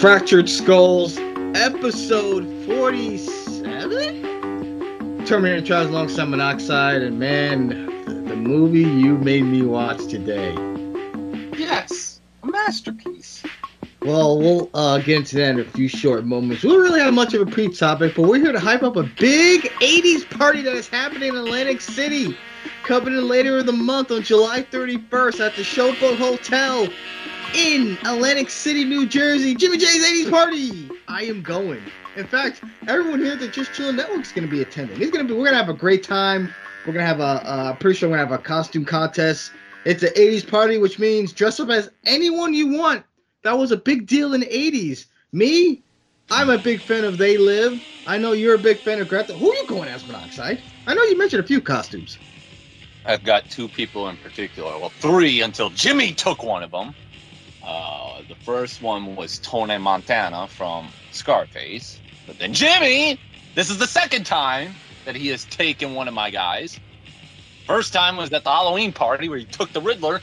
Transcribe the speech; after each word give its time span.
Fractured 0.00 0.48
Skulls, 0.48 1.18
episode 1.56 2.46
47? 2.66 5.26
Terminator 5.26 5.66
Trials 5.66 5.88
alongside 5.88 6.26
Monoxide, 6.26 7.02
and 7.02 7.18
man, 7.18 7.70
the 8.06 8.36
movie 8.36 8.82
you 8.82 9.18
made 9.18 9.42
me 9.42 9.62
watch 9.62 10.06
today. 10.06 10.52
Yes, 11.58 12.20
a 12.44 12.46
masterpiece. 12.46 13.42
Well, 14.02 14.38
we'll 14.38 14.70
uh, 14.72 14.98
get 14.98 15.16
into 15.16 15.34
that 15.38 15.50
in 15.50 15.58
a 15.58 15.64
few 15.64 15.88
short 15.88 16.24
moments. 16.24 16.62
We 16.62 16.70
don't 16.70 16.80
really 16.80 17.00
have 17.00 17.12
much 17.12 17.34
of 17.34 17.48
a 17.48 17.50
pre-topic, 17.50 18.14
but 18.14 18.28
we're 18.28 18.38
here 18.38 18.52
to 18.52 18.60
hype 18.60 18.84
up 18.84 18.94
a 18.94 19.02
big 19.02 19.62
80s 19.80 20.30
party 20.30 20.62
that 20.62 20.74
is 20.74 20.86
happening 20.86 21.30
in 21.30 21.36
Atlantic 21.36 21.80
City. 21.80 22.38
Coming 22.84 23.14
in 23.14 23.26
later 23.26 23.58
in 23.58 23.66
the 23.66 23.72
month 23.72 24.12
on 24.12 24.22
July 24.22 24.62
31st 24.62 25.40
at 25.40 25.56
the 25.56 25.62
Showboat 25.62 26.18
Hotel 26.18 26.86
in 27.54 27.98
Atlantic 28.04 28.50
City, 28.50 28.84
New 28.84 29.06
Jersey. 29.06 29.54
Jimmy 29.54 29.78
J's 29.78 30.04
80s 30.04 30.30
party. 30.30 30.90
I 31.08 31.24
am 31.24 31.42
going. 31.42 31.82
In 32.16 32.26
fact, 32.26 32.62
everyone 32.86 33.20
here 33.20 33.32
at 33.32 33.40
the 33.40 33.48
Just 33.48 33.70
Chillin' 33.72 33.96
Network 33.96 34.22
is 34.22 34.32
going 34.32 34.46
to 34.46 34.50
be 34.50 34.62
attending. 34.62 35.00
It's 35.00 35.10
going 35.10 35.26
to 35.26 35.32
be. 35.32 35.38
We're 35.38 35.46
going 35.46 35.58
to 35.58 35.64
have 35.64 35.68
a 35.68 35.78
great 35.78 36.02
time. 36.02 36.52
We're 36.86 36.92
going 36.92 37.04
to 37.04 37.06
have 37.06 37.20
a. 37.20 37.48
Uh, 37.48 37.74
pretty 37.74 37.98
sure 37.98 38.08
we're 38.08 38.16
going 38.16 38.28
to 38.28 38.32
have 38.32 38.40
a 38.40 38.44
costume 38.44 38.84
contest. 38.84 39.52
It's 39.84 40.02
an 40.02 40.10
80s 40.10 40.48
party, 40.48 40.78
which 40.78 40.98
means 40.98 41.32
dress 41.32 41.60
up 41.60 41.70
as 41.70 41.90
anyone 42.04 42.52
you 42.54 42.68
want. 42.68 43.04
That 43.42 43.56
was 43.56 43.72
a 43.72 43.76
big 43.76 44.06
deal 44.06 44.34
in 44.34 44.40
the 44.40 44.46
80s. 44.46 45.06
Me, 45.32 45.82
I'm 46.30 46.50
a 46.50 46.58
big 46.58 46.80
fan 46.80 47.04
of 47.04 47.18
They 47.18 47.38
Live. 47.38 47.80
I 48.06 48.18
know 48.18 48.32
you're 48.32 48.54
a 48.54 48.58
big 48.58 48.78
fan 48.78 49.00
of 49.00 49.08
Greta. 49.08 49.34
Who 49.34 49.50
are 49.50 49.54
you 49.54 49.66
going 49.66 49.88
as 49.88 50.06
Monoxide? 50.06 50.60
I 50.86 50.94
know 50.94 51.02
you 51.04 51.16
mentioned 51.16 51.44
a 51.44 51.46
few 51.46 51.60
costumes. 51.60 52.18
I've 53.06 53.24
got 53.24 53.48
two 53.48 53.68
people 53.68 54.08
in 54.08 54.16
particular. 54.18 54.78
Well, 54.78 54.90
three 54.90 55.40
until 55.40 55.70
Jimmy 55.70 56.12
took 56.12 56.42
one 56.42 56.62
of 56.62 56.70
them. 56.70 56.94
Uh, 57.62 58.22
the 58.28 58.34
first 58.36 58.82
one 58.82 59.16
was 59.16 59.38
Tony 59.38 59.78
Montana 59.78 60.48
from 60.48 60.88
Scarface. 61.10 62.00
But 62.26 62.38
then 62.38 62.52
Jimmy, 62.52 63.18
this 63.54 63.70
is 63.70 63.78
the 63.78 63.86
second 63.86 64.26
time 64.26 64.74
that 65.04 65.16
he 65.16 65.28
has 65.28 65.44
taken 65.46 65.94
one 65.94 66.08
of 66.08 66.14
my 66.14 66.30
guys. 66.30 66.78
First 67.66 67.92
time 67.92 68.16
was 68.16 68.32
at 68.32 68.44
the 68.44 68.50
Halloween 68.50 68.92
party 68.92 69.28
where 69.28 69.38
he 69.38 69.44
took 69.46 69.72
the 69.72 69.80
Riddler, 69.80 70.20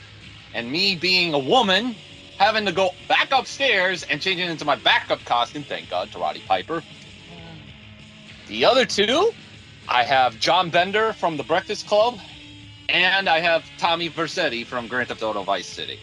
and 0.54 0.70
me 0.70 0.96
being 0.96 1.34
a 1.34 1.38
woman, 1.38 1.94
having 2.38 2.64
to 2.66 2.72
go 2.72 2.90
back 3.08 3.28
upstairs 3.32 4.02
and 4.04 4.20
change 4.20 4.40
it 4.40 4.50
into 4.50 4.64
my 4.64 4.76
backup 4.76 5.24
costume. 5.24 5.62
Thank 5.62 5.90
God 5.90 6.10
to 6.12 6.18
Roddy 6.18 6.42
Piper. 6.46 6.82
The 8.48 8.64
other 8.64 8.84
two, 8.84 9.32
I 9.88 10.04
have 10.04 10.38
John 10.40 10.70
Bender 10.70 11.12
from 11.12 11.36
The 11.36 11.44
Breakfast 11.44 11.86
Club, 11.86 12.18
and 12.88 13.28
I 13.28 13.40
have 13.40 13.64
Tommy 13.78 14.08
Vercetti 14.08 14.64
from 14.64 14.88
Grand 14.88 15.08
Theft 15.08 15.22
Auto 15.22 15.42
Vice 15.42 15.66
City. 15.66 15.98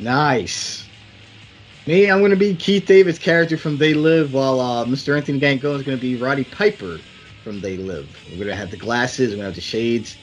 Nice. 0.00 0.86
Me, 1.86 2.10
I'm 2.10 2.18
going 2.18 2.30
to 2.30 2.36
be 2.36 2.54
Keith 2.54 2.86
David's 2.86 3.18
character 3.18 3.56
from 3.56 3.78
They 3.78 3.94
Live, 3.94 4.34
while 4.34 4.60
uh, 4.60 4.84
Mr. 4.84 5.16
Anthony 5.16 5.38
Gango 5.38 5.74
is 5.74 5.82
going 5.82 5.96
to 5.96 6.00
be 6.00 6.16
Roddy 6.16 6.44
Piper 6.44 6.98
from 7.42 7.60
They 7.60 7.78
Live. 7.78 8.08
We're 8.30 8.36
going 8.36 8.48
to 8.48 8.56
have 8.56 8.70
the 8.70 8.76
glasses, 8.76 9.30
we're 9.30 9.36
going 9.36 9.38
to 9.38 9.44
have 9.46 9.54
the 9.54 9.60
shades. 9.60 10.16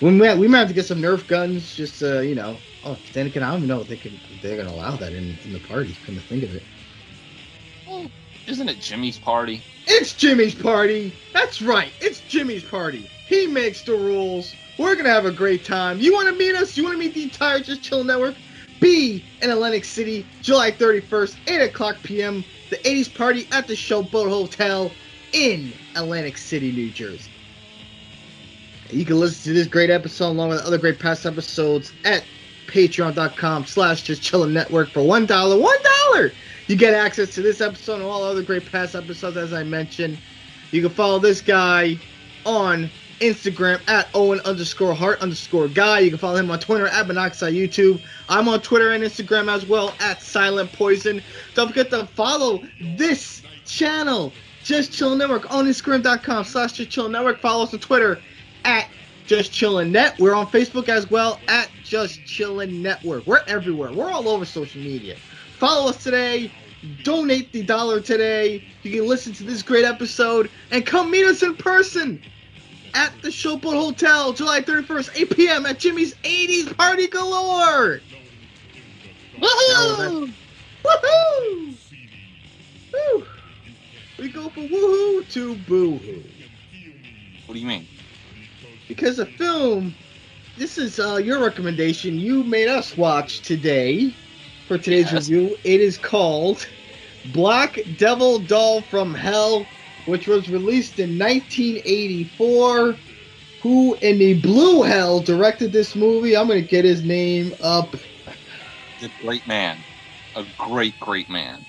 We 0.00 0.10
might, 0.12 0.38
we 0.38 0.48
might 0.48 0.60
have 0.60 0.68
to 0.68 0.74
get 0.74 0.86
some 0.86 0.98
Nerf 0.98 1.26
guns, 1.28 1.76
just, 1.76 2.02
uh, 2.02 2.20
you 2.20 2.34
know. 2.34 2.56
Oh, 2.86 2.96
then 3.12 3.26
again, 3.26 3.42
I 3.42 3.50
don't 3.50 3.58
even 3.58 3.68
know 3.68 3.82
if 3.82 3.88
they 3.88 3.98
can, 3.98 4.18
they're 4.40 4.56
going 4.56 4.68
to 4.68 4.74
allow 4.74 4.96
that 4.96 5.12
in, 5.12 5.36
in 5.44 5.52
the 5.52 5.60
party, 5.60 5.94
come 6.06 6.14
to 6.14 6.22
think 6.22 6.42
of 6.42 6.54
it. 6.54 6.62
Well, 7.86 8.10
isn't 8.46 8.68
it 8.70 8.80
Jimmy's 8.80 9.18
party? 9.18 9.62
It's 9.86 10.14
Jimmy's 10.14 10.54
party! 10.54 11.12
That's 11.34 11.60
right, 11.60 11.92
it's 12.00 12.20
Jimmy's 12.20 12.64
party. 12.64 13.10
He 13.26 13.46
makes 13.46 13.82
the 13.82 13.92
rules. 13.92 14.54
We're 14.78 14.94
going 14.94 15.04
to 15.04 15.12
have 15.12 15.26
a 15.26 15.30
great 15.30 15.66
time. 15.66 16.00
You 16.00 16.14
want 16.14 16.28
to 16.28 16.34
meet 16.34 16.54
us? 16.54 16.78
You 16.78 16.84
want 16.84 16.94
to 16.94 16.98
meet 16.98 17.12
the 17.12 17.24
entire 17.24 17.60
Just 17.60 17.82
Chill 17.82 18.02
Network? 18.02 18.34
Be 18.80 19.22
in 19.42 19.50
Atlantic 19.50 19.84
City, 19.84 20.26
July 20.42 20.70
31st, 20.70 21.36
8 21.46 21.62
o'clock 21.62 22.02
p.m. 22.02 22.44
The 22.70 22.76
80s 22.78 23.14
party 23.14 23.46
at 23.52 23.66
the 23.66 23.74
Showboat 23.74 24.28
Hotel 24.28 24.90
in 25.32 25.72
Atlantic 25.96 26.38
City, 26.38 26.72
New 26.72 26.90
Jersey. 26.90 27.30
You 28.90 29.04
can 29.04 29.20
listen 29.20 29.52
to 29.52 29.58
this 29.58 29.68
great 29.68 29.90
episode 29.90 30.30
along 30.30 30.48
with 30.48 30.62
other 30.62 30.78
great 30.78 30.98
past 30.98 31.26
episodes 31.26 31.92
at 32.04 32.24
patreon.com 32.66 33.66
slash 33.66 34.02
just 34.02 34.22
chillin' 34.22 34.52
network 34.52 34.90
for 34.90 35.02
one 35.02 35.26
dollar. 35.26 35.58
One 35.58 35.78
dollar! 36.12 36.32
You 36.68 36.76
get 36.76 36.94
access 36.94 37.34
to 37.34 37.42
this 37.42 37.60
episode 37.60 37.94
and 37.94 38.04
all 38.04 38.22
other 38.22 38.42
great 38.42 38.70
past 38.70 38.94
episodes 38.94 39.36
as 39.36 39.52
I 39.52 39.62
mentioned. 39.62 40.18
You 40.72 40.82
can 40.82 40.90
follow 40.90 41.18
this 41.18 41.40
guy 41.40 41.96
on 42.46 42.90
Instagram 43.20 43.80
at 43.88 44.08
Owen 44.14 44.40
underscore 44.40 44.94
heart 44.94 45.20
underscore 45.20 45.68
guy. 45.68 46.00
You 46.00 46.10
can 46.10 46.18
follow 46.18 46.36
him 46.36 46.50
on 46.50 46.58
Twitter 46.58 46.88
at 46.88 47.06
Monoxide 47.06 47.52
YouTube. 47.52 48.00
I'm 48.28 48.48
on 48.48 48.60
Twitter 48.60 48.92
and 48.92 49.04
Instagram 49.04 49.52
as 49.54 49.66
well 49.66 49.94
at 50.00 50.22
Silent 50.22 50.72
Poison. 50.72 51.22
Don't 51.54 51.68
forget 51.68 51.90
to 51.90 52.06
follow 52.06 52.62
this 52.96 53.42
channel, 53.66 54.32
Just 54.64 54.92
Chill 54.92 55.14
Network, 55.16 55.52
on 55.52 55.66
Instagram.com 55.66 56.44
slash 56.44 56.72
Just 56.72 56.90
Chill 56.90 57.08
Network. 57.08 57.40
Follow 57.40 57.64
us 57.64 57.74
on 57.74 57.80
Twitter 57.80 58.20
at 58.64 58.88
Just 59.26 59.52
Chillin' 59.52 59.90
Net. 59.90 60.18
We're 60.18 60.34
on 60.34 60.46
Facebook 60.46 60.88
as 60.88 61.10
well 61.10 61.38
at 61.46 61.68
Just 61.84 62.20
Chillin' 62.20 62.80
Network. 62.80 63.26
We're 63.26 63.44
everywhere. 63.46 63.92
We're 63.92 64.10
all 64.10 64.28
over 64.28 64.44
social 64.44 64.80
media. 64.80 65.16
Follow 65.58 65.90
us 65.90 66.02
today. 66.02 66.50
Donate 67.02 67.52
the 67.52 67.62
dollar 67.62 68.00
today. 68.00 68.64
You 68.82 68.90
can 68.90 69.06
listen 69.06 69.34
to 69.34 69.44
this 69.44 69.62
great 69.62 69.84
episode 69.84 70.50
and 70.70 70.86
come 70.86 71.10
meet 71.10 71.26
us 71.26 71.42
in 71.42 71.54
person 71.54 72.22
at 72.94 73.14
the 73.22 73.28
Showboat 73.28 73.74
Hotel, 73.74 74.32
July 74.32 74.60
31st, 74.60 75.10
8 75.16 75.36
p.m. 75.36 75.66
at 75.66 75.78
Jimmy's 75.78 76.14
80s 76.24 76.76
Party 76.76 77.06
Galore. 77.08 78.02
Woohoo! 79.40 80.34
Woohoo! 80.86 81.78
Woo! 82.92 83.26
We 84.18 84.28
go 84.28 84.50
from 84.50 84.68
woohoo 84.68 85.28
to 85.30 85.56
boohoo. 85.56 86.24
What 87.46 87.54
do 87.54 87.60
you 87.60 87.66
mean? 87.66 87.88
Because 88.88 89.16
the 89.16 89.26
film, 89.26 89.96
this 90.56 90.78
is 90.78 90.98
uh, 90.98 91.16
your 91.16 91.42
recommendation. 91.42 92.18
You 92.18 92.44
made 92.44 92.68
us 92.68 92.96
watch 92.96 93.42
today 93.42 94.12
for 94.66 94.78
today's 94.78 95.12
Yes. 95.12 95.28
review. 95.30 95.56
It 95.64 95.80
is 95.80 95.96
called 95.98 96.68
Black 97.26 97.78
Devil 97.96 98.40
Doll 98.40 98.82
from 98.82 99.14
Hell, 99.14 99.66
which 100.10 100.26
was 100.26 100.50
released 100.50 100.98
in 100.98 101.18
1984. 101.18 102.96
Who 103.62 103.94
in 104.02 104.18
the 104.18 104.34
blue 104.34 104.82
hell 104.82 105.20
directed 105.20 105.72
this 105.72 105.94
movie? 105.94 106.36
I'm 106.36 106.48
gonna 106.48 106.62
get 106.62 106.84
his 106.84 107.04
name 107.04 107.54
up. 107.62 107.94
A 109.02 109.08
great 109.22 109.46
man. 109.46 109.78
A 110.34 110.44
great, 110.58 110.98
great 111.00 111.30
man. 111.30 111.64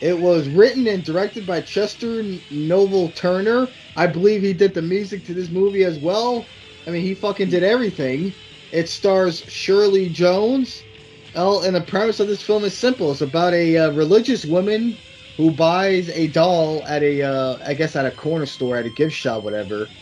It 0.00 0.18
was 0.18 0.48
written 0.48 0.86
and 0.86 1.04
directed 1.04 1.46
by 1.46 1.60
Chester 1.60 2.22
Novell 2.50 3.14
Turner. 3.14 3.68
I 3.96 4.06
believe 4.06 4.42
he 4.42 4.52
did 4.52 4.74
the 4.74 4.82
music 4.82 5.24
to 5.24 5.34
this 5.34 5.50
movie 5.50 5.84
as 5.84 5.98
well. 5.98 6.44
I 6.86 6.90
mean, 6.90 7.02
he 7.02 7.14
fucking 7.14 7.48
did 7.48 7.62
everything. 7.62 8.32
It 8.72 8.88
stars 8.88 9.44
Shirley 9.48 10.08
Jones. 10.08 10.82
Well, 11.34 11.62
and 11.62 11.74
the 11.74 11.80
premise 11.80 12.20
of 12.20 12.28
this 12.28 12.42
film 12.42 12.64
is 12.64 12.76
simple. 12.76 13.12
It's 13.12 13.20
about 13.20 13.54
a 13.54 13.76
uh, 13.78 13.90
religious 13.92 14.44
woman 14.44 14.96
who 15.36 15.52
buys 15.52 16.10
a 16.10 16.28
doll 16.28 16.86
at 16.86 17.02
a, 17.02 17.22
uh, 17.22 17.58
I 17.66 17.74
guess, 17.74 17.96
at 17.96 18.06
a 18.06 18.12
corner 18.12 18.46
store, 18.46 18.76
at 18.76 18.86
a 18.86 18.90
gift 18.90 19.14
shop, 19.16 19.44
whatever. 19.44 19.94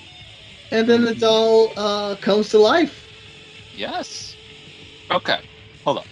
And 0.72 0.88
then 0.88 1.04
the 1.04 1.14
doll 1.14 1.74
uh, 1.76 2.16
comes 2.16 2.50
to 2.50 2.58
life. 2.58 3.10
Yes. 3.72 4.38
Okay. 5.10 5.40
Hold 5.84 5.98
on. 5.98 6.04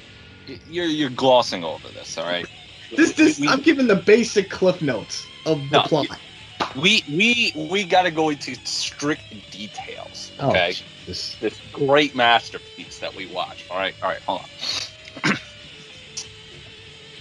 You're 0.47 0.87
you're 0.87 1.11
glossing 1.11 1.65
over 1.65 1.91
this, 1.93 2.19
all 2.19 2.27
right? 2.27 2.49
This, 2.97 3.15
this, 3.15 3.41
We- 3.41 3.49
I'm 3.49 3.63
giving 3.63 3.89
the 3.89 3.97
basic 3.97 4.51
cliff 4.51 4.83
notes 4.83 5.33
of 5.47 5.71
the 5.71 5.81
No, 5.81 5.83
plot. 5.83 6.09
we 6.75 7.05
we 7.09 7.53
we 7.57 7.85
got 7.87 8.03
to 8.05 8.13
go 8.13 8.31
into 8.31 8.57
strict 8.65 9.25
details. 9.51 10.33
Oh, 10.39 10.57
Okay. 10.57 10.69
Jesus. 10.69 11.39
This 11.41 11.61
great 11.73 12.15
masterpiece 12.15 12.99
that 13.01 13.15
we 13.15 13.27
watch. 13.27 13.67
All 13.71 13.79
right. 13.79 13.97
All 14.03 14.11
right. 14.11 14.21
Hold 14.27 14.43
on. 15.25 15.37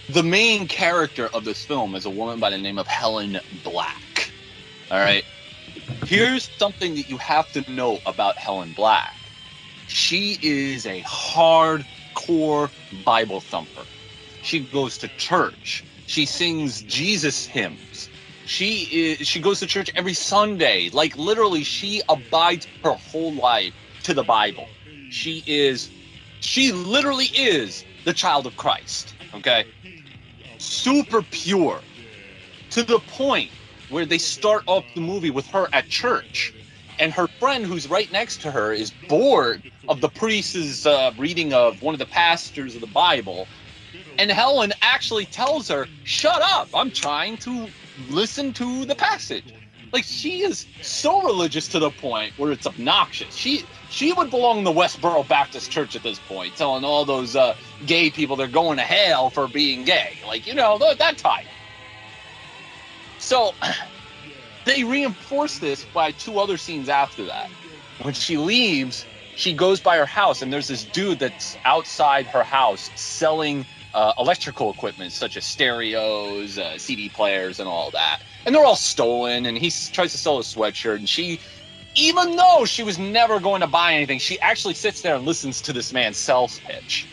the 0.09 0.23
main 0.23 0.67
character 0.67 1.27
of 1.33 1.45
this 1.45 1.63
film 1.65 1.95
is 1.95 2.05
a 2.05 2.09
woman 2.09 2.39
by 2.39 2.49
the 2.49 2.57
name 2.57 2.79
of 2.79 2.87
Helen 2.87 3.39
Black. 3.63 4.31
All 4.89 4.99
right. 4.99 5.23
Here's 6.05 6.49
something 6.57 6.95
that 6.95 7.09
you 7.09 7.17
have 7.17 7.51
to 7.53 7.71
know 7.71 7.99
about 8.07 8.37
Helen 8.37 8.73
Black. 8.73 9.13
She 9.87 10.39
is 10.41 10.87
a 10.87 11.01
hardcore 11.01 12.71
Bible 13.05 13.39
thumper. 13.39 13.85
She 14.41 14.61
goes 14.61 14.97
to 14.99 15.07
church. 15.17 15.83
She 16.07 16.25
sings 16.25 16.81
Jesus 16.83 17.45
hymns. 17.45 18.09
She 18.45 18.87
is 18.91 19.27
she 19.27 19.39
goes 19.39 19.59
to 19.59 19.67
church 19.67 19.91
every 19.95 20.15
Sunday. 20.15 20.89
Like 20.91 21.15
literally 21.17 21.63
she 21.63 22.01
abides 22.09 22.67
her 22.83 22.93
whole 22.93 23.33
life 23.33 23.73
to 24.03 24.15
the 24.15 24.23
Bible. 24.23 24.67
She 25.11 25.43
is 25.45 25.91
she 26.39 26.71
literally 26.71 27.27
is 27.37 27.85
the 28.05 28.13
child 28.13 28.47
of 28.47 28.57
Christ. 28.57 29.13
Okay? 29.35 29.65
Super 30.59 31.23
pure. 31.23 31.83
To 32.71 32.83
the 32.83 33.01
point 33.01 33.53
where 33.89 34.05
they 34.05 34.19
start 34.19 34.63
off 34.67 34.85
the 34.95 35.01
movie 35.01 35.31
with 35.31 35.47
her 35.49 35.69
at 35.73 35.89
church 35.89 36.55
and 36.99 37.13
her 37.13 37.29
friend 37.39 37.65
who's 37.65 37.87
right 37.89 38.11
next 38.11 38.39
to 38.43 38.51
her 38.51 38.73
is 38.73 38.91
bored 38.91 39.63
of 39.87 40.01
the 40.01 40.09
priest's 40.09 40.85
uh, 40.85 41.11
reading 41.17 41.53
of 41.53 41.81
one 41.81 41.95
of 41.95 41.99
the 41.99 42.07
pastors 42.07 42.75
of 42.75 42.81
the 42.81 42.87
Bible 42.87 43.47
And 44.19 44.31
Helen 44.31 44.73
actually 44.81 45.27
tells 45.27 45.69
her, 45.69 45.89
"Shut 46.03 46.41
up! 46.41 46.69
I'm 46.73 46.91
trying 46.91 47.37
to 47.39 47.73
listen 47.97 48.53
to 48.55 48.85
the 48.85 48.95
passage." 48.95 49.53
Like 49.91 50.03
she 50.03 50.41
is 50.43 50.67
so 50.81 51.23
religious 51.23 51.67
to 51.69 51.79
the 51.79 51.89
point 51.89 52.33
where 52.37 52.51
it's 52.51 52.67
obnoxious. 52.67 53.35
She 53.35 53.63
she 53.89 54.13
would 54.13 54.29
belong 54.29 54.59
in 54.59 54.63
the 54.63 54.71
Westboro 54.71 55.27
Baptist 55.27 55.71
Church 55.71 55.95
at 55.95 56.03
this 56.03 56.19
point, 56.19 56.55
telling 56.55 56.83
all 56.83 57.05
those 57.05 57.35
uh, 57.35 57.55
gay 57.85 58.09
people 58.09 58.35
they're 58.35 58.47
going 58.47 58.77
to 58.77 58.83
hell 58.83 59.29
for 59.29 59.47
being 59.47 59.83
gay. 59.83 60.11
Like 60.25 60.45
you 60.45 60.53
know 60.53 60.77
that 60.77 61.17
type. 61.17 61.47
So 63.17 63.53
they 64.65 64.83
reinforce 64.83 65.57
this 65.57 65.83
by 65.85 66.11
two 66.11 66.37
other 66.37 66.57
scenes 66.57 66.89
after 66.89 67.25
that. 67.25 67.49
When 68.01 68.13
she 68.13 68.37
leaves, 68.37 69.05
she 69.35 69.53
goes 69.53 69.81
by 69.81 69.97
her 69.97 70.05
house, 70.05 70.41
and 70.41 70.53
there's 70.53 70.67
this 70.67 70.83
dude 70.83 71.19
that's 71.19 71.57
outside 71.65 72.27
her 72.27 72.43
house 72.43 72.91
selling 72.95 73.65
uh, 73.93 74.13
electrical 74.19 74.69
equipment 74.69 75.11
such 75.11 75.35
as 75.35 75.45
stereos, 75.45 76.57
uh, 76.59 76.77
CD 76.77 77.09
players, 77.09 77.59
and 77.59 77.67
all 77.67 77.91
that. 77.91 78.19
And 78.45 78.55
they're 78.55 78.65
all 78.65 78.75
stolen. 78.75 79.45
And 79.45 79.57
he 79.57 79.71
tries 79.93 80.11
to 80.13 80.17
sell 80.17 80.39
a 80.39 80.41
sweatshirt, 80.41 80.97
and 80.97 81.09
she, 81.09 81.39
even 81.95 82.35
though 82.35 82.65
she 82.65 82.83
was 82.83 82.99
never 82.99 83.39
going 83.39 83.61
to 83.61 83.67
buy 83.67 83.93
anything, 83.93 84.19
she 84.19 84.39
actually 84.41 84.73
sits 84.75 85.01
there 85.01 85.15
and 85.15 85.25
listens 85.25 85.61
to 85.61 85.73
this 85.73 85.93
man's 85.93 86.17
sales 86.17 86.61
pitch, 86.67 87.09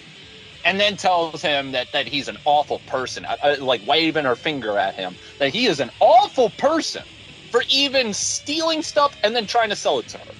and 0.65 0.81
then 0.81 0.97
tells 0.97 1.43
him 1.43 1.73
that 1.73 1.93
that 1.93 2.09
he's 2.09 2.29
an 2.29 2.39
awful 2.45 2.81
person, 2.81 3.25
uh, 3.27 3.37
uh 3.43 3.57
like 3.61 3.83
waving 3.87 4.25
her 4.25 4.37
finger 4.37 4.79
at 4.79 4.97
him, 4.99 5.17
that 5.39 5.53
he 5.55 5.67
is 5.67 5.81
an 5.81 5.91
awful 6.01 6.51
person 6.51 7.03
for 7.51 7.63
even 7.71 8.13
stealing 8.13 8.83
stuff 8.83 9.17
and 9.23 9.35
then 9.37 9.47
trying 9.47 9.71
to 9.71 9.77
sell 9.77 9.99
it 9.99 10.09
to 10.09 10.19
her. 10.19 10.35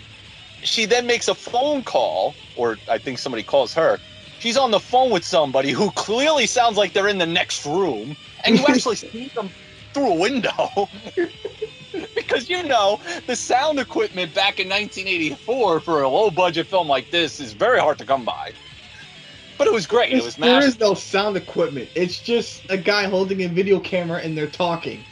She 0.63 0.87
then 0.87 1.07
makes 1.07 1.29
a 1.29 1.35
phone 1.35 1.85
call, 1.85 2.37
or 2.55 2.81
I 2.89 2.99
think 2.99 3.19
somebody 3.19 3.45
calls 3.45 3.75
her. 3.75 4.01
She's 4.39 4.57
on 4.57 4.71
the 4.71 4.81
phone 4.81 5.11
with 5.11 5.25
somebody 5.25 5.71
who 5.73 5.91
clearly 5.93 6.47
sounds 6.47 6.77
like 6.77 6.93
they're 6.93 7.09
in 7.09 7.19
the 7.19 7.27
next 7.27 7.65
room, 7.65 8.17
and 8.45 8.59
you 8.59 8.65
actually 8.69 8.97
see 8.97 9.31
them 9.35 9.55
through 9.97 10.13
a 10.13 10.15
window. 10.15 10.89
because 12.15 12.51
you 12.51 12.63
know 12.63 13.01
the 13.27 13.35
sound 13.35 13.79
equipment 13.79 14.35
back 14.35 14.61
in 14.61 14.69
1984 14.69 15.81
for 15.81 16.03
a 16.03 16.09
low 16.09 16.31
budget 16.31 16.67
film 16.67 16.87
like 16.87 17.11
this 17.11 17.41
is 17.41 17.55
very 17.55 17.81
hard 17.81 17.97
to 17.97 18.05
come 18.05 18.23
by. 18.23 18.53
But 19.57 19.69
it 19.69 19.73
was 19.73 19.87
great. 19.87 20.13
It 20.13 20.23
was 20.23 20.37
massive. 20.39 20.61
There 20.61 20.69
is 20.69 20.81
no 20.81 20.93
sound 20.93 21.39
equipment. 21.39 21.89
It's 21.95 22.21
just 22.21 22.63
a 22.69 22.77
guy 22.77 23.05
holding 23.05 23.43
a 23.45 23.49
video 23.49 23.81
camera 23.81 24.21
and 24.21 24.37
they're 24.37 24.47
talking. 24.47 25.03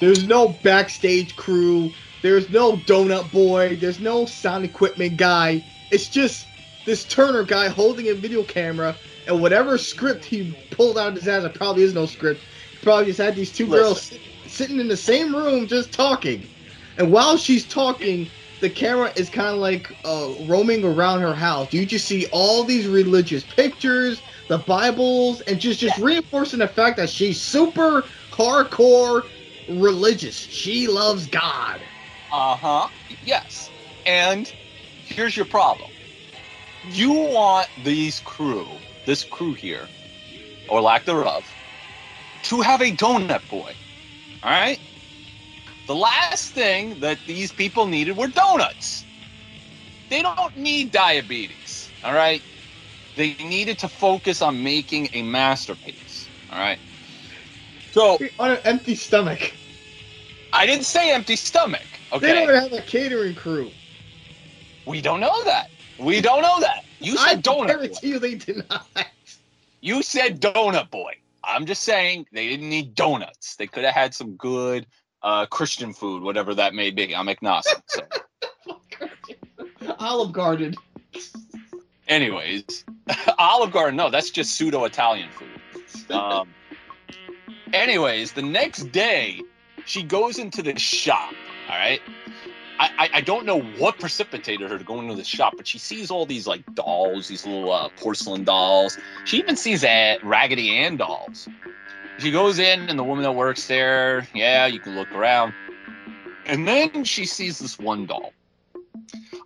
There's 0.00 0.26
no 0.26 0.48
backstage 0.48 1.36
crew. 1.36 1.92
There's 2.22 2.50
no 2.50 2.72
donut 2.72 3.30
boy. 3.30 3.76
There's 3.76 4.00
no 4.00 4.26
sound 4.26 4.64
equipment 4.64 5.16
guy. 5.16 5.64
It's 5.92 6.08
just 6.08 6.48
this 6.86 7.04
Turner 7.04 7.44
guy 7.44 7.68
holding 7.68 8.08
a 8.08 8.14
video 8.14 8.42
camera 8.42 8.96
and 9.28 9.40
whatever 9.40 9.78
script 9.78 10.24
he 10.24 10.56
pulled 10.72 10.98
out 10.98 11.10
of 11.10 11.14
his 11.14 11.28
ass. 11.28 11.44
It 11.44 11.54
probably 11.54 11.84
is 11.84 11.94
no 11.94 12.06
script. 12.06 12.40
Probably 12.82 13.06
just 13.06 13.20
had 13.20 13.36
these 13.36 13.52
two 13.52 13.66
Listen. 13.66 13.80
girls 13.80 14.02
sit, 14.02 14.20
sitting 14.46 14.80
in 14.80 14.88
the 14.88 14.96
same 14.96 15.34
room 15.34 15.66
just 15.66 15.92
talking. 15.92 16.48
And 16.98 17.10
while 17.10 17.36
she's 17.36 17.66
talking, 17.66 18.28
the 18.60 18.68
camera 18.68 19.12
is 19.16 19.30
kind 19.30 19.48
of 19.48 19.56
like 19.56 19.90
uh, 20.04 20.34
roaming 20.40 20.84
around 20.84 21.20
her 21.20 21.34
house. 21.34 21.72
You 21.72 21.86
just 21.86 22.06
see 22.06 22.26
all 22.32 22.64
these 22.64 22.86
religious 22.86 23.44
pictures, 23.44 24.20
the 24.48 24.58
Bibles, 24.58 25.40
and 25.42 25.60
just 25.60 25.80
just 25.80 25.98
reinforcing 25.98 26.58
the 26.60 26.68
fact 26.68 26.96
that 26.98 27.08
she's 27.08 27.40
super 27.40 28.04
hardcore 28.32 29.22
religious. 29.68 30.38
She 30.38 30.86
loves 30.86 31.26
God. 31.26 31.80
Uh 32.30 32.56
huh. 32.56 32.88
Yes. 33.24 33.70
And 34.06 34.52
here's 35.06 35.36
your 35.36 35.46
problem. 35.46 35.90
You 36.90 37.12
want 37.12 37.68
these 37.84 38.20
crew, 38.20 38.66
this 39.06 39.24
crew 39.24 39.54
here, 39.54 39.88
or 40.68 40.80
lack 40.80 41.04
thereof, 41.04 41.52
to 42.44 42.60
have 42.60 42.80
a 42.80 42.90
donut 42.90 43.48
boy. 43.48 43.72
All 44.42 44.50
right? 44.50 44.80
The 45.86 45.94
last 45.94 46.52
thing 46.52 47.00
that 47.00 47.18
these 47.26 47.52
people 47.52 47.86
needed 47.86 48.16
were 48.16 48.28
donuts. 48.28 49.04
They 50.10 50.22
don't 50.22 50.56
need 50.56 50.92
diabetes. 50.92 51.90
All 52.04 52.14
right? 52.14 52.42
They 53.16 53.34
needed 53.34 53.78
to 53.80 53.88
focus 53.88 54.42
on 54.42 54.62
making 54.62 55.08
a 55.12 55.22
masterpiece. 55.22 56.28
All 56.52 56.58
right? 56.58 56.78
So 57.92 58.18
on 58.38 58.52
an 58.52 58.58
empty 58.64 58.94
stomach. 58.94 59.52
I 60.52 60.66
didn't 60.66 60.84
say 60.84 61.12
empty 61.12 61.36
stomach. 61.36 61.82
Okay. 62.12 62.26
They 62.26 62.46
don't 62.46 62.54
have 62.54 62.72
a 62.72 62.82
catering 62.82 63.34
crew. 63.34 63.70
We 64.86 65.00
don't 65.00 65.20
know 65.20 65.44
that. 65.44 65.70
We 65.98 66.20
don't 66.20 66.42
know 66.42 66.60
that. 66.60 66.84
You 67.00 67.16
said 67.16 67.38
I 67.38 67.40
donut. 67.40 67.64
I 67.64 67.66
guarantee 67.66 68.08
you 68.08 68.18
they 68.18 68.34
did 68.34 68.64
not. 68.68 68.86
You 69.80 70.02
said 70.02 70.40
donut 70.40 70.90
boy. 70.90 71.14
I'm 71.44 71.66
just 71.66 71.82
saying 71.82 72.26
they 72.32 72.48
didn't 72.48 72.68
need 72.68 72.94
donuts. 72.94 73.56
They 73.56 73.66
could 73.66 73.84
have 73.84 73.94
had 73.94 74.14
some 74.14 74.36
good 74.36 74.86
uh, 75.22 75.46
Christian 75.46 75.92
food, 75.92 76.22
whatever 76.22 76.54
that 76.54 76.74
may 76.74 76.90
be. 76.90 77.14
I'm 77.14 77.28
agnostic. 77.28 77.82
So. 77.88 78.02
Olive 79.98 80.32
Garden. 80.32 80.74
Anyways, 82.08 82.84
Olive 83.38 83.72
Garden. 83.72 83.96
No, 83.96 84.10
that's 84.10 84.30
just 84.30 84.54
pseudo 84.54 84.84
Italian 84.84 85.28
food. 85.30 86.10
Um, 86.10 86.48
anyways, 87.72 88.32
the 88.32 88.42
next 88.42 88.92
day 88.92 89.40
she 89.84 90.02
goes 90.02 90.38
into 90.38 90.62
the 90.62 90.78
shop. 90.78 91.32
All 91.68 91.76
right. 91.76 92.00
I, 92.98 93.10
I, 93.14 93.20
don't 93.20 93.46
know 93.46 93.60
what 93.60 94.00
precipitated 94.00 94.70
her 94.70 94.78
to 94.78 94.84
go 94.84 95.00
into 95.00 95.14
the 95.14 95.24
shop, 95.24 95.54
but 95.56 95.66
she 95.66 95.78
sees 95.78 96.10
all 96.10 96.26
these 96.26 96.46
like 96.46 96.62
dolls, 96.74 97.28
these 97.28 97.46
little 97.46 97.72
uh, 97.72 97.88
porcelain 97.96 98.44
dolls. 98.44 98.98
She 99.24 99.38
even 99.38 99.56
sees 99.56 99.84
uh, 99.84 100.16
Raggedy 100.22 100.76
Ann 100.76 100.96
dolls. 100.96 101.48
She 102.18 102.30
goes 102.30 102.58
in, 102.58 102.88
and 102.88 102.98
the 102.98 103.04
woman 103.04 103.22
that 103.24 103.32
works 103.32 103.66
there, 103.66 104.26
yeah, 104.34 104.66
you 104.66 104.80
can 104.80 104.94
look 104.96 105.10
around. 105.12 105.54
And 106.46 106.66
then 106.66 107.04
she 107.04 107.24
sees 107.24 107.58
this 107.58 107.78
one 107.78 108.06
doll. 108.06 108.32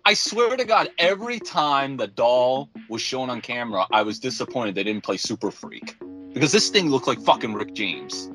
I 0.05 0.13
swear 0.13 0.55
to 0.55 0.65
God, 0.65 0.89
every 0.97 1.39
time 1.39 1.97
the 1.97 2.07
doll 2.07 2.69
was 2.89 3.01
shown 3.01 3.29
on 3.29 3.41
camera, 3.41 3.85
I 3.91 4.03
was 4.03 4.19
disappointed 4.19 4.75
they 4.75 4.83
didn't 4.83 5.03
play 5.03 5.17
Super 5.17 5.51
Freak 5.51 5.97
because 6.33 6.51
this 6.51 6.69
thing 6.69 6.89
looked 6.89 7.07
like 7.07 7.19
fucking 7.21 7.53
Rick 7.53 7.73
James. 7.73 8.29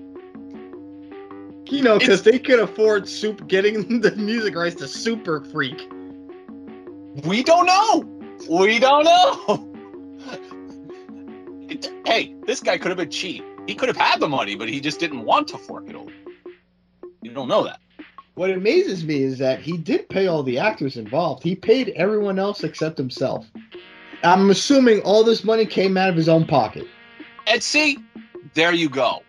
You 1.73 1.81
know, 1.81 1.99
because 1.99 2.23
they 2.23 2.39
could 2.39 2.59
afford 2.61 3.09
soup 3.09 3.49
getting 3.49 4.01
the 4.03 4.15
music 4.15 4.55
rights 4.55 4.75
to 4.77 4.87
Super 4.87 5.43
Freak. 5.43 5.91
We 7.25 7.43
don't 7.43 7.65
know. 7.65 8.05
We 8.47 8.79
don't 8.79 9.05
know. 9.05 9.73
hey, 12.05 12.37
this 12.45 12.61
guy 12.61 12.77
could 12.77 12.89
have 12.89 12.99
been 12.99 13.09
cheap. 13.09 13.43
He 13.67 13.75
could 13.75 13.89
have 13.89 13.97
had 13.97 14.21
the 14.21 14.29
money, 14.29 14.55
but 14.55 14.69
he 14.69 14.81
just 14.81 15.01
didn't 15.01 15.25
want 15.25 15.49
to 15.49 15.57
fork 15.57 15.89
it 15.89 15.97
over. 15.97 16.13
You 17.23 17.33
don't 17.33 17.49
know 17.49 17.65
that. 17.65 17.81
What 18.35 18.51
amazes 18.51 19.03
me 19.03 19.23
is 19.23 19.39
that 19.39 19.61
he 19.61 19.79
did 19.79 20.11
pay 20.11 20.27
all 20.27 20.43
the 20.43 20.59
actors 20.59 20.99
involved. 20.99 21.43
He 21.43 21.55
paid 21.55 21.95
everyone 21.97 22.39
else 22.39 22.65
except 22.65 22.99
himself. 22.99 23.47
I'm 24.23 24.51
assuming 24.51 25.01
all 25.01 25.25
this 25.25 25.43
money 25.43 25.65
came 25.65 25.97
out 25.97 26.11
of 26.11 26.17
his 26.17 26.29
own 26.29 26.47
pocket. 26.47 26.87
And 27.47 27.63
see, 27.63 27.97
there 28.53 28.75
you 28.75 28.91
go. 28.91 29.23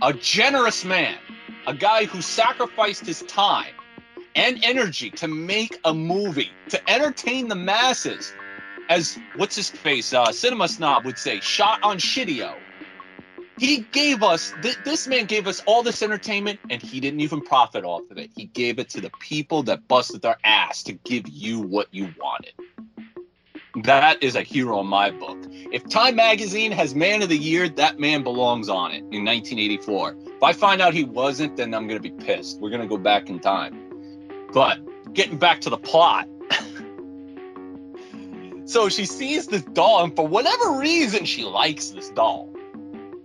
A 0.00 0.12
generous 0.12 0.84
man 0.84 1.18
a 1.68 1.74
guy 1.74 2.06
who 2.06 2.22
sacrificed 2.22 3.06
his 3.06 3.22
time 3.24 3.74
and 4.36 4.58
energy 4.64 5.10
to 5.12 5.28
make 5.28 5.78
a 5.84 5.94
movie 5.94 6.58
to 6.70 6.90
entertain 6.90 7.48
the 7.48 7.56
masses 7.56 8.36
as 8.88 9.20
what's 9.34 9.56
his 9.56 9.70
face 9.70 10.12
uh, 10.14 10.32
cinema 10.32 10.68
snob 10.68 11.06
would 11.06 11.18
say 11.18 11.40
shot 11.40 11.78
on 11.84 11.98
shitio. 11.98 12.62
He 13.58 13.88
gave 13.92 14.22
us 14.22 14.52
th- 14.62 14.78
this 14.84 15.08
man 15.08 15.26
gave 15.26 15.46
us 15.48 15.60
all 15.66 15.82
this 15.84 16.02
entertainment 16.02 16.60
and 16.70 16.82
he 16.82 17.00
didn't 17.00 17.20
even 17.20 17.42
profit 17.42 17.84
off 17.84 18.04
of 18.10 18.18
it. 18.18 18.32
He 18.36 18.46
gave 18.46 18.78
it 18.80 18.90
to 18.90 19.02
the 19.02 19.12
people 19.20 19.64
that 19.64 19.88
busted 19.88 20.22
their 20.22 20.38
ass 20.44 20.82
to 20.84 20.94
give 20.94 21.28
you 21.28 21.60
what 21.60 21.88
you 21.92 22.14
wanted 22.16 22.54
that 23.84 24.22
is 24.22 24.34
a 24.34 24.42
hero 24.42 24.80
in 24.80 24.86
my 24.86 25.10
book. 25.10 25.38
If 25.72 25.88
Time 25.88 26.16
Magazine 26.16 26.72
has 26.72 26.94
Man 26.94 27.22
of 27.22 27.28
the 27.28 27.36
Year, 27.36 27.68
that 27.68 27.98
man 27.98 28.22
belongs 28.22 28.68
on 28.68 28.92
it 28.92 29.00
in 29.10 29.24
1984. 29.24 30.16
If 30.26 30.42
I 30.42 30.52
find 30.52 30.80
out 30.80 30.94
he 30.94 31.04
wasn't, 31.04 31.56
then 31.56 31.74
I'm 31.74 31.86
going 31.86 32.00
to 32.00 32.10
be 32.10 32.24
pissed. 32.24 32.60
We're 32.60 32.70
going 32.70 32.82
to 32.82 32.88
go 32.88 32.96
back 32.96 33.28
in 33.28 33.40
time. 33.40 33.76
But 34.52 34.78
getting 35.12 35.38
back 35.38 35.60
to 35.62 35.70
the 35.70 35.76
plot. 35.76 36.28
so 38.64 38.88
she 38.88 39.04
sees 39.04 39.48
this 39.48 39.62
doll, 39.62 40.04
and 40.04 40.14
for 40.14 40.26
whatever 40.26 40.78
reason, 40.78 41.24
she 41.24 41.44
likes 41.44 41.90
this 41.90 42.10
doll. 42.10 42.52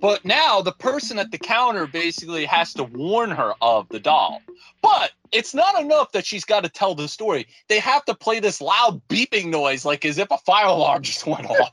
But 0.04 0.26
now 0.26 0.62
the 0.62 0.74
person 0.74 1.18
at 1.18 1.32
the 1.32 1.38
counter 1.38 1.88
basically 1.88 2.44
has 2.44 2.74
to 2.74 2.84
warn 2.84 3.32
her 3.32 3.54
of 3.62 3.88
the 3.88 4.02
doll. 4.02 4.42
But 4.82 5.14
it's 5.32 5.54
not 5.54 5.82
enough 5.82 6.12
that 6.12 6.26
she's 6.26 6.44
got 6.44 6.66
to 6.66 6.70
tell 6.70 6.94
the 6.94 7.08
story. 7.08 7.48
They 7.70 7.80
have 7.80 8.04
to 8.06 8.14
play 8.14 8.42
this 8.42 8.60
loud 8.60 9.02
beeping 9.08 9.46
noise, 9.46 9.86
like 9.86 10.04
as 10.04 10.18
if 10.18 10.30
a 10.30 10.38
fire 10.40 10.66
alarm 10.66 11.04
just 11.04 11.26
went 11.26 11.50
off. 11.50 11.72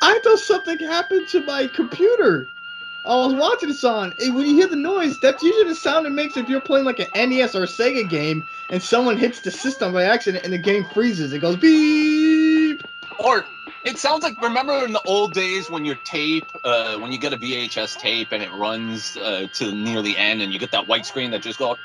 I 0.00 0.18
thought 0.24 0.38
something 0.38 0.78
happened 0.78 1.28
to 1.32 1.44
my 1.44 1.68
computer. 1.76 2.46
I 3.06 3.16
was 3.16 3.34
watching 3.34 3.68
this 3.68 3.84
on. 3.84 4.14
When 4.20 4.46
you 4.46 4.54
hear 4.54 4.66
the 4.66 4.76
noise, 4.76 5.14
that's 5.20 5.42
usually 5.42 5.68
the 5.68 5.74
sound 5.74 6.06
it 6.06 6.10
makes 6.10 6.38
if 6.38 6.48
you're 6.48 6.62
playing 6.62 6.86
like 6.86 6.98
an 6.98 7.08
NES 7.14 7.54
or 7.54 7.64
a 7.64 7.66
Sega 7.66 8.08
game 8.08 8.42
and 8.70 8.82
someone 8.82 9.18
hits 9.18 9.42
the 9.42 9.50
system 9.50 9.92
by 9.92 10.04
accident 10.04 10.44
and 10.44 10.52
the 10.54 10.58
game 10.58 10.86
freezes. 10.94 11.34
It 11.34 11.40
goes 11.40 11.56
beep. 11.56 12.82
Or 13.22 13.44
It 13.82 13.98
sounds 13.98 14.22
like 14.22 14.40
remember 14.42 14.84
in 14.84 14.92
the 14.92 15.00
old 15.02 15.32
days 15.32 15.70
when 15.70 15.86
your 15.86 15.94
tape, 16.04 16.44
uh, 16.64 16.98
when 16.98 17.12
you 17.12 17.18
get 17.18 17.32
a 17.32 17.38
VHS 17.38 17.98
tape 17.98 18.28
and 18.32 18.42
it 18.42 18.52
runs 18.52 19.16
uh, 19.16 19.46
to 19.54 19.72
near 19.72 20.02
the 20.02 20.16
end, 20.18 20.42
and 20.42 20.52
you 20.52 20.58
get 20.58 20.70
that 20.72 20.86
white 20.86 21.06
screen 21.06 21.30
that 21.30 21.40
just 21.40 21.58
goes. 21.58 21.78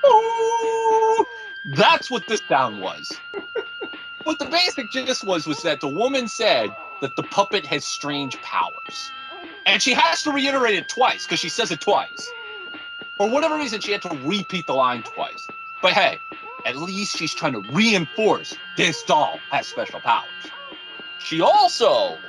That's 1.66 2.12
what 2.12 2.28
this 2.28 2.42
sound 2.50 2.82
was. 2.82 3.18
what 4.24 4.40
the 4.40 4.46
basic 4.46 4.92
gist 4.92 5.24
was 5.24 5.48
was 5.48 5.62
that 5.64 5.80
the 5.80 5.88
woman 5.88 6.28
said 6.28 6.75
that 7.00 7.16
the 7.16 7.24
puppet 7.24 7.66
has 7.66 7.86
strange 7.86 8.42
powers, 8.42 9.12
and 9.66 9.82
she 9.82 9.94
has 9.94 10.22
to 10.24 10.32
reiterate 10.32 10.75
it 10.75 10.90
twice 10.90 11.25
because 11.25 11.40
she 11.40 11.50
says 11.50 11.72
it 11.72 11.80
twice. 11.80 12.30
For 13.18 13.30
whatever 13.30 13.56
reason, 13.56 13.80
she 13.80 13.94
had 13.94 14.02
to 14.02 14.20
repeat 14.25 14.68
the 14.68 14.74
line 14.74 15.02
twice. 15.04 15.48
But 15.82 15.94
hey, 15.94 16.20
at 16.66 16.75
least 16.75 17.16
she's 17.16 17.34
trying 17.34 17.54
to 17.54 17.62
reinforce 17.72 18.58
this 18.75 19.02
doll 19.04 19.40
has 19.50 19.66
special 19.68 20.02
powers. 20.02 20.25
She 21.25 21.41
also 21.41 22.20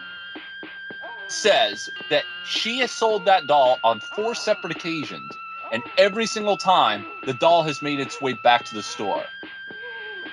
says 1.29 1.91
that 2.09 2.25
she 2.47 2.79
has 2.79 2.91
sold 2.91 3.27
that 3.27 3.47
doll 3.47 3.79
on 3.85 4.01
four 4.01 4.35
separate 4.35 4.75
occasions, 4.75 5.37
and 5.71 5.83
every 5.99 6.25
single 6.25 6.57
time 6.57 7.05
the 7.27 7.35
doll 7.35 7.63
has 7.63 7.83
made 7.83 8.01
its 8.01 8.23
way 8.23 8.33
back 8.43 8.65
to 8.65 8.75
the 8.75 8.83
store 8.83 9.25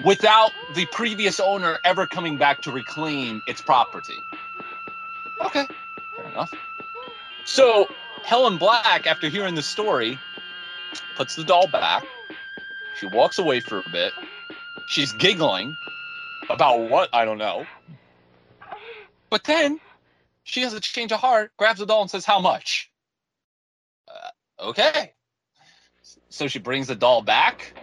without 0.06 0.52
the 0.76 0.86
previous 0.88 1.42
owner 1.42 1.78
ever 1.84 2.08
coming 2.08 2.38
back 2.38 2.62
to 2.62 2.72
reclaim 2.72 3.42
its 3.48 3.60
property. 3.60 4.18
Okay, 5.44 5.68
fair 6.16 6.26
enough. 6.32 6.54
So 7.44 7.90
Helen 8.24 8.58
Black, 8.58 9.06
after 9.06 9.28
hearing 9.28 9.56
the 9.56 9.62
story, 9.62 10.18
puts 11.18 11.36
the 11.36 11.44
doll 11.44 11.68
back. 11.68 12.06
She 12.98 13.08
walks 13.08 13.40
away 13.40 13.60
for 13.60 13.80
a 13.80 13.90
bit. 13.92 14.14
She's 14.88 15.12
giggling 15.12 15.76
about 16.50 16.80
what? 16.90 17.10
I 17.12 17.26
don't 17.26 17.38
know. 17.38 17.66
But 19.34 19.46
then 19.46 19.80
she 20.44 20.62
has 20.62 20.76
a 20.76 20.80
change 20.80 21.12
of 21.12 21.20
heart, 21.20 21.54
grabs 21.58 21.80
the 21.80 21.88
doll, 21.88 22.02
and 22.02 22.12
says, 22.12 22.24
How 22.24 22.40
much? 22.40 22.92
Uh, 24.08 24.30
okay. 24.68 25.14
So 26.30 26.48
she 26.48 26.60
brings 26.60 26.86
the 26.86 26.94
doll 26.94 27.24
back 27.24 27.74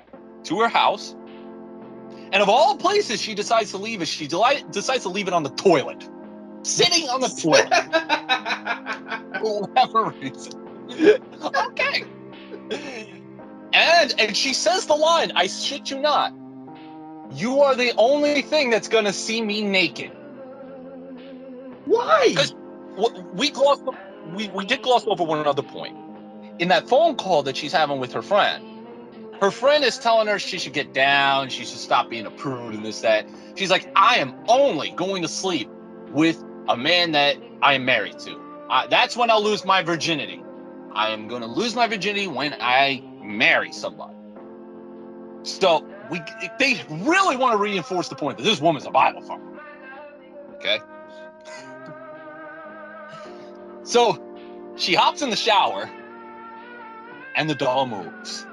to 0.45 0.61
her 0.61 0.69
house. 0.69 1.17
And 2.33 2.37
of 2.37 2.49
all 2.49 2.77
places 2.77 3.21
she 3.21 3.35
decides 3.35 3.73
to 3.73 3.79
leave 3.79 4.01
it, 4.01 4.07
she 4.07 4.29
deli- 4.29 4.65
decides 4.71 5.03
to 5.03 5.09
leave 5.09 5.27
it 5.27 5.35
on 5.35 5.43
the 5.43 5.51
toilet. 5.51 6.09
Sitting 6.63 7.09
on 7.09 7.21
the 7.21 7.27
toilet 7.27 7.75
for 9.41 9.63
whatever 9.63 10.15
reason. 10.21 10.53
okay. 11.43 12.05
And 13.73 14.15
and 14.21 14.37
she 14.37 14.55
says 14.55 14.87
the 14.87 14.95
line, 14.95 15.33
I 15.35 15.49
shit 15.49 15.91
you 15.91 15.99
not. 15.99 16.33
You 17.33 17.59
are 17.59 17.75
the 17.75 17.93
only 17.97 18.41
thing 18.41 18.71
that's 18.71 18.87
gonna 18.87 19.13
see 19.13 19.43
me 19.43 19.63
naked. 19.63 20.13
Why? 21.91 22.29
Because 22.29 22.55
we 23.35 23.51
glossed 23.51 23.83
we, 24.33 24.49
we 24.49 24.65
did 24.65 24.83
gloss 24.83 25.05
over 25.07 25.25
one 25.25 25.45
other 25.45 25.63
point. 25.63 25.97
In 26.61 26.69
that 26.69 26.89
phone 26.89 27.17
call 27.17 27.43
that 27.43 27.57
she's 27.57 27.73
having 27.73 27.99
with 27.99 28.13
her 28.13 28.23
friend, 28.23 28.65
her 29.41 29.51
friend 29.51 29.83
is 29.83 29.99
telling 29.99 30.29
her 30.29 30.39
she 30.39 30.59
should 30.59 30.73
get 30.73 30.93
down, 30.93 31.49
she 31.49 31.65
should 31.65 31.79
stop 31.79 32.09
being 32.09 32.27
a 32.27 32.31
prude 32.31 32.75
and 32.75 32.85
this, 32.85 33.01
that. 33.01 33.27
She's 33.57 33.71
like, 33.71 33.91
I 33.97 34.17
am 34.17 34.35
only 34.47 34.91
going 34.91 35.23
to 35.23 35.29
sleep 35.29 35.69
with 36.11 36.43
a 36.69 36.77
man 36.77 37.13
that 37.13 37.37
I 37.61 37.75
am 37.75 37.85
married 37.85 38.19
to. 38.21 38.41
That's 38.89 39.17
when 39.17 39.31
I'll 39.31 39.43
lose 39.43 39.65
my 39.65 39.83
virginity. 39.83 40.45
I 40.93 41.11
am 41.11 41.27
going 41.27 41.43
to 41.43 41.49
lose 41.49 41.75
my 41.75 41.89
virginity 41.89 42.29
when 42.29 42.55
I 42.61 43.03
marry 43.23 43.73
somebody. 43.73 44.15
So 45.43 45.85
we 46.11 46.21
they 46.59 46.81
really 46.91 47.37
want 47.37 47.55
to 47.55 47.57
reinforce 47.57 48.09
the 48.09 48.15
point 48.15 48.39
that 48.39 48.45
this 48.45 48.61
woman's 48.61 48.87
a 48.87 48.91
Bible 48.91 49.23
farmer. 49.23 49.61
Okay. 50.57 50.79
So 53.91 54.23
she 54.77 54.95
hops 54.95 55.21
in 55.21 55.31
the 55.31 55.37
shower 55.37 55.91
and 57.35 57.51
the 57.51 57.57
doll 57.57 57.87
moves. 57.87 58.47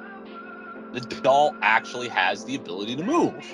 The 0.93 1.01
doll 1.21 1.55
actually 1.61 2.07
has 2.07 2.43
the 2.45 2.55
ability 2.55 2.95
to 2.95 3.03
move. 3.03 3.45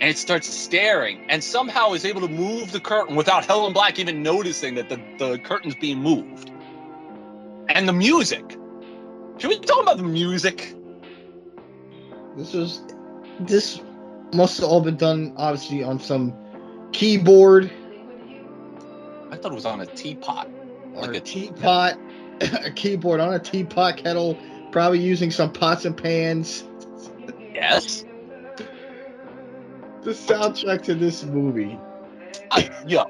And 0.00 0.10
it 0.10 0.18
starts 0.18 0.48
staring 0.48 1.24
and 1.28 1.44
somehow 1.44 1.92
is 1.92 2.04
able 2.04 2.20
to 2.22 2.28
move 2.28 2.72
the 2.72 2.80
curtain 2.80 3.14
without 3.14 3.44
Helen 3.44 3.74
Black 3.74 4.00
even 4.00 4.24
noticing 4.24 4.74
that 4.74 4.88
the, 4.88 5.00
the 5.18 5.38
curtain's 5.38 5.76
being 5.76 6.00
moved. 6.00 6.50
And 7.68 7.86
the 7.88 7.92
music. 7.92 8.58
Should 9.38 9.50
we 9.50 9.60
talk 9.60 9.84
about 9.84 9.98
the 9.98 10.02
music? 10.02 10.74
This 12.36 12.52
was 12.52 12.82
this 13.38 13.80
must 14.34 14.58
have 14.58 14.68
all 14.68 14.80
been 14.80 14.96
done 14.96 15.32
obviously 15.36 15.84
on 15.84 16.00
some 16.00 16.34
keyboard 16.90 17.70
I 19.36 19.38
thought 19.38 19.52
it 19.52 19.54
was 19.54 19.66
on 19.66 19.82
a 19.82 19.86
teapot. 19.86 20.48
Like 20.94 21.14
a 21.14 21.20
teapot, 21.20 21.98
a 22.40 22.70
keyboard 22.70 23.20
on 23.20 23.34
a 23.34 23.38
teapot 23.38 23.98
kettle, 23.98 24.38
probably 24.72 24.98
using 25.00 25.30
some 25.30 25.52
pots 25.52 25.84
and 25.84 25.94
pans. 25.94 26.64
Yes. 27.52 28.04
The 30.02 30.12
soundtrack 30.12 30.82
to 30.84 30.94
this 30.94 31.24
movie. 31.24 31.78
I, 32.50 32.70
yo, 32.86 33.04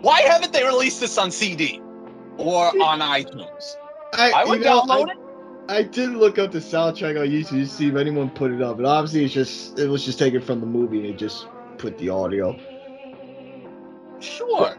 why 0.00 0.22
haven't 0.22 0.54
they 0.54 0.64
released 0.64 1.00
this 1.00 1.18
on 1.18 1.30
CD 1.30 1.82
or 2.38 2.68
on 2.82 3.00
iTunes? 3.00 3.76
I, 4.14 4.30
I 4.30 4.44
would 4.44 4.60
you 4.60 4.64
know, 4.64 4.82
download 4.82 5.08
I, 5.08 5.12
it. 5.12 5.18
I 5.68 5.82
did 5.82 6.10
look 6.10 6.38
up 6.38 6.52
the 6.52 6.60
soundtrack 6.60 7.20
on 7.20 7.26
YouTube 7.26 7.50
to 7.50 7.66
see 7.66 7.88
if 7.88 7.96
anyone 7.96 8.30
put 8.30 8.52
it 8.52 8.62
up, 8.62 8.78
but 8.78 8.86
obviously 8.86 9.26
it's 9.26 9.34
just 9.34 9.78
it 9.78 9.88
was 9.88 10.02
just 10.02 10.18
taken 10.18 10.40
from 10.40 10.60
the 10.60 10.66
movie 10.66 10.98
and 10.98 11.06
they 11.06 11.12
just 11.12 11.46
put 11.76 11.98
the 11.98 12.08
audio. 12.08 12.58
Sure. 14.18 14.60
But- 14.60 14.78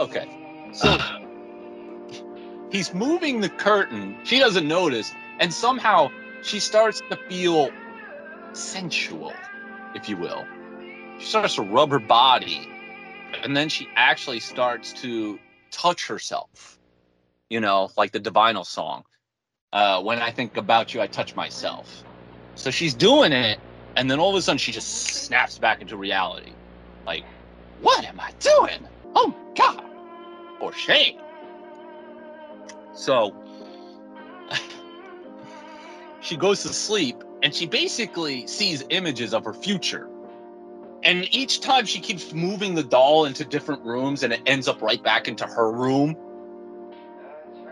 Okay. 0.00 0.28
So 0.72 0.98
he's 2.70 2.92
moving 2.92 3.40
the 3.40 3.48
curtain. 3.48 4.16
She 4.24 4.38
doesn't 4.38 4.66
notice, 4.66 5.12
and 5.40 5.52
somehow 5.52 6.10
she 6.42 6.60
starts 6.60 7.00
to 7.10 7.16
feel 7.28 7.70
sensual, 8.52 9.32
if 9.94 10.08
you 10.08 10.16
will. 10.16 10.44
She 11.18 11.26
starts 11.26 11.54
to 11.56 11.62
rub 11.62 11.90
her 11.90 11.98
body, 11.98 12.68
and 13.42 13.56
then 13.56 13.68
she 13.68 13.88
actually 13.96 14.40
starts 14.40 14.92
to 15.02 15.38
touch 15.70 16.06
herself. 16.06 16.78
You 17.48 17.60
know, 17.60 17.90
like 17.96 18.12
the 18.12 18.20
Divinyls 18.20 18.66
song. 18.66 19.04
Uh, 19.72 20.02
when 20.02 20.18
I 20.18 20.30
think 20.30 20.56
about 20.56 20.94
you, 20.94 21.00
I 21.00 21.06
touch 21.06 21.36
myself. 21.36 22.04
So 22.54 22.70
she's 22.70 22.94
doing 22.94 23.32
it, 23.32 23.58
and 23.96 24.10
then 24.10 24.18
all 24.18 24.30
of 24.30 24.36
a 24.36 24.42
sudden 24.42 24.58
she 24.58 24.72
just 24.72 24.88
snaps 24.88 25.58
back 25.58 25.80
into 25.80 25.96
reality. 25.96 26.52
Like, 27.06 27.24
what 27.82 28.04
am 28.04 28.18
I 28.20 28.32
doing? 28.40 28.88
Oh 29.14 29.34
God! 29.54 29.85
For 30.58 30.72
shame. 30.72 31.18
So 32.94 33.34
she 36.20 36.36
goes 36.36 36.62
to 36.62 36.68
sleep 36.68 37.22
and 37.42 37.54
she 37.54 37.66
basically 37.66 38.46
sees 38.46 38.84
images 38.90 39.34
of 39.34 39.44
her 39.44 39.52
future. 39.52 40.08
And 41.02 41.32
each 41.32 41.60
time 41.60 41.84
she 41.84 42.00
keeps 42.00 42.32
moving 42.32 42.74
the 42.74 42.82
doll 42.82 43.26
into 43.26 43.44
different 43.44 43.84
rooms 43.84 44.22
and 44.22 44.32
it 44.32 44.40
ends 44.46 44.66
up 44.66 44.82
right 44.82 45.02
back 45.02 45.28
into 45.28 45.46
her 45.46 45.70
room. 45.70 46.16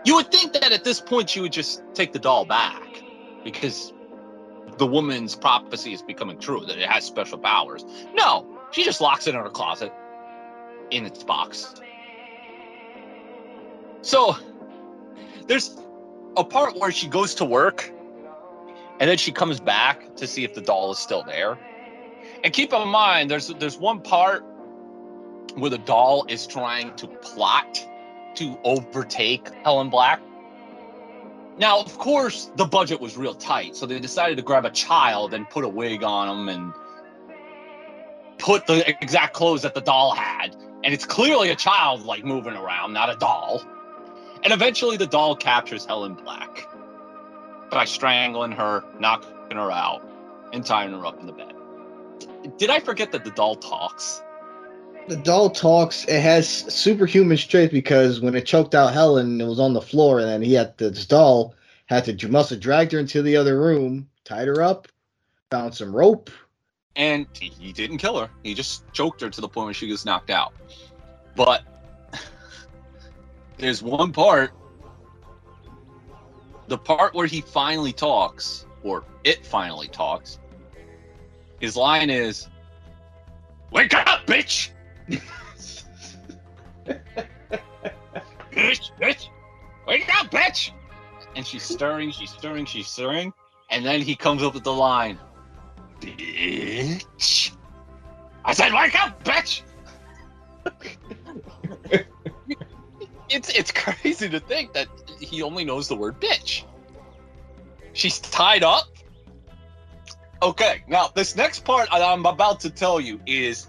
You 0.05 0.15
would 0.15 0.31
think 0.31 0.53
that 0.53 0.71
at 0.71 0.83
this 0.83 1.01
point 1.01 1.29
she 1.31 1.41
would 1.41 1.51
just 1.51 1.81
take 1.95 2.13
the 2.13 2.19
doll 2.19 2.45
back 2.45 3.03
because 3.43 3.91
the 4.77 4.85
woman's 4.85 5.35
prophecy 5.35 5.93
is 5.93 6.01
becoming 6.01 6.39
true 6.39 6.63
that 6.65 6.77
it 6.77 6.87
has 6.87 7.03
special 7.03 7.37
powers. 7.37 7.83
No, 8.13 8.45
she 8.71 8.83
just 8.83 9.01
locks 9.01 9.27
it 9.27 9.35
in 9.35 9.41
her 9.41 9.49
closet 9.49 9.91
in 10.91 11.05
its 11.05 11.23
box. 11.23 11.75
So 14.05 14.37
there's 15.47 15.75
a 16.37 16.43
part 16.43 16.77
where 16.77 16.91
she 16.91 17.07
goes 17.07 17.33
to 17.35 17.45
work 17.45 17.91
and 18.99 19.09
then 19.09 19.17
she 19.17 19.31
comes 19.31 19.59
back 19.59 20.15
to 20.17 20.27
see 20.27 20.43
if 20.43 20.53
the 20.53 20.61
doll 20.61 20.91
is 20.91 20.99
still 20.99 21.23
there. 21.23 21.57
And 22.43 22.53
keep 22.53 22.71
in 22.71 22.87
mind 22.87 23.31
there's 23.31 23.47
there's 23.47 23.79
one 23.79 24.01
part 24.01 24.43
where 25.55 25.71
the 25.71 25.79
doll 25.79 26.23
is 26.29 26.45
trying 26.45 26.95
to 26.97 27.07
plot 27.07 27.83
to 28.35 28.59
overtake 28.63 29.49
Helen 29.63 29.89
Black. 29.89 30.21
Now, 31.57 31.79
of 31.79 31.97
course, 31.97 32.51
the 32.57 32.65
budget 32.65 33.01
was 33.01 33.17
real 33.17 33.33
tight, 33.33 33.75
so 33.75 33.87
they 33.87 33.99
decided 33.99 34.37
to 34.37 34.43
grab 34.43 34.65
a 34.65 34.69
child 34.69 35.33
and 35.33 35.49
put 35.49 35.63
a 35.63 35.69
wig 35.69 36.03
on 36.03 36.29
him 36.29 36.49
and 36.49 36.73
put 38.37 38.67
the 38.67 38.87
exact 39.01 39.33
clothes 39.33 39.63
that 39.63 39.73
the 39.73 39.81
doll 39.81 40.13
had. 40.13 40.55
And 40.83 40.93
it's 40.93 41.05
clearly 41.05 41.49
a 41.49 41.55
child 41.55 42.05
like 42.05 42.23
moving 42.23 42.53
around, 42.53 42.93
not 42.93 43.09
a 43.09 43.15
doll. 43.15 43.63
And 44.45 44.53
eventually 44.53 44.95
the 44.95 45.07
doll 45.07 45.35
captures 45.35 45.85
Helen 45.85 46.13
Black 46.13 46.69
by 47.71 47.83
strangling 47.85 48.51
her, 48.51 48.83
knocking 48.99 49.57
her 49.57 49.71
out, 49.71 50.07
and 50.53 50.63
tying 50.63 50.91
her 50.91 51.03
up 51.03 51.19
in 51.19 51.25
the 51.25 51.33
bed. 51.33 51.53
Did 52.57 52.69
I 52.69 52.79
forget 52.79 53.11
that 53.13 53.25
the 53.25 53.31
doll 53.31 53.55
talks? 53.55 54.21
The 55.07 55.15
doll 55.15 55.49
talks. 55.49 56.05
It 56.05 56.21
has 56.21 56.47
superhuman 56.47 57.37
strength 57.37 57.71
because 57.71 58.21
when 58.21 58.35
it 58.35 58.45
choked 58.45 58.75
out 58.75 58.93
Helen, 58.93 59.41
it 59.41 59.47
was 59.47 59.59
on 59.59 59.73
the 59.73 59.81
floor, 59.81 60.19
and 60.19 60.29
then 60.29 60.43
he 60.43 60.53
had 60.53 60.77
the 60.77 60.91
this 60.91 61.07
doll 61.07 61.55
had 61.87 62.05
to 62.05 62.27
must 62.27 62.51
have 62.51 62.59
dragged 62.59 62.91
her 62.91 62.99
into 62.99 63.23
the 63.23 63.37
other 63.37 63.59
room, 63.59 64.07
tied 64.25 64.47
her 64.47 64.61
up, 64.61 64.87
found 65.49 65.73
some 65.73 65.95
rope, 65.95 66.29
And 66.95 67.25
he, 67.39 67.49
he 67.49 67.73
didn't 67.73 67.97
kill 67.97 68.19
her. 68.19 68.29
He 68.43 68.53
just 68.53 68.83
choked 68.93 69.21
her 69.21 69.29
to 69.29 69.41
the 69.41 69.47
point 69.47 69.65
where 69.65 69.73
she 69.73 69.89
was 69.89 70.05
knocked 70.05 70.29
out. 70.29 70.53
But 71.35 71.63
there's 73.57 73.81
one 73.81 74.11
part, 74.11 74.51
the 76.67 76.77
part 76.77 77.13
where 77.13 77.27
he 77.27 77.41
finally 77.41 77.93
talks, 77.93 78.65
or 78.83 79.03
it 79.23 79.45
finally 79.45 79.87
talks. 79.87 80.39
His 81.59 81.75
line 81.75 82.09
is, 82.09 82.47
"Wake 83.71 83.93
up, 83.93 84.25
bitch!" 84.25 84.69
bitch, 88.51 88.91
bitch, 89.01 89.27
wake 89.87 90.09
up, 90.19 90.31
bitch! 90.31 90.71
And 91.35 91.45
she's 91.45 91.63
stirring, 91.63 92.11
she's 92.11 92.31
stirring, 92.31 92.65
she's 92.65 92.87
stirring, 92.87 93.33
and 93.69 93.85
then 93.85 94.01
he 94.01 94.15
comes 94.15 94.43
up 94.43 94.53
with 94.53 94.63
the 94.63 94.73
line, 94.73 95.19
"Bitch." 96.01 97.55
I 98.43 98.53
said, 98.53 98.73
"Wake 98.73 98.99
up, 99.01 99.23
bitch!" 99.23 99.61
It's 103.35 103.49
it's 103.49 103.71
crazy 103.83 104.29
to 104.29 104.39
think 104.39 104.73
that 104.73 104.87
he 105.19 105.41
only 105.43 105.63
knows 105.63 105.87
the 105.87 105.95
word 105.95 106.19
bitch. 106.19 106.63
She's 107.93 108.19
tied 108.19 108.63
up. 108.63 108.85
Okay, 110.41 110.83
now 110.87 111.09
this 111.13 111.35
next 111.35 111.63
part 111.63 111.87
I'm 111.91 112.25
about 112.25 112.59
to 112.61 112.69
tell 112.69 112.99
you 112.99 113.19
is 113.25 113.67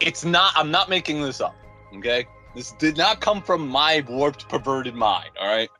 it's 0.00 0.24
not 0.24 0.52
I'm 0.56 0.70
not 0.70 0.88
making 0.88 1.22
this 1.22 1.40
up. 1.40 1.56
Okay? 1.96 2.26
This 2.54 2.72
did 2.72 2.96
not 2.96 3.20
come 3.20 3.42
from 3.42 3.68
my 3.68 4.04
warped 4.08 4.48
perverted 4.48 4.94
mind, 4.94 5.30
all 5.40 5.48
right? 5.48 5.70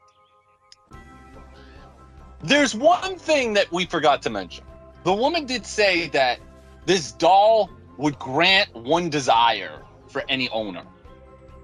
There's 2.42 2.74
one 2.74 3.16
thing 3.18 3.52
that 3.54 3.70
we 3.70 3.84
forgot 3.84 4.22
to 4.22 4.30
mention. 4.30 4.64
The 5.04 5.12
woman 5.12 5.44
did 5.44 5.66
say 5.66 6.08
that 6.08 6.40
this 6.86 7.12
doll 7.12 7.70
would 7.98 8.18
grant 8.18 8.74
one 8.74 9.10
desire 9.10 9.82
for 10.08 10.24
any 10.28 10.48
owner. 10.48 10.82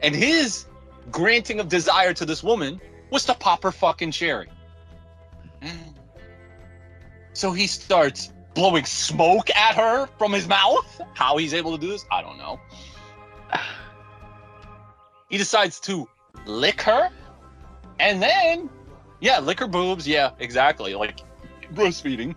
And 0.02 0.14
his 0.14 0.66
granting 1.10 1.60
of 1.60 1.68
desire 1.68 2.12
to 2.14 2.24
this 2.24 2.42
woman 2.42 2.80
was 3.10 3.24
to 3.26 3.34
pop 3.34 3.62
her 3.62 3.72
fucking 3.72 4.10
cherry. 4.12 4.48
So 7.32 7.52
he 7.52 7.66
starts 7.66 8.32
blowing 8.54 8.84
smoke 8.84 9.50
at 9.56 9.76
her 9.76 10.06
from 10.18 10.32
his 10.32 10.48
mouth. 10.48 11.00
How 11.14 11.36
he's 11.36 11.54
able 11.54 11.76
to 11.76 11.80
do 11.80 11.88
this, 11.88 12.04
I 12.10 12.22
don't 12.22 12.38
know. 12.38 12.60
He 15.30 15.38
decides 15.38 15.78
to 15.80 16.08
lick 16.46 16.80
her, 16.82 17.10
and 18.00 18.22
then, 18.22 18.70
yeah, 19.20 19.38
lick 19.40 19.60
her 19.60 19.66
boobs. 19.66 20.08
Yeah, 20.08 20.30
exactly. 20.38 20.94
Like 20.94 21.20
breastfeeding. 21.74 22.34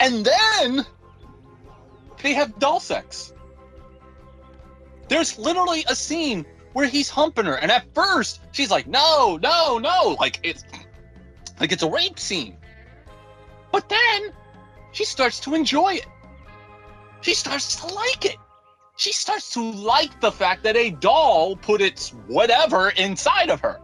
And 0.00 0.26
then 0.26 0.86
they 2.22 2.34
have 2.34 2.58
doll 2.58 2.78
sex. 2.78 3.32
There's 5.08 5.38
literally 5.38 5.84
a 5.88 5.96
scene 5.96 6.44
where 6.72 6.86
he's 6.86 7.08
humping 7.08 7.44
her, 7.44 7.54
and 7.54 7.70
at 7.70 7.84
first 7.94 8.40
she's 8.52 8.70
like, 8.70 8.86
"No, 8.86 9.38
no, 9.42 9.78
no!" 9.78 10.16
Like 10.18 10.40
it's 10.42 10.64
like 11.60 11.72
it's 11.72 11.82
a 11.82 11.90
rape 11.90 12.18
scene. 12.18 12.56
But 13.70 13.88
then 13.88 14.32
she 14.92 15.04
starts 15.04 15.40
to 15.40 15.54
enjoy 15.54 15.94
it. 15.94 16.06
She 17.22 17.34
starts 17.34 17.76
to 17.80 17.94
like 17.94 18.24
it. 18.24 18.36
She 18.96 19.12
starts 19.12 19.52
to 19.54 19.62
like 19.62 20.20
the 20.20 20.32
fact 20.32 20.62
that 20.64 20.76
a 20.76 20.90
doll 20.90 21.56
put 21.56 21.80
its 21.80 22.10
whatever 22.26 22.90
inside 22.90 23.50
of 23.50 23.60
her. 23.60 23.80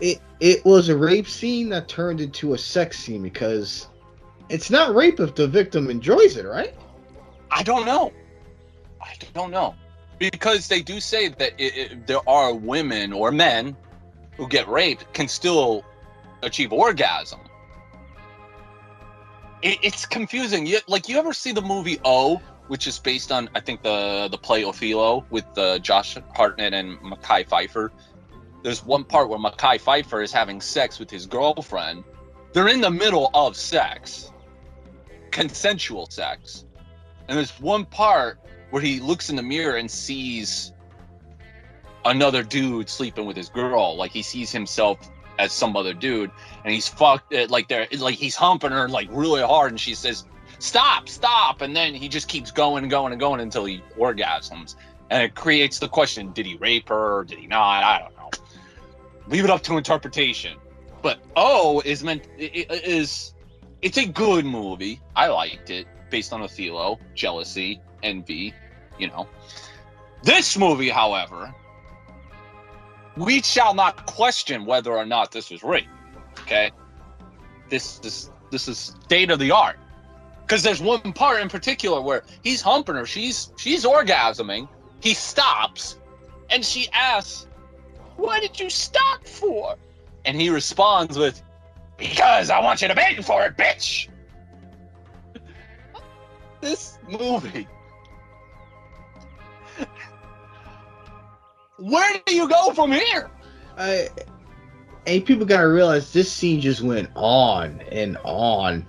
It 0.00 0.20
it 0.40 0.64
was 0.64 0.88
a 0.88 0.96
rape 0.96 1.28
scene 1.28 1.68
that 1.70 1.88
turned 1.88 2.20
into 2.20 2.54
a 2.54 2.58
sex 2.58 2.98
scene 2.98 3.22
because 3.22 3.88
it's 4.48 4.70
not 4.70 4.94
rape 4.94 5.20
if 5.20 5.34
the 5.34 5.46
victim 5.46 5.88
enjoys 5.88 6.36
it, 6.36 6.46
right? 6.46 6.74
I 7.50 7.62
don't 7.62 7.86
know. 7.86 8.12
I 9.00 9.14
don't 9.32 9.50
know 9.50 9.74
because 10.18 10.68
they 10.68 10.82
do 10.82 11.00
say 11.00 11.28
that 11.28 11.52
it, 11.58 11.76
it, 11.76 12.06
there 12.06 12.26
are 12.28 12.54
women 12.54 13.12
or 13.12 13.30
men 13.30 13.76
who 14.36 14.48
get 14.48 14.68
raped 14.68 15.12
can 15.12 15.28
still 15.28 15.84
achieve 16.42 16.72
orgasm. 16.72 17.40
It, 19.62 19.78
it's 19.82 20.06
confusing. 20.06 20.66
You, 20.66 20.78
like 20.86 21.08
you 21.08 21.18
ever 21.18 21.32
see 21.32 21.52
the 21.52 21.62
movie 21.62 21.98
O, 22.04 22.40
which 22.68 22.86
is 22.86 22.98
based 22.98 23.32
on 23.32 23.48
I 23.54 23.60
think 23.60 23.82
the 23.82 24.28
the 24.30 24.38
play 24.38 24.64
Othello 24.64 25.24
with 25.30 25.46
uh, 25.56 25.78
Josh 25.78 26.16
Hartnett 26.34 26.74
and 26.74 26.98
Mekhi 26.98 27.46
Phifer. 27.48 27.90
There's 28.62 28.84
one 28.84 29.04
part 29.04 29.28
where 29.28 29.38
Mekhi 29.38 29.80
Phifer 29.80 30.22
is 30.22 30.32
having 30.32 30.60
sex 30.60 30.98
with 30.98 31.10
his 31.10 31.26
girlfriend. 31.26 32.04
They're 32.52 32.68
in 32.68 32.80
the 32.80 32.90
middle 32.90 33.30
of 33.34 33.56
sex, 33.56 34.32
consensual 35.32 36.06
sex, 36.08 36.64
and 37.28 37.36
there's 37.36 37.50
one 37.60 37.84
part 37.84 38.38
where 38.74 38.82
he 38.82 38.98
looks 38.98 39.30
in 39.30 39.36
the 39.36 39.42
mirror 39.42 39.76
and 39.76 39.88
sees 39.88 40.72
another 42.04 42.42
dude 42.42 42.88
sleeping 42.88 43.24
with 43.24 43.36
his 43.36 43.48
girl. 43.48 43.94
Like 43.94 44.10
he 44.10 44.20
sees 44.20 44.50
himself 44.50 44.98
as 45.38 45.52
some 45.52 45.76
other 45.76 45.94
dude, 45.94 46.32
and 46.64 46.74
he's 46.74 46.88
fucked. 46.88 47.32
uh, 47.32 47.46
Like 47.48 47.68
they're 47.68 47.86
like 47.96 48.16
he's 48.16 48.34
humping 48.34 48.72
her 48.72 48.88
like 48.88 49.06
really 49.12 49.42
hard, 49.42 49.70
and 49.70 49.78
she 49.80 49.94
says, 49.94 50.24
"Stop, 50.58 51.08
stop!" 51.08 51.60
And 51.60 51.76
then 51.76 51.94
he 51.94 52.08
just 52.08 52.26
keeps 52.26 52.50
going 52.50 52.82
and 52.82 52.90
going 52.90 53.12
and 53.12 53.20
going 53.20 53.40
until 53.40 53.64
he 53.64 53.80
orgasms, 53.96 54.74
and 55.08 55.22
it 55.22 55.36
creates 55.36 55.78
the 55.78 55.86
question: 55.86 56.32
Did 56.32 56.44
he 56.44 56.56
rape 56.56 56.88
her? 56.88 57.22
Did 57.28 57.38
he 57.38 57.46
not? 57.46 57.84
I 57.84 58.00
don't 58.00 58.16
know. 58.16 58.30
Leave 59.28 59.44
it 59.44 59.50
up 59.50 59.62
to 59.62 59.76
interpretation. 59.76 60.58
But 61.00 61.20
O 61.36 61.80
is 61.84 62.02
meant 62.02 62.24
i- 62.40 62.66
i- 62.68 62.74
is 62.82 63.34
it's 63.82 63.98
a 63.98 64.04
good 64.06 64.44
movie. 64.44 65.00
I 65.14 65.28
liked 65.28 65.70
it 65.70 65.86
based 66.10 66.32
on 66.32 66.42
Othello, 66.42 66.98
jealousy, 67.14 67.80
envy, 68.02 68.52
you 68.98 69.08
know. 69.08 69.28
This 70.22 70.56
movie, 70.56 70.88
however, 70.88 71.54
we 73.16 73.42
shall 73.42 73.74
not 73.74 74.06
question 74.06 74.64
whether 74.64 74.92
or 74.92 75.04
not 75.04 75.32
this 75.32 75.50
was 75.50 75.62
rape. 75.62 75.86
Okay, 76.40 76.70
this 77.68 78.00
is 78.02 78.30
this 78.50 78.68
is 78.68 78.78
state 78.78 79.30
of 79.30 79.38
the 79.38 79.50
art. 79.50 79.78
Because 80.42 80.62
there's 80.62 80.80
one 80.80 81.12
part 81.12 81.40
in 81.40 81.48
particular 81.48 82.00
where 82.00 82.22
he's 82.42 82.60
humping 82.60 82.96
her, 82.96 83.06
she's 83.06 83.52
she's 83.56 83.84
orgasming. 83.84 84.68
He 85.00 85.14
stops, 85.14 85.98
and 86.50 86.64
she 86.64 86.88
asks, 86.92 87.46
"What 88.16 88.40
did 88.40 88.58
you 88.58 88.70
stop 88.70 89.26
for?" 89.26 89.76
And 90.24 90.40
he 90.40 90.48
responds 90.50 91.18
with, 91.18 91.42
"Because 91.96 92.50
I 92.50 92.60
want 92.60 92.82
you 92.82 92.88
to 92.88 92.94
beg 92.94 93.22
for 93.24 93.44
it, 93.44 93.56
bitch." 93.56 94.08
this 96.60 96.98
movie 97.08 97.68
Where 101.78 102.20
do 102.26 102.34
you 102.34 102.48
go 102.48 102.72
from 102.72 102.92
here? 102.92 103.30
I 103.76 104.08
and 105.06 105.24
people 105.24 105.44
gotta 105.44 105.68
realize 105.68 106.12
this 106.12 106.32
scene 106.32 106.60
just 106.60 106.80
went 106.80 107.10
on 107.14 107.80
and 107.92 108.16
on. 108.24 108.86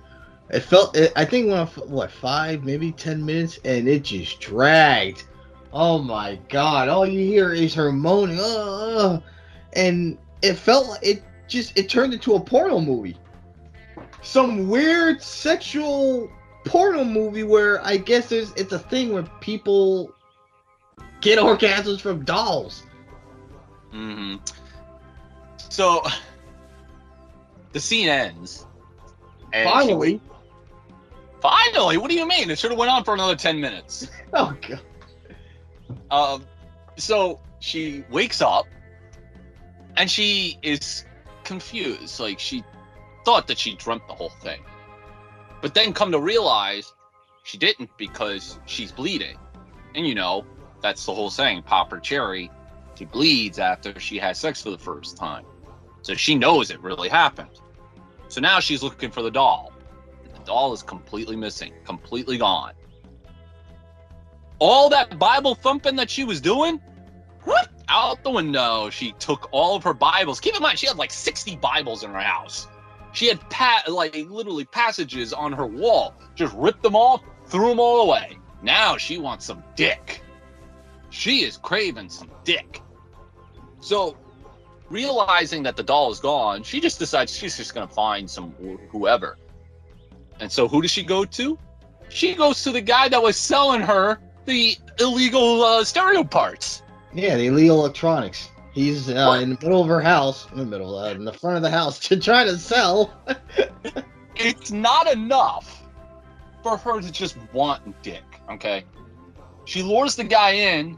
It 0.50 0.60
felt 0.60 0.96
I 1.16 1.24
think 1.24 1.48
went 1.48 1.60
off 1.60 1.76
what 1.76 2.10
five, 2.10 2.64
maybe 2.64 2.92
ten 2.92 3.24
minutes, 3.24 3.58
and 3.64 3.88
it 3.88 4.04
just 4.04 4.40
dragged. 4.40 5.24
Oh 5.72 5.98
my 5.98 6.38
god! 6.48 6.88
All 6.88 7.06
you 7.06 7.20
hear 7.20 7.52
is 7.52 7.74
her 7.74 7.92
moaning, 7.92 8.40
and 9.74 10.16
it 10.42 10.54
felt 10.54 10.88
like 10.88 11.02
it 11.02 11.22
just 11.48 11.76
it 11.76 11.88
turned 11.88 12.14
into 12.14 12.34
a 12.34 12.40
porno 12.40 12.80
movie. 12.80 13.16
Some 14.22 14.68
weird 14.68 15.22
sexual 15.22 16.30
porno 16.64 17.04
movie 17.04 17.42
where 17.42 17.84
I 17.84 17.96
guess 17.96 18.28
there's 18.28 18.52
it's 18.52 18.72
a 18.72 18.78
thing 18.78 19.12
where 19.12 19.24
people 19.40 20.15
get 21.26 21.38
orgasms 21.38 22.00
from 22.00 22.24
dolls. 22.24 22.82
Mm-hmm. 23.92 24.36
So 25.68 26.02
the 27.72 27.80
scene 27.80 28.08
ends. 28.08 28.66
and 29.52 29.68
she 29.68 29.72
Finally. 29.72 30.20
Finally, 31.40 31.98
what 31.98 32.10
do 32.10 32.16
you 32.16 32.26
mean? 32.26 32.50
It 32.50 32.58
should 32.58 32.70
have 32.70 32.78
went 32.78 32.90
on 32.90 33.04
for 33.04 33.14
another 33.14 33.36
ten 33.36 33.60
minutes. 33.60 34.08
Oh 34.32 34.54
god. 34.68 34.80
Um, 36.10 36.44
so 36.96 37.40
she 37.60 38.04
wakes 38.10 38.42
up, 38.42 38.66
and 39.96 40.10
she 40.10 40.58
is 40.62 41.04
confused. 41.44 42.20
Like 42.20 42.38
she 42.38 42.62
thought 43.24 43.46
that 43.46 43.56
she 43.56 43.76
dreamt 43.76 44.06
the 44.08 44.14
whole 44.14 44.32
thing, 44.42 44.60
but 45.62 45.72
then 45.74 45.92
come 45.94 46.12
to 46.12 46.20
realize 46.20 46.92
she 47.44 47.56
didn't 47.56 47.88
because 47.96 48.58
she's 48.66 48.92
bleeding, 48.92 49.38
and 49.94 50.06
you 50.06 50.14
know 50.14 50.44
that's 50.80 51.04
the 51.06 51.14
whole 51.14 51.30
saying: 51.30 51.62
pop 51.62 51.90
her 51.90 52.00
cherry. 52.00 52.50
She 52.94 53.04
bleeds 53.04 53.58
after 53.58 53.98
she 54.00 54.18
has 54.18 54.38
sex 54.38 54.62
for 54.62 54.70
the 54.70 54.78
first 54.78 55.16
time, 55.16 55.44
so 56.02 56.14
she 56.14 56.34
knows 56.34 56.70
it 56.70 56.80
really 56.80 57.08
happened. 57.08 57.60
So 58.28 58.40
now 58.40 58.60
she's 58.60 58.82
looking 58.82 59.10
for 59.10 59.22
the 59.22 59.30
doll. 59.30 59.72
The 60.32 60.40
doll 60.44 60.72
is 60.72 60.82
completely 60.82 61.36
missing, 61.36 61.72
completely 61.84 62.38
gone 62.38 62.72
all 64.58 64.88
that 64.90 65.18
Bible 65.18 65.54
thumping 65.54 65.96
that 65.96 66.10
she 66.10 66.24
was 66.24 66.40
doing, 66.40 66.80
what? 67.44 67.68
Out 67.88 68.22
the 68.24 68.30
window. 68.30 68.90
She 68.90 69.12
took 69.12 69.48
all 69.52 69.76
of 69.76 69.84
her 69.84 69.94
Bibles. 69.94 70.40
Keep 70.40 70.56
in 70.56 70.62
mind, 70.62 70.78
she 70.78 70.86
had 70.86 70.96
like 70.96 71.12
60 71.12 71.56
Bibles 71.56 72.02
in 72.02 72.10
her 72.10 72.20
house. 72.20 72.68
She 73.12 73.28
had 73.28 73.40
pat 73.50 73.90
like 73.90 74.14
literally 74.14 74.64
passages 74.64 75.32
on 75.32 75.52
her 75.52 75.66
wall. 75.66 76.14
Just 76.34 76.54
ripped 76.54 76.82
them 76.82 76.96
off, 76.96 77.22
threw 77.46 77.68
them 77.68 77.80
all 77.80 78.02
away. 78.02 78.38
Now 78.62 78.96
she 78.96 79.18
wants 79.18 79.46
some 79.46 79.62
dick. 79.76 80.22
She 81.10 81.44
is 81.44 81.56
craving 81.56 82.08
some 82.08 82.30
dick. 82.44 82.82
So, 83.80 84.16
realizing 84.90 85.62
that 85.64 85.76
the 85.76 85.82
doll 85.82 86.10
is 86.10 86.20
gone, 86.20 86.62
she 86.62 86.80
just 86.80 86.98
decides 86.98 87.36
she's 87.36 87.56
just 87.56 87.74
gonna 87.74 87.88
find 87.88 88.28
some 88.28 88.52
whoever. 88.90 89.36
And 90.40 90.50
so, 90.50 90.68
who 90.68 90.82
does 90.82 90.90
she 90.90 91.02
go 91.02 91.24
to? 91.24 91.58
She 92.08 92.34
goes 92.34 92.62
to 92.64 92.72
the 92.72 92.80
guy 92.80 93.08
that 93.08 93.22
was 93.22 93.36
selling 93.36 93.80
her 93.80 94.18
the 94.44 94.76
illegal 95.00 95.62
uh, 95.62 95.84
stereo 95.84 96.24
parts. 96.24 96.82
Yeah, 97.12 97.36
the 97.36 97.46
illegal 97.46 97.80
electronics. 97.80 98.50
He's 98.72 99.08
uh, 99.08 99.38
in 99.40 99.50
the 99.50 99.58
middle 99.62 99.80
of 99.80 99.88
her 99.88 100.02
house, 100.02 100.46
in 100.52 100.58
the 100.58 100.66
middle, 100.66 100.98
uh, 100.98 101.10
in 101.12 101.24
the 101.24 101.32
front 101.32 101.56
of 101.56 101.62
the 101.62 101.70
house, 101.70 101.98
to 102.08 102.16
try 102.18 102.44
to 102.44 102.58
sell. 102.58 103.12
It's 104.36 104.70
not 104.70 105.10
enough 105.10 105.82
for 106.62 106.76
her 106.76 107.00
to 107.00 107.10
just 107.10 107.36
want 107.52 108.02
dick, 108.02 108.24
okay? 108.50 108.84
She 109.66 109.82
lures 109.82 110.16
the 110.16 110.24
guy 110.24 110.52
in 110.52 110.96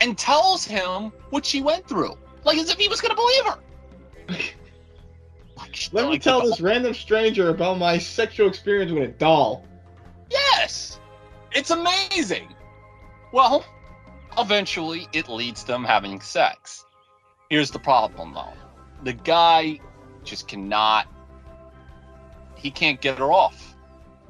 and 0.00 0.18
tells 0.18 0.64
him 0.64 1.12
what 1.30 1.46
she 1.46 1.62
went 1.62 1.86
through, 1.86 2.16
like 2.44 2.58
as 2.58 2.70
if 2.70 2.78
he 2.78 2.88
was 2.88 3.00
gonna 3.00 3.14
believe 3.14 3.44
her. 3.44 3.58
Like, 5.56 5.88
Let 5.92 6.04
me 6.04 6.10
like, 6.12 6.22
tell 6.22 6.40
this 6.40 6.60
oh. 6.60 6.64
random 6.64 6.94
stranger 6.94 7.50
about 7.50 7.78
my 7.78 7.98
sexual 7.98 8.48
experience 8.48 8.92
with 8.92 9.02
a 9.02 9.08
doll. 9.08 9.64
Yes, 10.30 10.98
it's 11.52 11.70
amazing. 11.70 12.54
Well, 13.32 13.64
eventually 14.38 15.06
it 15.12 15.28
leads 15.28 15.64
them 15.64 15.84
having 15.84 16.20
sex. 16.20 16.86
Here's 17.50 17.70
the 17.70 17.78
problem 17.78 18.34
though. 18.34 18.54
The 19.04 19.12
guy 19.12 19.80
just 20.24 20.48
cannot 20.48 21.08
he 22.58 22.70
can't 22.70 23.00
get 23.00 23.18
her 23.18 23.32
off. 23.32 23.76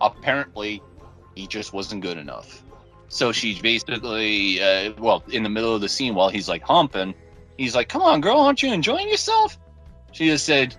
Apparently, 0.01 0.83
he 1.35 1.47
just 1.47 1.73
wasn't 1.73 2.03
good 2.03 2.19
enough. 2.19 2.63
So 3.09 3.33
she's 3.33 3.59
basically 3.59 4.63
uh, 4.63 4.93
well, 4.99 5.23
in 5.31 5.43
the 5.43 5.49
middle 5.49 5.75
of 5.75 5.81
the 5.81 5.89
scene 5.89 6.15
while 6.15 6.29
he's 6.29 6.49
like 6.49 6.63
humping, 6.63 7.15
he's 7.57 7.75
like, 7.75 7.89
"Come 7.89 8.03
on, 8.03 8.21
girl, 8.21 8.39
aren't 8.39 8.63
you 8.63 8.73
enjoying 8.73 9.09
yourself?" 9.09 9.59
She 10.13 10.27
just 10.27 10.45
said, 10.45 10.77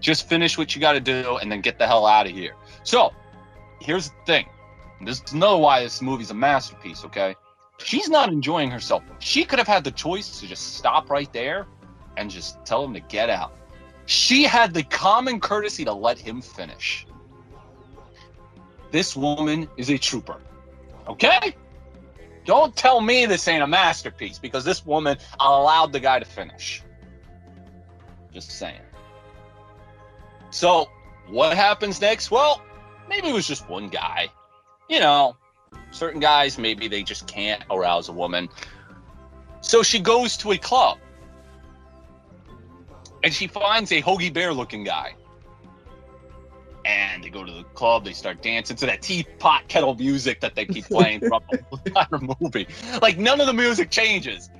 "Just 0.00 0.28
finish 0.28 0.56
what 0.56 0.74
you 0.74 0.80
got 0.80 0.92
to 0.92 1.00
do 1.00 1.38
and 1.38 1.50
then 1.50 1.60
get 1.60 1.78
the 1.78 1.86
hell 1.86 2.06
out 2.06 2.26
of 2.26 2.32
here." 2.32 2.54
So, 2.84 3.12
here's 3.80 4.10
the 4.10 4.16
thing. 4.26 4.48
This 5.02 5.20
is 5.22 5.32
another 5.32 5.58
why 5.58 5.82
this 5.82 6.00
movie's 6.00 6.30
a 6.30 6.34
masterpiece, 6.34 7.04
okay? 7.04 7.34
She's 7.78 8.08
not 8.08 8.30
enjoying 8.30 8.70
herself. 8.70 9.02
She 9.18 9.44
could 9.44 9.58
have 9.58 9.68
had 9.68 9.84
the 9.84 9.90
choice 9.90 10.40
to 10.40 10.46
just 10.46 10.76
stop 10.76 11.10
right 11.10 11.30
there 11.32 11.66
and 12.16 12.30
just 12.30 12.64
tell 12.64 12.82
him 12.82 12.94
to 12.94 13.00
get 13.00 13.28
out. 13.28 13.52
She 14.06 14.44
had 14.44 14.72
the 14.72 14.84
common 14.84 15.40
courtesy 15.40 15.84
to 15.84 15.92
let 15.92 16.18
him 16.18 16.40
finish. 16.40 17.06
This 18.90 19.16
woman 19.16 19.68
is 19.76 19.90
a 19.90 19.98
trooper. 19.98 20.40
Okay? 21.08 21.54
Don't 22.44 22.74
tell 22.76 23.00
me 23.00 23.26
this 23.26 23.46
ain't 23.48 23.62
a 23.62 23.66
masterpiece 23.66 24.38
because 24.38 24.64
this 24.64 24.86
woman 24.86 25.18
allowed 25.40 25.92
the 25.92 26.00
guy 26.00 26.18
to 26.18 26.24
finish. 26.24 26.82
Just 28.32 28.52
saying. 28.52 28.80
So, 30.50 30.88
what 31.28 31.56
happens 31.56 32.00
next? 32.00 32.30
Well, 32.30 32.62
maybe 33.08 33.28
it 33.28 33.34
was 33.34 33.46
just 33.46 33.68
one 33.68 33.88
guy. 33.88 34.28
You 34.88 35.00
know, 35.00 35.36
certain 35.90 36.20
guys, 36.20 36.56
maybe 36.58 36.86
they 36.86 37.02
just 37.02 37.26
can't 37.26 37.62
arouse 37.70 38.08
a 38.08 38.12
woman. 38.12 38.48
So 39.60 39.82
she 39.82 39.98
goes 39.98 40.36
to 40.38 40.52
a 40.52 40.58
club 40.58 40.98
and 43.24 43.34
she 43.34 43.48
finds 43.48 43.90
a 43.90 44.00
Hoagie 44.00 44.32
Bear 44.32 44.52
looking 44.52 44.84
guy. 44.84 45.14
And 46.86 47.24
they 47.24 47.30
go 47.30 47.44
to 47.44 47.50
the 47.50 47.64
club, 47.74 48.04
they 48.04 48.12
start 48.12 48.42
dancing 48.42 48.76
to 48.76 48.86
that 48.86 49.02
teapot 49.02 49.66
kettle 49.66 49.96
music 49.96 50.40
that 50.40 50.54
they 50.54 50.64
keep 50.64 50.84
playing 50.84 51.18
throughout 51.18 51.42
the 51.50 51.58
entire 51.84 52.36
movie. 52.40 52.68
Like, 53.02 53.18
none 53.18 53.40
of 53.40 53.48
the 53.48 53.52
music 53.52 53.90
changes. 53.90 54.50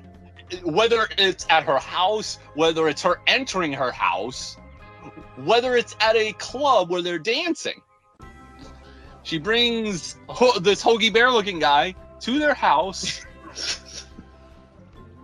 Whether 0.65 1.07
it's 1.19 1.47
at 1.51 1.62
her 1.62 1.79
house, 1.79 2.39
whether 2.55 2.89
it's 2.89 3.03
her 3.03 3.21
entering 3.29 3.73
her 3.75 3.93
house, 3.93 4.57
whether 5.45 5.77
it's 5.77 5.95
at 6.01 6.17
a 6.17 6.33
club 6.33 6.91
where 6.91 7.01
they're 7.01 7.19
dancing. 7.21 7.81
She 9.23 9.39
brings 9.39 10.17
ho- 10.29 10.59
this 10.59 10.83
Hoagie 10.83 11.12
Bear 11.12 11.31
looking 11.31 11.61
guy 11.61 11.95
to 12.21 12.39
their 12.41 12.55
house. 12.55 13.25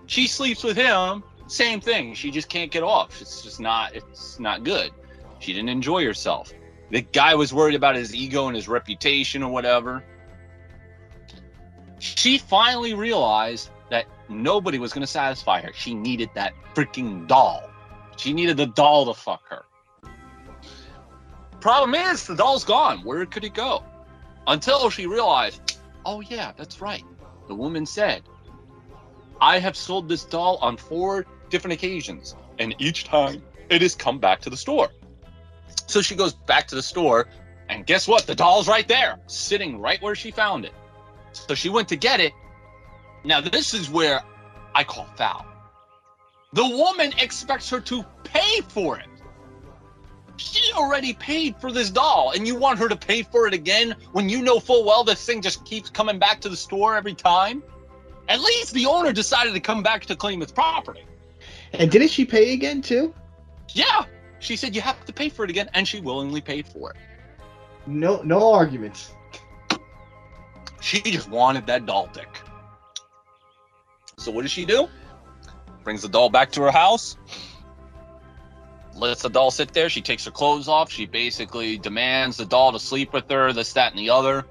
she 0.07 0.29
sleeps 0.29 0.62
with 0.62 0.77
him. 0.77 1.25
Same 1.49 1.81
thing. 1.81 2.15
She 2.15 2.31
just 2.31 2.49
can't 2.49 2.71
get 2.71 2.85
off. 2.85 3.21
It's 3.21 3.43
just 3.43 3.59
not. 3.59 3.95
It's 3.95 4.38
not 4.38 4.62
good. 4.62 4.91
She 5.41 5.53
didn't 5.53 5.69
enjoy 5.69 6.05
herself. 6.05 6.53
The 6.92 7.00
guy 7.00 7.35
was 7.35 7.55
worried 7.55 7.74
about 7.74 7.96
his 7.96 8.14
ego 8.14 8.48
and 8.48 8.55
his 8.55 8.68
reputation 8.68 9.42
or 9.42 9.50
whatever. 9.50 10.05
She 11.98 12.37
finally 12.37 12.92
realized 12.92 13.70
that 13.88 14.05
nobody 14.28 14.78
was 14.78 14.92
going 14.92 15.00
to 15.00 15.07
satisfy 15.07 15.62
her. 15.62 15.72
She 15.72 15.94
needed 15.94 16.28
that 16.35 16.52
freaking 16.74 17.26
doll. 17.26 17.70
She 18.18 18.35
needed 18.35 18.59
the 18.59 18.66
doll 18.66 19.07
to 19.07 19.18
fuck 19.18 19.42
her. 19.48 19.64
Problem 21.61 21.94
is, 21.94 22.26
the 22.26 22.37
doll's 22.37 22.62
gone. 22.62 22.98
Where 22.98 23.24
could 23.24 23.44
it 23.44 23.55
go? 23.55 23.83
Until 24.46 24.90
she 24.90 25.07
realized, 25.07 25.78
oh, 26.05 26.20
yeah, 26.20 26.52
that's 26.59 26.83
right. 26.83 27.05
The 27.48 27.55
woman 27.55 27.87
said, 27.87 28.22
I 29.40 29.59
have 29.61 29.78
sold 29.78 30.11
this 30.11 30.24
doll 30.24 30.59
on 30.61 30.76
four 30.76 31.24
different 31.48 31.72
occasions, 31.72 32.37
and 32.59 32.74
each 32.78 33.05
time 33.05 33.42
it 33.70 33.81
has 33.81 33.94
come 33.94 34.18
back 34.18 34.42
to 34.42 34.50
the 34.50 34.59
store. 34.59 34.90
So 35.92 36.00
she 36.00 36.14
goes 36.14 36.33
back 36.33 36.66
to 36.68 36.74
the 36.74 36.83
store, 36.83 37.28
and 37.68 37.85
guess 37.85 38.09
what? 38.09 38.26
The 38.26 38.35
doll's 38.35 38.66
right 38.66 38.88
there, 38.88 39.18
sitting 39.26 39.78
right 39.78 40.00
where 40.00 40.14
she 40.14 40.31
found 40.31 40.64
it. 40.64 40.72
So 41.33 41.55
she 41.55 41.68
went 41.68 41.87
to 41.90 41.96
get 41.96 42.18
it. 42.18 42.33
Now, 43.24 43.42
this 43.42 43.74
is 43.74 43.90
where 43.90 44.22
I 44.74 44.85
call 44.85 45.05
foul. 45.18 45.44
The 46.55 46.66
woman 46.66 47.12
expects 47.20 47.68
her 47.68 47.81
to 47.81 48.02
pay 48.24 48.62
for 48.68 48.98
it. 48.98 49.07
She 50.38 50.72
already 50.72 51.12
paid 51.12 51.57
for 51.59 51.70
this 51.70 51.90
doll, 51.90 52.33
and 52.35 52.46
you 52.46 52.57
want 52.57 52.78
her 52.78 52.88
to 52.88 52.96
pay 52.96 53.22
for 53.22 53.46
it 53.46 53.52
again 53.52 53.94
when 54.12 54.31
you 54.31 54.40
know 54.40 54.61
full 54.61 54.87
well 54.87 55.05
this 55.05 55.22
thing 55.26 55.42
just 55.42 55.62
keeps 55.66 55.90
coming 55.90 56.18
back 56.18 56.40
to 56.40 56.48
the 56.48 56.57
store 56.57 56.96
every 56.96 57.14
time? 57.14 57.62
At 58.31 58.40
least 58.40 58.72
the 58.72 58.87
owner 58.87 59.12
decided 59.12 59.52
to 59.52 59.61
come 59.61 59.83
back 59.83 60.07
to 60.07 60.16
claim 60.16 60.40
its 60.40 60.52
property. 60.52 61.05
And 61.74 61.90
didn't 61.90 62.09
she 62.09 62.24
pay 62.24 62.55
again 62.55 62.81
too? 62.81 63.12
Yeah, 63.74 64.07
she 64.42 64.57
said 64.57 64.74
you 64.74 64.81
have 64.83 65.05
to 65.07 65.12
pay 65.12 65.28
for 65.28 65.44
it 65.44 65.50
again, 65.50 65.70
and 65.72 65.87
she 65.87 66.00
willingly 66.00 66.40
paid 66.40 66.66
for 66.66 66.90
it. 66.90 66.96
No, 67.87 68.20
no 68.22 68.52
arguments. 68.52 69.12
She 70.81 71.00
just 71.00 71.31
wanted 71.31 71.66
that 71.68 71.87
doll 71.87 72.11
dick. 72.12 72.28
So 74.18 74.33
what 74.33 74.42
does 74.42 74.50
she 74.50 74.64
do? 74.64 74.88
Brings 75.85 76.02
the 76.02 76.09
doll 76.09 76.28
back 76.28 76.50
to 76.52 76.62
her 76.62 76.72
house. 76.72 77.16
Lets 78.94 79.22
the 79.22 79.31
doll 79.31 79.50
sit 79.50 79.72
there. 79.72 79.88
She 79.88 80.02
takes 80.02 80.24
her 80.24 80.31
clothes 80.31 80.68
off. 80.68 80.90
She 80.90 81.07
basically 81.07 81.78
demands 81.78 82.37
the 82.37 82.44
doll 82.44 82.72
to 82.72 82.78
sleep 82.78 83.12
with 83.12 83.31
her, 83.31 83.52
this, 83.52 83.72
that, 83.74 83.92
and 83.92 83.98
the 83.98 84.11
other. 84.11 84.44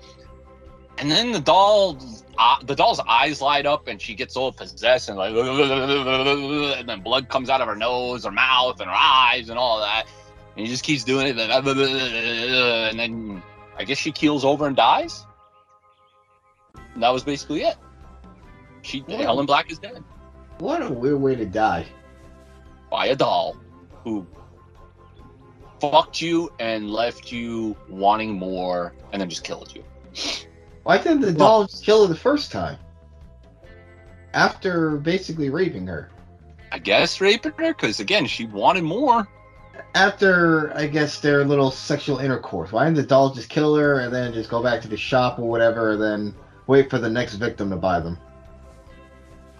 And 0.97 1.12
then 1.12 1.32
the 1.32 1.39
doll, 1.39 1.97
uh, 2.41 2.56
the 2.63 2.75
doll's 2.75 2.99
eyes 3.08 3.39
light 3.39 3.67
up, 3.67 3.88
and 3.88 4.01
she 4.01 4.15
gets 4.15 4.36
all 4.36 4.51
possessed, 4.51 5.10
and 5.10 5.17
like, 5.17 5.32
and 6.80 6.89
then 6.89 7.01
blood 7.01 7.30
comes 7.30 7.51
out 7.51 7.62
of 7.62 7.67
her 7.67 7.75
nose, 7.75 8.25
her 8.25 8.32
mouth, 8.32 8.80
and 8.80 8.89
her 8.89 8.95
eyes, 8.95 9.49
and 9.49 9.60
all 9.60 9.80
that. 9.80 10.08
And 10.56 10.65
he 10.65 10.71
just 10.71 10.84
keeps 10.84 11.04
doing 11.04 11.27
it, 11.27 11.38
and 11.38 12.99
then 12.99 13.43
I 13.77 13.84
guess 13.84 13.99
she 13.99 14.12
keels 14.12 14.43
over 14.43 14.65
and 14.65 14.75
dies. 14.75 15.23
And 16.95 17.04
that 17.04 17.13
was 17.13 17.23
basically 17.23 17.62
it. 17.62 17.75
She 18.82 19.04
Yeah. 19.08 19.17
Helen 19.17 19.45
Black 19.45 19.71
is 19.71 19.77
dead 19.77 20.04
What 20.58 20.82
a 20.82 20.91
weird 20.91 21.21
way 21.21 21.36
to 21.36 21.45
die. 21.45 21.86
by 22.89 23.06
a 23.06 23.15
doll 23.15 23.56
who 24.04 24.25
fucked 25.80 26.21
you 26.21 26.51
and 26.60 26.89
left 26.89 27.32
you 27.32 27.75
wanting 27.88 28.34
more, 28.34 28.93
and 29.12 29.21
then 29.21 29.30
just 29.30 29.43
killed 29.43 29.75
you. 29.75 29.84
Why 30.84 30.98
didn't 30.98 31.22
the 31.22 31.32
doll 31.32 31.65
just 31.65 31.84
kill 31.84 32.08
her 32.08 32.13
the 32.13 32.20
first 32.20 32.52
time? 32.52 32.78
After 34.34 34.98
basically 34.98 35.50
raping 35.50 35.88
her. 35.88 36.10
I 36.72 36.80
guess 36.80 37.22
raping 37.22 37.54
her 37.58 37.74
because 37.74 38.00
again 38.00 38.26
she 38.26 38.46
wanted 38.46 38.84
more. 38.84 39.28
After, 39.96 40.76
I 40.76 40.88
guess, 40.88 41.20
their 41.20 41.44
little 41.44 41.72
sexual 41.72 42.20
intercourse. 42.20 42.72
Why 42.72 42.86
didn't 42.86 42.98
the 42.98 43.04
doll 43.04 43.34
just 43.34 43.50
kill 43.50 43.76
her 43.76 44.00
and 44.00 44.13
then 44.13 44.34
just 44.34 44.50
go 44.50 44.62
back 44.62 44.82
to 44.82 44.88
the 44.88 44.98
shop 44.98 45.39
or 45.39 45.50
whatever 45.50 45.91
and 45.91 46.02
then 46.02 46.36
wait 46.67 46.89
for 46.89 46.98
the 46.98 47.10
next 47.10 47.36
victim 47.36 47.70
to 47.72 47.76
buy 47.76 48.00
them? 48.00 48.17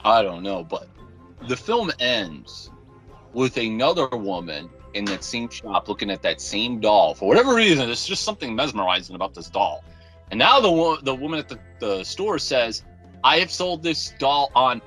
I 0.04 0.22
don't 0.22 0.44
know, 0.44 0.64
but 0.64 0.88
the 1.48 1.58
film 1.58 1.92
ends 2.00 2.70
with 3.34 3.58
another 3.58 4.08
woman 4.08 4.70
in 4.94 5.06
that 5.06 5.24
same 5.24 5.50
shop 5.50 5.88
looking 5.88 6.10
at 6.10 6.22
that 6.22 6.42
same 6.42 6.80
doll. 6.80 7.14
For 7.14 7.28
whatever 7.28 7.54
reason, 7.56 7.86
there's 7.86 8.06
just 8.06 8.24
something 8.24 8.56
mesmerizing 8.56 9.16
about 9.16 9.34
this 9.34 9.50
doll. 9.50 9.84
And 10.32 10.40
now 10.40 10.60
the 10.60 10.72
wo- 10.72 10.98
the 10.98 11.14
woman 11.14 11.40
at 11.40 11.48
the, 11.48 11.60
the 11.80 12.04
store 12.04 12.40
says, 12.40 12.84
"I 13.24 13.38
have 13.40 13.52
sold 13.52 13.84
this 13.84 14.14
doll 14.18 14.52
on 14.56 14.82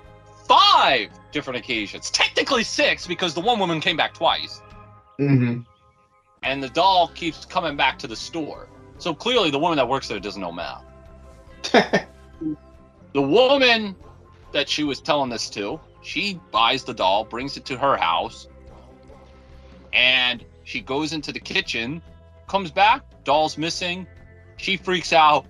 five 0.48 1.10
different 1.32 1.58
occasions. 1.58 2.10
Technically 2.10 2.64
six 2.64 3.06
because 3.06 3.34
the 3.34 3.40
one 3.40 3.58
woman 3.58 3.80
came 3.80 3.96
back 3.96 4.14
twice." 4.14 4.60
Mm-hmm. 5.20 5.60
and 6.42 6.60
the 6.62 6.68
doll 6.70 7.06
keeps 7.14 7.44
coming 7.44 7.76
back 7.76 8.00
to 8.00 8.08
the 8.08 8.16
store. 8.16 8.68
So 8.98 9.14
clearly, 9.14 9.50
the 9.52 9.58
woman 9.60 9.76
that 9.76 9.88
works 9.88 10.08
there 10.08 10.18
doesn't 10.18 10.40
know 10.42 10.50
math. 10.52 10.84
The 13.12 13.22
woman 13.22 13.94
that 14.50 14.68
she 14.68 14.82
was 14.82 15.00
telling 15.00 15.30
this 15.30 15.48
to, 15.50 15.78
she 16.02 16.40
buys 16.50 16.82
the 16.82 16.92
doll, 16.92 17.24
brings 17.24 17.56
it 17.56 17.64
to 17.66 17.78
her 17.78 17.96
house, 17.96 18.48
and 19.92 20.44
she 20.64 20.80
goes 20.80 21.12
into 21.12 21.30
the 21.30 21.38
kitchen, 21.38 22.02
comes 22.48 22.72
back, 22.72 23.02
doll's 23.22 23.56
missing. 23.56 24.04
She 24.56 24.76
freaks 24.76 25.12
out. 25.12 25.46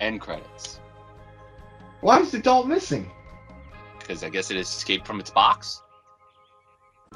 End 0.00 0.20
credits. 0.20 0.80
Why 2.00 2.20
is 2.20 2.30
the 2.30 2.38
doll 2.38 2.64
missing? 2.64 3.10
Because 3.98 4.22
I 4.22 4.28
guess 4.28 4.50
it 4.50 4.56
escaped 4.56 5.06
from 5.06 5.20
its 5.20 5.30
box. 5.30 5.82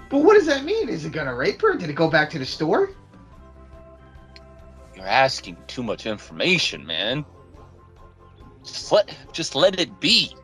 But 0.09 0.19
what 0.19 0.35
does 0.35 0.47
that 0.47 0.65
mean? 0.65 0.89
Is 0.89 1.05
it 1.05 1.13
gonna 1.13 1.35
rape 1.35 1.61
her? 1.63 1.77
Did 1.77 1.91
it 1.91 1.95
go 1.95 2.11
back 2.11 2.31
to 2.31 2.39
the 2.39 2.47
store? 2.47 2.91
You're 4.97 5.07
asking 5.07 5.57
too 5.67 5.83
much 5.83 6.07
information, 6.07 6.85
man. 6.85 7.25
Just 8.65 8.93
let 8.93 9.15
just 9.33 9.55
let 9.55 9.79
it 9.79 10.01
be. 10.01 10.35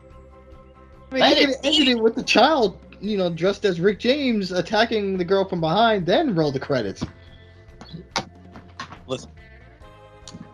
I 1.11 1.13
mean, 1.13 1.21
Let 1.21 1.37
it 1.37 1.57
ended 1.63 1.87
it 1.89 1.99
with 1.99 2.15
the 2.15 2.23
child, 2.23 2.79
you 2.99 3.17
know, 3.17 3.29
dressed 3.29 3.65
as 3.65 3.79
Rick 3.79 3.99
James 3.99 4.51
attacking 4.51 5.17
the 5.17 5.23
girl 5.23 5.47
from 5.47 5.61
behind, 5.61 6.05
then 6.05 6.35
roll 6.35 6.51
the 6.51 6.59
credits. 6.59 7.03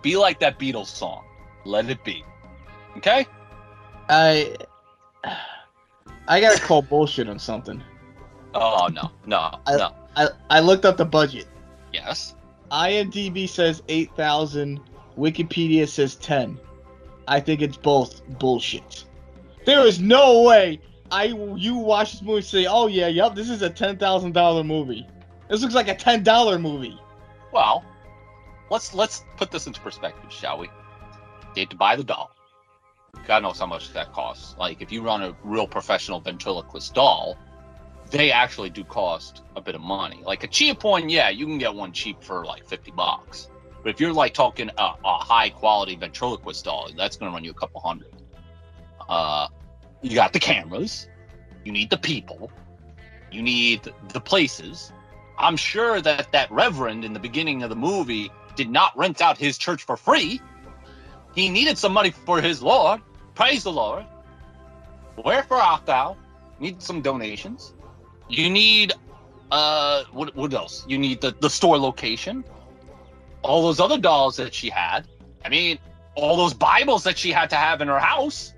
Be 0.04 0.16
like 0.18 0.40
that 0.42 0.60
Beatles 0.60 0.86
song. 0.88 1.24
Let 1.66 1.90
it 1.90 2.04
be. 2.04 2.24
Okay? 2.98 3.26
I 4.10 4.56
I 6.28 6.40
gotta 6.40 6.62
call 6.62 6.84
bullshit 6.84 7.28
on 7.28 7.40
something. 7.40 7.82
Oh 8.54 8.88
no, 8.92 9.10
no, 9.26 9.58
I- 9.66 9.78
no. 9.78 9.96
I, 10.16 10.28
I 10.52 10.60
looked 10.60 10.86
up 10.86 10.98
the 10.98 11.06
budget. 11.06 11.48
Yes. 11.92 12.36
IMDb 12.72 13.50
says 13.50 13.82
8,000. 13.88 14.80
Wikipedia 15.18 15.88
says 15.88 16.16
10. 16.18 16.60
I 17.28 17.40
think 17.40 17.62
it's 17.64 17.78
both 17.78 18.22
bullshit. 18.38 19.06
There 19.66 19.86
is 19.88 20.00
no 20.00 20.44
way 20.44 20.80
I 21.12 21.26
you 21.56 21.76
watch 21.76 22.12
this 22.12 22.22
movie 22.22 22.38
and 22.38 22.46
say, 22.46 22.66
oh 22.66 22.88
yeah, 22.88 23.08
yep, 23.08 23.34
this 23.36 23.50
is 23.50 23.62
a 23.62 23.70
$10,000 23.70 24.66
movie. 24.66 25.08
This 25.50 25.62
looks 25.62 25.76
like 25.76 25.88
a 25.88 25.96
$10 25.96 26.62
movie. 26.62 27.00
Well, 27.52 27.84
let's 28.70 28.94
let's 28.94 29.24
put 29.38 29.52
this 29.52 29.68
into 29.68 29.82
perspective, 29.82 30.32
shall 30.32 30.58
we? 30.58 30.68
You 31.56 31.62
had 31.62 31.70
to 31.70 31.76
buy 31.76 31.96
the 31.96 32.04
doll. 32.04 32.32
God 33.28 33.44
knows 33.44 33.60
how 33.60 33.68
much 33.68 33.94
that 33.94 34.12
costs. 34.12 34.56
Like 34.58 34.82
if 34.82 34.92
you 34.92 35.02
run 35.02 35.24
a 35.24 35.36
real 35.44 35.68
professional 35.68 36.20
ventriloquist 36.20 36.94
doll, 36.94 37.38
they 38.10 38.32
actually 38.32 38.70
do 38.70 38.84
cost 38.84 39.44
a 39.56 39.62
bit 39.62 39.76
of 39.76 39.82
money. 39.82 40.22
Like 40.26 40.44
a 40.44 40.48
cheap 40.48 40.84
one, 40.84 41.10
yeah, 41.10 41.30
you 41.30 41.46
can 41.46 41.58
get 41.58 41.74
one 41.74 41.92
cheap 41.92 42.24
for 42.24 42.46
like 42.46 42.68
fifty 42.68 42.92
bucks. 42.92 43.50
But 43.84 43.90
if 43.90 44.00
you're 44.00 44.14
like 44.14 44.34
talking 44.34 44.70
a, 44.78 44.94
a 45.04 45.18
high 45.24 45.50
quality 45.50 45.96
ventriloquist 45.96 46.66
doll, 46.66 46.90
that's 46.96 47.18
going 47.18 47.32
to 47.32 47.36
run 47.36 47.44
you 47.44 47.52
a 47.52 47.54
couple 47.54 47.82
hundred. 47.82 48.14
Uh, 49.10 49.48
you 50.02 50.16
got 50.16 50.32
the 50.32 50.40
cameras, 50.40 51.08
you 51.66 51.72
need 51.72 51.90
the 51.90 51.98
people, 51.98 52.50
you 53.32 53.42
need 53.42 53.92
the 54.10 54.22
places. 54.22 54.94
I'm 55.38 55.58
sure 55.58 56.00
that 56.02 56.32
that 56.32 56.52
reverend 56.52 57.04
in 57.04 57.14
the 57.14 57.20
beginning 57.20 57.64
of 57.64 57.70
the 57.70 57.76
movie 57.76 58.32
did 58.56 58.70
not 58.70 58.98
rent 58.98 59.22
out 59.22 59.38
his 59.38 59.58
church 59.58 59.84
for 59.84 59.98
free. 59.98 60.42
He 61.36 61.50
needed 61.50 61.78
some 61.78 61.94
money 61.94 62.12
for 62.12 62.42
his 62.42 62.62
Lord. 62.62 63.02
Praise 63.36 63.64
the 63.64 63.72
Lord. 63.72 64.06
Wherefore 65.24 65.58
art 65.58 65.86
thou? 65.86 66.18
Need 66.60 66.82
some 66.82 67.02
donations. 67.02 67.74
You 68.30 68.50
need 68.50 68.94
uh 69.52 70.04
what 70.12 70.36
what 70.36 70.54
else? 70.54 70.86
You 70.88 70.98
need 70.98 71.22
the, 71.22 71.36
the 71.40 71.50
store 71.50 71.78
location. 71.78 72.44
All 73.42 73.62
those 73.64 73.80
other 73.80 73.98
dolls 74.00 74.38
that 74.38 74.54
she 74.54 74.70
had. 74.70 75.08
I 75.44 75.50
mean, 75.50 75.78
all 76.16 76.38
those 76.38 76.54
Bibles 76.54 77.04
that 77.04 77.18
she 77.18 77.32
had 77.32 77.50
to 77.50 77.56
have 77.56 77.82
in 77.82 77.88
her 77.88 78.00
house. 78.00 78.54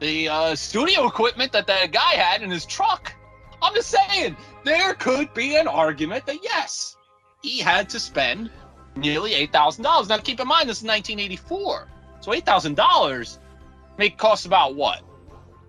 The 0.00 0.28
uh, 0.28 0.54
studio 0.54 1.06
equipment 1.06 1.52
that 1.52 1.66
that 1.66 1.92
guy 1.92 2.14
had 2.14 2.42
in 2.42 2.50
his 2.50 2.64
truck. 2.64 3.12
I'm 3.62 3.74
just 3.74 3.90
saying, 3.90 4.36
there 4.64 4.94
could 4.94 5.32
be 5.34 5.56
an 5.56 5.68
argument 5.68 6.26
that 6.26 6.42
yes, 6.42 6.96
he 7.42 7.58
had 7.60 7.88
to 7.90 8.00
spend 8.00 8.50
nearly 8.96 9.34
eight 9.34 9.52
thousand 9.52 9.84
dollars. 9.84 10.08
Now 10.08 10.18
keep 10.18 10.40
in 10.40 10.48
mind 10.48 10.68
this 10.68 10.78
is 10.78 10.84
1984, 10.84 11.88
so 12.20 12.32
eight 12.32 12.46
thousand 12.46 12.76
dollars 12.76 13.38
may 13.98 14.10
cost 14.10 14.46
about 14.46 14.74
what 14.74 15.02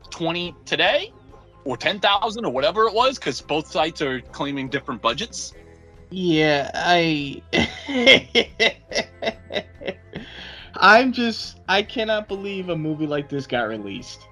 twenty 0.10 0.56
today, 0.66 1.12
or 1.64 1.78
ten 1.78 2.00
thousand, 2.00 2.46
or 2.46 2.52
whatever 2.52 2.84
it 2.84 2.94
was, 2.94 3.18
because 3.18 3.42
both 3.42 3.68
sites 3.68 4.02
are 4.02 4.22
claiming 4.22 4.70
different 4.70 5.02
budgets. 5.02 5.54
Yeah, 6.10 6.72
I. 6.74 7.42
I'm 10.76 11.12
just. 11.12 11.60
I 11.68 11.82
cannot 11.84 12.28
believe 12.28 12.70
a 12.70 12.78
movie 12.78 13.08
like 13.08 13.30
this 13.30 13.48
got 13.48 13.64
released. 13.64 14.28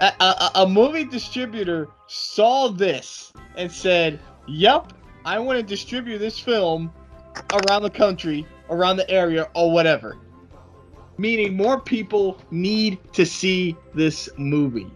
A, 0.00 0.12
a, 0.20 0.50
a 0.56 0.68
movie 0.68 1.04
distributor 1.04 1.88
saw 2.08 2.68
this 2.68 3.32
and 3.56 3.70
said, 3.70 4.18
"Yep, 4.48 4.94
I 5.24 5.38
want 5.38 5.58
to 5.58 5.62
distribute 5.62 6.18
this 6.18 6.38
film 6.38 6.92
around 7.52 7.82
the 7.82 7.90
country, 7.90 8.46
around 8.70 8.96
the 8.96 9.08
area, 9.10 9.48
or 9.54 9.70
whatever. 9.70 10.16
Meaning 11.18 11.56
more 11.56 11.80
people 11.80 12.40
need 12.50 12.98
to 13.12 13.26
see 13.26 13.76
this 13.94 14.28
movie. 14.36 14.90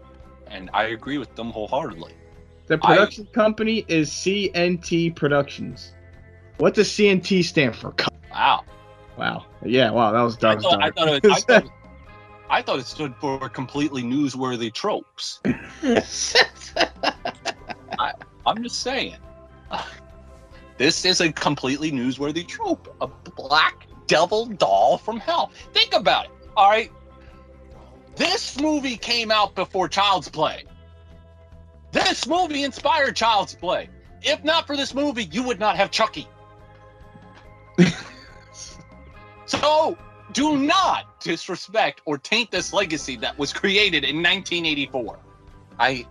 And 0.46 0.70
I 0.72 0.84
agree 0.84 1.18
with 1.18 1.34
them 1.36 1.50
wholeheartedly. 1.50 2.12
The 2.66 2.74
I- 2.82 2.86
production 2.86 3.26
company 3.26 3.84
is 3.88 4.10
CNT 4.10 5.14
Productions. 5.14 5.92
What 6.58 6.74
does 6.74 6.88
CNT 6.88 7.44
stand 7.44 7.76
for? 7.76 7.94
Wow. 8.32 8.64
Wow. 9.18 9.44
Yeah. 9.64 9.90
Wow. 9.90 10.12
That 10.12 10.22
was 10.22 10.36
I 10.36 10.40
that 10.40 10.56
was 10.56 10.64
thought, 10.64 10.82
I, 10.82 10.90
thought 10.90 11.08
it, 11.08 11.26
I, 11.26 11.40
thought, 11.40 11.70
I 12.50 12.62
thought 12.62 12.78
it 12.78 12.86
stood 12.86 13.14
for 13.16 13.48
completely 13.48 14.02
newsworthy 14.02 14.72
tropes. 14.72 15.40
I'm 18.46 18.62
just 18.62 18.80
saying. 18.80 19.16
This 20.78 21.04
is 21.04 21.20
a 21.20 21.32
completely 21.32 21.90
newsworthy 21.90 22.46
trope. 22.46 22.94
A 23.00 23.06
black 23.06 23.86
devil 24.06 24.46
doll 24.46 24.98
from 24.98 25.18
hell. 25.18 25.50
Think 25.72 25.94
about 25.94 26.26
it. 26.26 26.30
All 26.56 26.68
right. 26.68 26.92
This 28.14 28.60
movie 28.60 28.96
came 28.96 29.30
out 29.30 29.54
before 29.54 29.88
Child's 29.88 30.28
Play. 30.28 30.64
This 31.92 32.26
movie 32.26 32.64
inspired 32.64 33.16
Child's 33.16 33.54
Play. 33.54 33.88
If 34.22 34.42
not 34.42 34.66
for 34.66 34.76
this 34.76 34.94
movie, 34.94 35.24
you 35.24 35.42
would 35.42 35.60
not 35.60 35.76
have 35.76 35.90
Chucky. 35.90 36.26
so 39.46 39.96
do 40.32 40.56
not 40.56 41.20
disrespect 41.20 42.00
or 42.04 42.18
taint 42.18 42.50
this 42.50 42.72
legacy 42.72 43.16
that 43.16 43.38
was 43.38 43.52
created 43.52 44.04
in 44.04 44.16
1984. 44.16 45.18
I 45.78 46.06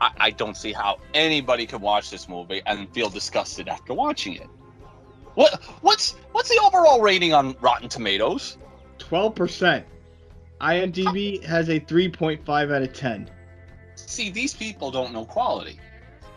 I, 0.00 0.10
I 0.18 0.30
don't 0.30 0.56
see 0.56 0.72
how 0.72 0.98
anybody 1.14 1.66
could 1.66 1.80
watch 1.80 2.10
this 2.10 2.28
movie 2.28 2.62
and 2.66 2.92
feel 2.92 3.08
disgusted 3.08 3.68
after 3.68 3.94
watching 3.94 4.36
it. 4.36 4.48
What 5.34 5.62
what's 5.82 6.12
what's 6.32 6.48
the 6.48 6.60
overall 6.64 7.00
rating 7.00 7.34
on 7.34 7.56
Rotten 7.60 7.88
Tomatoes? 7.88 8.58
Twelve 8.98 9.34
percent. 9.34 9.86
IMDb 10.60 11.42
has 11.44 11.68
a 11.68 11.78
three 11.78 12.08
point 12.08 12.44
five 12.44 12.70
out 12.70 12.82
of 12.82 12.92
ten. 12.92 13.30
See, 13.96 14.30
these 14.30 14.54
people 14.54 14.90
don't 14.90 15.12
know 15.12 15.24
quality. 15.24 15.78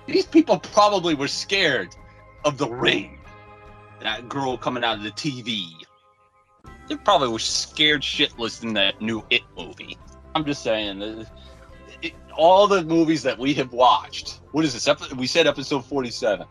These 0.06 0.26
people 0.26 0.60
probably 0.60 1.13
were 1.13 1.28
scared 1.28 1.95
of 2.43 2.58
the 2.58 2.67
ring. 2.67 3.19
That 4.02 4.28
girl 4.28 4.58
coming 4.58 4.84
out 4.84 4.98
of 4.98 5.04
the 5.04 5.12
TV. 5.12 5.69
They 6.88 6.95
probably 6.95 7.28
were 7.28 7.39
scared 7.39 8.02
shitless 8.02 8.63
in 8.63 8.74
that 8.74 9.02
new 9.02 9.24
It 9.30 9.43
movie. 9.56 9.98
I'm 10.34 10.43
just 10.45 10.63
saying, 10.63 11.02
uh, 11.02 11.26
it, 12.01 12.13
all 12.35 12.67
the 12.67 12.83
movies 12.83 13.23
that 13.23 13.38
we 13.38 13.53
have 13.55 13.73
watched. 13.73 14.41
What 14.51 14.65
is 14.65 14.73
this? 14.73 15.13
We 15.13 15.27
said 15.27 15.47
episode 15.47 15.85
47. 15.85 16.45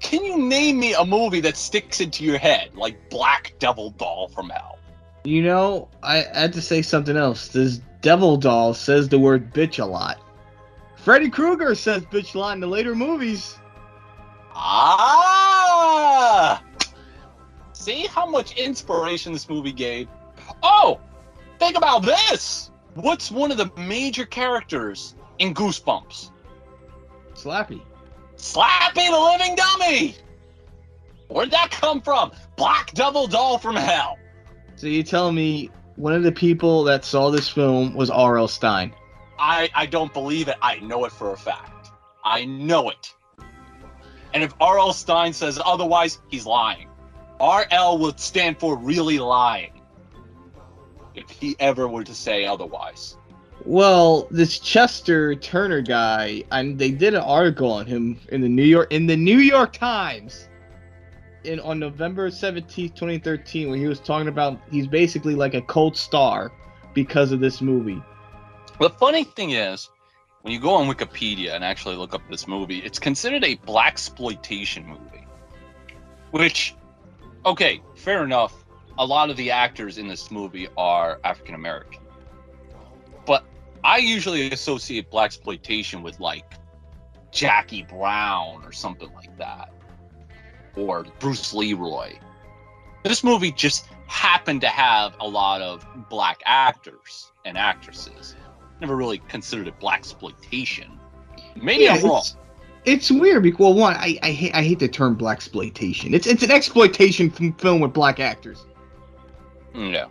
Can 0.00 0.24
you 0.24 0.38
name 0.38 0.78
me 0.78 0.94
a 0.94 1.04
movie 1.04 1.40
that 1.40 1.56
sticks 1.56 2.00
into 2.00 2.24
your 2.24 2.38
head 2.38 2.70
like 2.74 3.10
Black 3.10 3.54
Devil 3.58 3.90
Doll 3.90 4.28
from 4.28 4.48
Hell? 4.50 4.78
You 5.24 5.42
know, 5.42 5.88
I 6.02 6.24
had 6.32 6.52
to 6.54 6.62
say 6.62 6.82
something 6.82 7.16
else. 7.16 7.48
This 7.48 7.80
devil 8.00 8.36
doll 8.36 8.74
says 8.74 9.08
the 9.08 9.18
word 9.18 9.52
bitch 9.52 9.82
a 9.82 9.84
lot. 9.84 10.20
Freddy 10.96 11.28
Krueger 11.28 11.74
says 11.74 12.04
bitch 12.04 12.34
a 12.34 12.38
lot 12.38 12.54
in 12.54 12.60
the 12.60 12.66
later 12.66 12.94
movies. 12.94 13.58
Ah! 14.54 15.52
See 17.72 18.06
how 18.06 18.26
much 18.26 18.56
inspiration 18.56 19.32
this 19.32 19.48
movie 19.48 19.72
gave? 19.72 20.08
Oh, 20.62 21.00
think 21.58 21.76
about 21.76 22.02
this. 22.04 22.70
What's 23.00 23.30
one 23.30 23.52
of 23.52 23.58
the 23.58 23.70
major 23.76 24.26
characters 24.26 25.14
in 25.38 25.54
Goosebumps? 25.54 26.32
Slappy. 27.34 27.80
Slappy 28.36 29.08
the 29.08 29.38
Living 29.38 29.54
Dummy! 29.54 30.16
Where'd 31.28 31.52
that 31.52 31.70
come 31.70 32.02
from? 32.02 32.32
Black 32.56 32.90
Devil 32.94 33.28
Doll 33.28 33.56
from 33.56 33.76
Hell. 33.76 34.18
So 34.74 34.88
you 34.88 35.04
telling 35.04 35.36
me 35.36 35.70
one 35.94 36.12
of 36.12 36.24
the 36.24 36.32
people 36.32 36.82
that 36.84 37.04
saw 37.04 37.30
this 37.30 37.48
film 37.48 37.94
was 37.94 38.10
R.L. 38.10 38.48
Stine? 38.48 38.92
I, 39.38 39.70
I 39.76 39.86
don't 39.86 40.12
believe 40.12 40.48
it. 40.48 40.56
I 40.60 40.80
know 40.80 41.04
it 41.04 41.12
for 41.12 41.32
a 41.32 41.36
fact. 41.36 41.90
I 42.24 42.46
know 42.46 42.90
it. 42.90 43.14
And 44.34 44.42
if 44.42 44.52
R.L. 44.60 44.92
Stine 44.92 45.32
says 45.32 45.60
otherwise, 45.64 46.18
he's 46.26 46.46
lying. 46.46 46.88
R.L. 47.38 47.98
would 47.98 48.18
stand 48.18 48.58
for 48.58 48.76
really 48.76 49.20
lying 49.20 49.77
if 51.18 51.30
he 51.30 51.56
ever 51.60 51.88
were 51.88 52.04
to 52.04 52.14
say 52.14 52.46
otherwise. 52.46 53.16
Well, 53.64 54.28
this 54.30 54.58
Chester 54.58 55.34
Turner 55.34 55.82
guy, 55.82 56.44
and 56.52 56.78
they 56.78 56.90
did 56.90 57.14
an 57.14 57.22
article 57.22 57.70
on 57.72 57.86
him 57.86 58.18
in 58.30 58.40
the 58.40 58.48
New 58.48 58.64
York 58.64 58.92
in 58.92 59.06
the 59.06 59.16
New 59.16 59.38
York 59.38 59.72
Times 59.72 60.48
in 61.44 61.60
on 61.60 61.78
November 61.78 62.30
17th, 62.30 62.94
2013, 62.94 63.70
when 63.70 63.78
he 63.78 63.86
was 63.86 64.00
talking 64.00 64.28
about 64.28 64.60
he's 64.70 64.86
basically 64.86 65.34
like 65.34 65.54
a 65.54 65.62
cult 65.62 65.96
star 65.96 66.52
because 66.94 67.32
of 67.32 67.40
this 67.40 67.60
movie. 67.60 68.02
The 68.80 68.90
funny 68.90 69.24
thing 69.24 69.50
is, 69.50 69.90
when 70.42 70.52
you 70.52 70.60
go 70.60 70.74
on 70.74 70.88
Wikipedia 70.88 71.54
and 71.54 71.64
actually 71.64 71.96
look 71.96 72.14
up 72.14 72.22
this 72.30 72.46
movie, 72.46 72.78
it's 72.78 72.98
considered 72.98 73.44
a 73.44 73.56
blaxploitation 73.56 74.86
movie. 74.86 75.26
Which, 76.30 76.74
okay, 77.44 77.80
fair 77.96 78.24
enough. 78.24 78.64
A 78.98 79.06
lot 79.06 79.30
of 79.30 79.36
the 79.36 79.50
actors 79.50 79.98
in 79.98 80.08
this 80.08 80.30
movie 80.30 80.68
are 80.76 81.20
African 81.24 81.54
American, 81.54 82.00
but 83.26 83.44
I 83.84 83.98
usually 83.98 84.50
associate 84.50 85.10
blaxploitation 85.10 86.02
with 86.02 86.18
like 86.18 86.54
Jackie 87.30 87.84
Brown 87.84 88.64
or 88.64 88.72
something 88.72 89.12
like 89.14 89.36
that, 89.38 89.72
or 90.76 91.04
Bruce 91.20 91.54
Leroy. 91.54 92.18
This 93.04 93.22
movie 93.22 93.52
just 93.52 93.86
happened 94.08 94.60
to 94.62 94.68
have 94.68 95.14
a 95.20 95.28
lot 95.28 95.62
of 95.62 95.86
black 96.10 96.42
actors 96.44 97.30
and 97.44 97.56
actresses 97.56 98.34
never 98.80 98.96
really 98.96 99.18
considered 99.28 99.68
it 99.68 99.78
blaxploitation. 99.80 100.98
Maybe 101.56 101.84
Yeah, 101.84 101.94
I'm 101.94 102.04
wrong. 102.04 102.22
it's, 102.84 103.10
weird 103.10 103.42
because 103.42 103.58
well, 103.58 103.74
one, 103.74 103.94
I 103.94 104.18
I 104.22 104.30
hate 104.30 104.54
I 104.54 104.62
hate 104.62 104.78
the 104.78 104.88
term 104.88 105.16
blaxploitation. 105.16 106.14
It's 106.14 106.26
it's 106.26 106.42
an 106.42 106.50
exploitation 106.50 107.30
film 107.30 107.80
with 107.80 107.92
black 107.92 108.20
actors. 108.20 108.64
Yeah. 109.74 110.06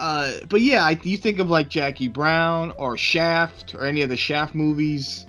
Uh, 0.00 0.32
but 0.48 0.62
yeah, 0.62 0.84
I, 0.84 0.98
you 1.02 1.18
think 1.18 1.38
of 1.38 1.50
like 1.50 1.68
Jackie 1.68 2.08
Brown 2.08 2.72
or 2.78 2.96
Shaft 2.96 3.74
or 3.74 3.84
any 3.84 4.00
of 4.00 4.08
the 4.08 4.16
Shaft 4.16 4.54
movies. 4.54 5.26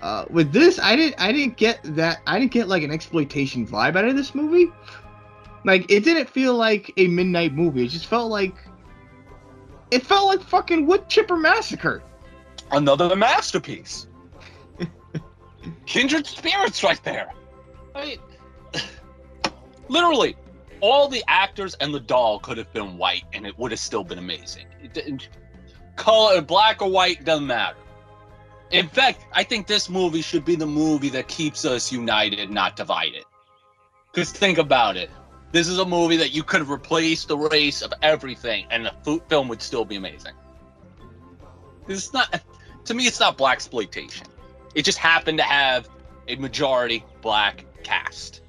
Uh, 0.00 0.24
with 0.30 0.52
this, 0.52 0.78
I 0.78 0.96
didn't 0.96 1.20
I 1.20 1.32
didn't 1.32 1.56
get 1.56 1.80
that 1.84 2.20
I 2.26 2.38
didn't 2.38 2.52
get 2.52 2.68
like 2.68 2.82
an 2.82 2.90
exploitation 2.90 3.66
vibe 3.66 3.96
out 3.96 4.06
of 4.06 4.16
this 4.16 4.34
movie. 4.34 4.72
Like 5.64 5.90
it 5.90 6.04
didn't 6.04 6.28
feel 6.28 6.54
like 6.54 6.92
a 6.96 7.08
midnight 7.08 7.52
movie. 7.52 7.84
It 7.84 7.88
just 7.88 8.06
felt 8.06 8.30
like 8.30 8.54
it 9.90 10.04
felt 10.04 10.26
like 10.26 10.42
fucking 10.42 10.86
Wood 10.86 11.08
Chipper 11.08 11.36
Massacre. 11.36 12.02
Another 12.70 13.14
masterpiece. 13.14 14.06
Kindred 15.86 16.26
spirits 16.26 16.82
right 16.82 17.02
there. 17.04 17.30
Right? 17.94 18.20
Literally, 19.88 20.36
all 20.80 21.08
the 21.08 21.22
actors 21.28 21.74
and 21.74 21.94
the 21.94 22.00
doll 22.00 22.38
could 22.38 22.58
have 22.58 22.72
been 22.72 22.96
white 22.98 23.24
and 23.32 23.46
it 23.46 23.58
would 23.58 23.70
have 23.70 23.80
still 23.80 24.04
been 24.04 24.18
amazing. 24.18 24.66
It 24.82 24.94
didn't, 24.94 25.28
color, 25.96 26.40
black 26.40 26.82
or 26.82 26.90
white, 26.90 27.24
doesn't 27.24 27.46
matter. 27.46 27.76
In 28.70 28.88
fact, 28.88 29.24
I 29.32 29.44
think 29.44 29.66
this 29.66 29.88
movie 29.88 30.22
should 30.22 30.44
be 30.44 30.56
the 30.56 30.66
movie 30.66 31.10
that 31.10 31.28
keeps 31.28 31.64
us 31.64 31.92
united, 31.92 32.50
not 32.50 32.76
divided. 32.76 33.24
Because 34.12 34.32
think 34.32 34.58
about 34.58 34.96
it. 34.96 35.10
This 35.52 35.68
is 35.68 35.78
a 35.78 35.84
movie 35.84 36.16
that 36.16 36.32
you 36.32 36.42
could 36.42 36.60
have 36.60 36.70
replaced 36.70 37.28
the 37.28 37.38
race 37.38 37.82
of 37.82 37.92
everything, 38.02 38.66
and 38.70 38.90
the 39.04 39.20
film 39.28 39.46
would 39.48 39.62
still 39.62 39.84
be 39.84 39.94
amazing. 39.94 40.32
It's 41.86 42.12
not, 42.12 42.42
to 42.84 42.94
me, 42.94 43.06
it's 43.06 43.20
not 43.20 43.38
blaxploitation. 43.38 44.24
It 44.74 44.84
just 44.84 44.98
happened 44.98 45.38
to 45.38 45.44
have 45.44 45.88
a 46.26 46.36
majority 46.36 47.04
black 47.22 47.64
cast, 47.84 48.42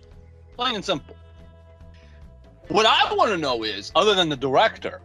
plain 0.55 0.75
and 0.75 0.83
simple. 0.83 1.14
What 2.69 2.85
I 2.85 3.13
want 3.13 3.31
to 3.31 3.37
know 3.37 3.63
is, 3.63 3.91
other 3.95 4.15
than 4.15 4.29
the 4.29 4.35
director, 4.35 5.01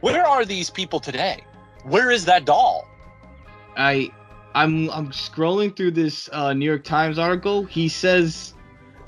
where 0.00 0.26
are 0.26 0.44
these 0.44 0.70
people 0.70 1.00
today? 1.00 1.42
Where 1.84 2.10
is 2.10 2.24
that 2.26 2.44
doll? 2.44 2.86
I 3.76 4.10
I'm 4.54 4.90
I'm 4.90 5.10
scrolling 5.10 5.74
through 5.74 5.92
this 5.92 6.28
uh, 6.32 6.52
New 6.52 6.66
York 6.66 6.84
Times 6.84 7.18
article. 7.18 7.64
He 7.64 7.88
says 7.88 8.54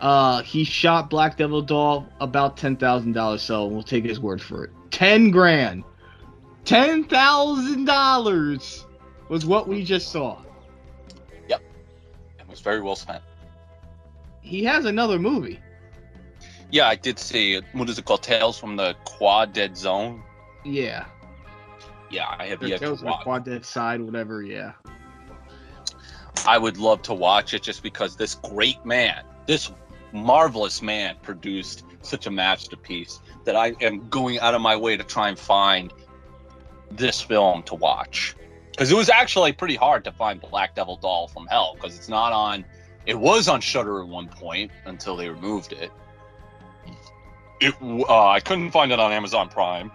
uh, 0.00 0.42
he 0.42 0.64
shot 0.64 1.10
Black 1.10 1.36
Devil 1.36 1.62
doll 1.62 2.08
about 2.20 2.56
ten 2.56 2.76
thousand 2.76 3.12
dollars. 3.12 3.42
So 3.42 3.66
we'll 3.66 3.82
take 3.82 4.04
his 4.04 4.20
word 4.20 4.40
for 4.40 4.64
it. 4.64 4.70
Ten 4.90 5.30
grand, 5.30 5.84
ten 6.64 7.04
thousand 7.04 7.84
dollars 7.84 8.86
was 9.28 9.44
what 9.44 9.68
we 9.68 9.84
just 9.84 10.10
saw. 10.10 10.40
Yep, 11.48 11.62
it 12.38 12.48
was 12.48 12.60
very 12.60 12.80
well 12.80 12.96
spent. 12.96 13.22
He 14.40 14.64
has 14.64 14.86
another 14.86 15.18
movie. 15.18 15.60
Yeah, 16.70 16.88
I 16.88 16.96
did 16.96 17.18
see. 17.18 17.54
it. 17.54 17.64
What 17.72 17.88
is 17.88 17.98
it 17.98 18.04
called? 18.04 18.22
Tales 18.22 18.58
from 18.58 18.76
the 18.76 18.94
Quadead 19.04 19.76
Zone. 19.76 20.22
Yeah, 20.64 21.06
Yeah, 22.10 22.34
I 22.38 22.46
have 22.46 22.62
or 22.62 22.66
yet 22.66 22.80
to 22.80 22.86
Tales 22.86 23.00
the 23.00 23.06
watch. 23.06 23.22
Quad 23.22 23.44
Dead 23.44 23.64
Side, 23.64 24.00
whatever. 24.00 24.42
Yeah. 24.42 24.72
I 26.46 26.58
would 26.58 26.76
love 26.76 27.02
to 27.02 27.14
watch 27.14 27.54
it 27.54 27.62
just 27.62 27.82
because 27.82 28.16
this 28.16 28.34
great 28.34 28.84
man, 28.84 29.24
this 29.46 29.72
marvelous 30.12 30.82
man, 30.82 31.16
produced 31.22 31.84
such 32.02 32.26
a 32.26 32.30
masterpiece 32.30 33.20
that 33.44 33.56
I 33.56 33.74
am 33.80 34.08
going 34.08 34.38
out 34.40 34.54
of 34.54 34.60
my 34.60 34.76
way 34.76 34.96
to 34.96 35.04
try 35.04 35.28
and 35.28 35.38
find 35.38 35.92
this 36.90 37.20
film 37.20 37.62
to 37.64 37.74
watch. 37.74 38.34
Because 38.70 38.90
it 38.90 38.96
was 38.96 39.10
actually 39.10 39.52
pretty 39.52 39.76
hard 39.76 40.04
to 40.04 40.12
find 40.12 40.40
Black 40.40 40.74
Devil 40.74 40.96
Doll 40.96 41.28
from 41.28 41.46
Hell 41.46 41.74
because 41.74 41.96
it's 41.96 42.08
not 42.08 42.32
on. 42.32 42.64
It 43.06 43.18
was 43.18 43.48
on 43.48 43.60
Shudder 43.60 44.00
at 44.00 44.08
one 44.08 44.28
point 44.28 44.70
until 44.84 45.16
they 45.16 45.28
removed 45.28 45.72
it. 45.72 45.90
It 47.60 47.74
uh, 47.82 48.28
I 48.28 48.40
couldn't 48.40 48.70
find 48.70 48.92
it 48.92 48.98
on 48.98 49.12
Amazon 49.12 49.48
Prime. 49.48 49.90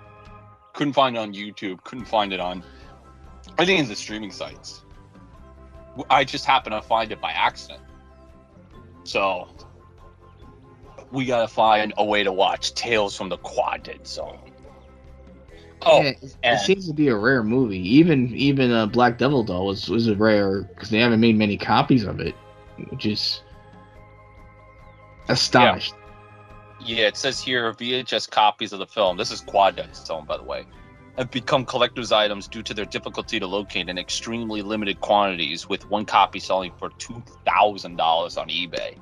Couldn't 0.73 0.93
find 0.93 1.15
it 1.15 1.19
on 1.19 1.33
YouTube. 1.33 1.83
Couldn't 1.83 2.05
find 2.05 2.33
it 2.33 2.39
on 2.39 2.63
any 3.57 3.79
of 3.79 3.87
the 3.87 3.95
streaming 3.95 4.31
sites. 4.31 4.83
I 6.09 6.23
just 6.23 6.45
happened 6.45 6.73
to 6.73 6.81
find 6.81 7.11
it 7.11 7.21
by 7.21 7.31
accident. 7.31 7.81
So 9.03 9.47
we 11.11 11.25
gotta 11.25 11.47
find 11.47 11.93
a 11.97 12.05
way 12.05 12.23
to 12.23 12.31
watch 12.31 12.73
Tales 12.73 13.15
from 13.15 13.29
the 13.29 13.37
Quadrant 13.37 14.07
Zone. 14.07 14.39
Oh, 15.81 16.01
Yeah, 16.01 16.13
it, 16.43 16.59
seems 16.59 16.87
to 16.87 16.93
be 16.93 17.09
a 17.09 17.15
rare 17.15 17.43
movie. 17.43 17.79
Even 17.79 18.33
even 18.35 18.71
uh, 18.71 18.85
Black 18.87 19.17
Devil 19.17 19.43
doll 19.43 19.67
was 19.67 19.89
was 19.89 20.07
a 20.07 20.15
rare 20.15 20.63
because 20.63 20.89
they 20.89 20.99
haven't 20.99 21.19
made 21.19 21.37
many 21.37 21.57
copies 21.57 22.03
of 22.03 22.19
it, 22.19 22.35
which 22.89 23.05
is 23.05 23.41
astonished. 25.29 25.93
yeah, 25.93 26.04
it 26.93 27.17
says 27.17 27.39
here 27.39 27.73
VHS 27.73 28.29
copies 28.29 28.73
of 28.73 28.79
the 28.79 28.85
film. 28.85 29.17
This 29.17 29.31
is 29.31 29.41
quad 29.41 29.75
Quadrant 29.75 29.95
Zone, 29.95 30.25
by 30.25 30.37
the 30.37 30.43
way. 30.43 30.65
Have 31.17 31.31
become 31.31 31.65
collector's 31.65 32.11
items 32.11 32.47
due 32.47 32.61
to 32.63 32.73
their 32.73 32.85
difficulty 32.85 33.39
to 33.39 33.47
locate 33.47 33.89
in 33.89 33.97
extremely 33.97 34.61
limited 34.61 34.99
quantities, 34.99 35.69
with 35.69 35.89
one 35.89 36.05
copy 36.05 36.39
selling 36.39 36.71
for 36.77 36.89
two 36.97 37.23
thousand 37.45 37.95
dollars 37.95 38.37
on 38.37 38.49
eBay. 38.49 38.97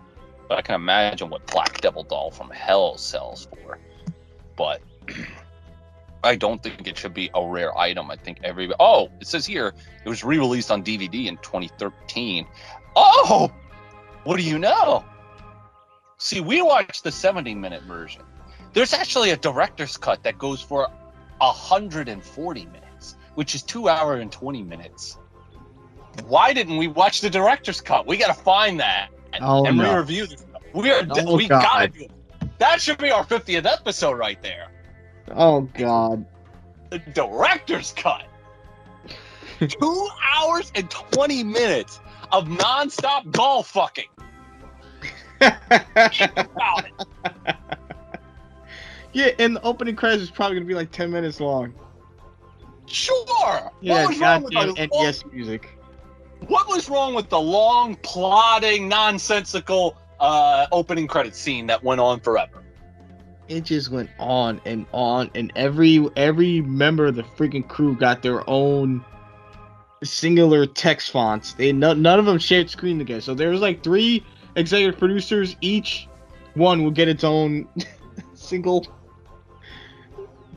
But 0.47 0.59
I 0.59 0.61
can 0.61 0.75
imagine 0.75 1.29
what 1.29 1.45
Black 1.47 1.81
Devil 1.81 2.03
Doll 2.03 2.31
from 2.31 2.49
Hell 2.51 2.97
sells 2.97 3.47
for. 3.47 3.79
But 4.55 4.81
I 6.23 6.35
don't 6.35 6.61
think 6.61 6.87
it 6.87 6.97
should 6.97 7.13
be 7.13 7.29
a 7.33 7.45
rare 7.45 7.77
item. 7.77 8.09
I 8.11 8.15
think 8.15 8.39
every 8.43 8.71
oh, 8.79 9.09
it 9.19 9.27
says 9.27 9.45
here 9.45 9.73
it 10.05 10.09
was 10.09 10.23
re-released 10.23 10.71
on 10.71 10.83
DVD 10.83 11.25
in 11.25 11.37
2013. 11.37 12.45
Oh, 12.95 13.51
what 14.23 14.37
do 14.37 14.43
you 14.43 14.59
know? 14.59 15.03
See, 16.23 16.39
we 16.39 16.61
watched 16.61 17.03
the 17.03 17.11
70 17.11 17.53
minute 17.53 17.83
version. 17.83 18.21
There's 18.71 18.93
actually 18.93 19.31
a 19.31 19.35
director's 19.35 19.97
cut 19.97 20.23
that 20.23 20.37
goes 20.37 20.61
for 20.61 20.87
140 21.39 22.65
minutes, 22.67 23.17
which 23.35 23.55
is 23.55 23.61
two 23.61 23.89
hour 23.89 24.15
and 24.15 24.31
20 24.31 24.63
minutes. 24.63 25.17
Why 26.25 26.53
didn't 26.53 26.77
we 26.77 26.87
watch 26.87 27.19
the 27.19 27.29
director's 27.29 27.81
cut? 27.81 28.07
We 28.07 28.15
gotta 28.15 28.33
find 28.33 28.79
that 28.79 29.09
Oh, 29.41 29.65
and 29.65 29.77
no. 29.77 29.91
re-review 29.95 30.27
this. 30.27 30.45
We 30.73 30.91
are 30.91 31.05
Oh, 31.09 31.35
we 31.35 31.49
gotta 31.49 31.89
do 31.89 32.05
it. 32.05 32.11
That 32.57 32.79
should 32.79 32.99
be 32.99 33.11
our 33.11 33.25
50th 33.25 33.65
episode 33.65 34.13
right 34.17 34.41
there. 34.41 34.69
Oh 35.29 35.63
God. 35.73 36.25
The 36.89 36.99
director's 36.99 37.91
cut. 37.97 38.23
Two 39.59 40.07
hours 40.37 40.71
and 40.73 40.89
20 40.89 41.43
minutes 41.43 41.99
of 42.31 42.45
nonstop 42.45 43.29
doll 43.33 43.61
fucking. 43.61 44.05
Think 45.49 46.37
about 46.37 46.85
it. 46.85 47.55
yeah, 49.13 49.29
and 49.39 49.55
the 49.55 49.61
opening 49.63 49.95
credits 49.95 50.23
is 50.23 50.31
probably 50.31 50.57
gonna 50.57 50.67
be 50.67 50.75
like 50.75 50.91
ten 50.91 51.11
minutes 51.11 51.39
long. 51.39 51.73
Sure. 52.85 53.71
Yeah, 53.81 54.05
what 54.05 54.09
was 54.09 54.19
wrong 54.19 54.43
with 54.43 54.53
goddamn 54.53 54.75
the 54.75 54.95
long, 54.95 55.05
NES 55.05 55.25
music. 55.31 55.77
What 56.47 56.67
was 56.67 56.89
wrong 56.89 57.13
with 57.13 57.29
the 57.29 57.39
long, 57.39 57.95
plodding, 57.97 58.89
nonsensical 58.89 59.95
uh, 60.19 60.67
opening 60.71 61.07
credit 61.07 61.35
scene 61.35 61.67
that 61.67 61.83
went 61.83 62.01
on 62.01 62.19
forever? 62.19 62.63
It 63.47 63.65
just 63.65 63.89
went 63.89 64.09
on 64.19 64.61
and 64.65 64.85
on, 64.93 65.29
and 65.35 65.51
every 65.55 66.05
every 66.15 66.61
member 66.61 67.07
of 67.07 67.15
the 67.15 67.23
freaking 67.23 67.67
crew 67.67 67.95
got 67.95 68.21
their 68.21 68.47
own 68.49 69.03
singular 70.03 70.65
text 70.65 71.11
fonts. 71.11 71.53
They 71.53 71.71
no, 71.71 71.93
none 71.93 72.19
of 72.19 72.25
them 72.25 72.39
shared 72.39 72.69
screen 72.69 72.99
together. 72.99 73.21
So 73.21 73.33
there 73.33 73.49
was 73.49 73.61
like 73.61 73.83
three 73.83 74.25
executive 74.55 74.99
producers. 74.99 75.55
Each 75.61 76.07
one 76.53 76.83
will 76.83 76.91
get 76.91 77.07
its 77.07 77.23
own 77.23 77.67
single 78.33 78.85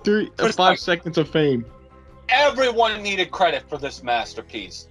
three 0.04 0.30
uh, 0.38 0.52
five 0.52 0.78
seconds 0.78 1.18
of 1.18 1.28
fame. 1.28 1.64
Everyone 2.28 3.02
needed 3.02 3.30
credit 3.30 3.68
for 3.68 3.78
this 3.78 4.02
masterpiece. 4.02 4.88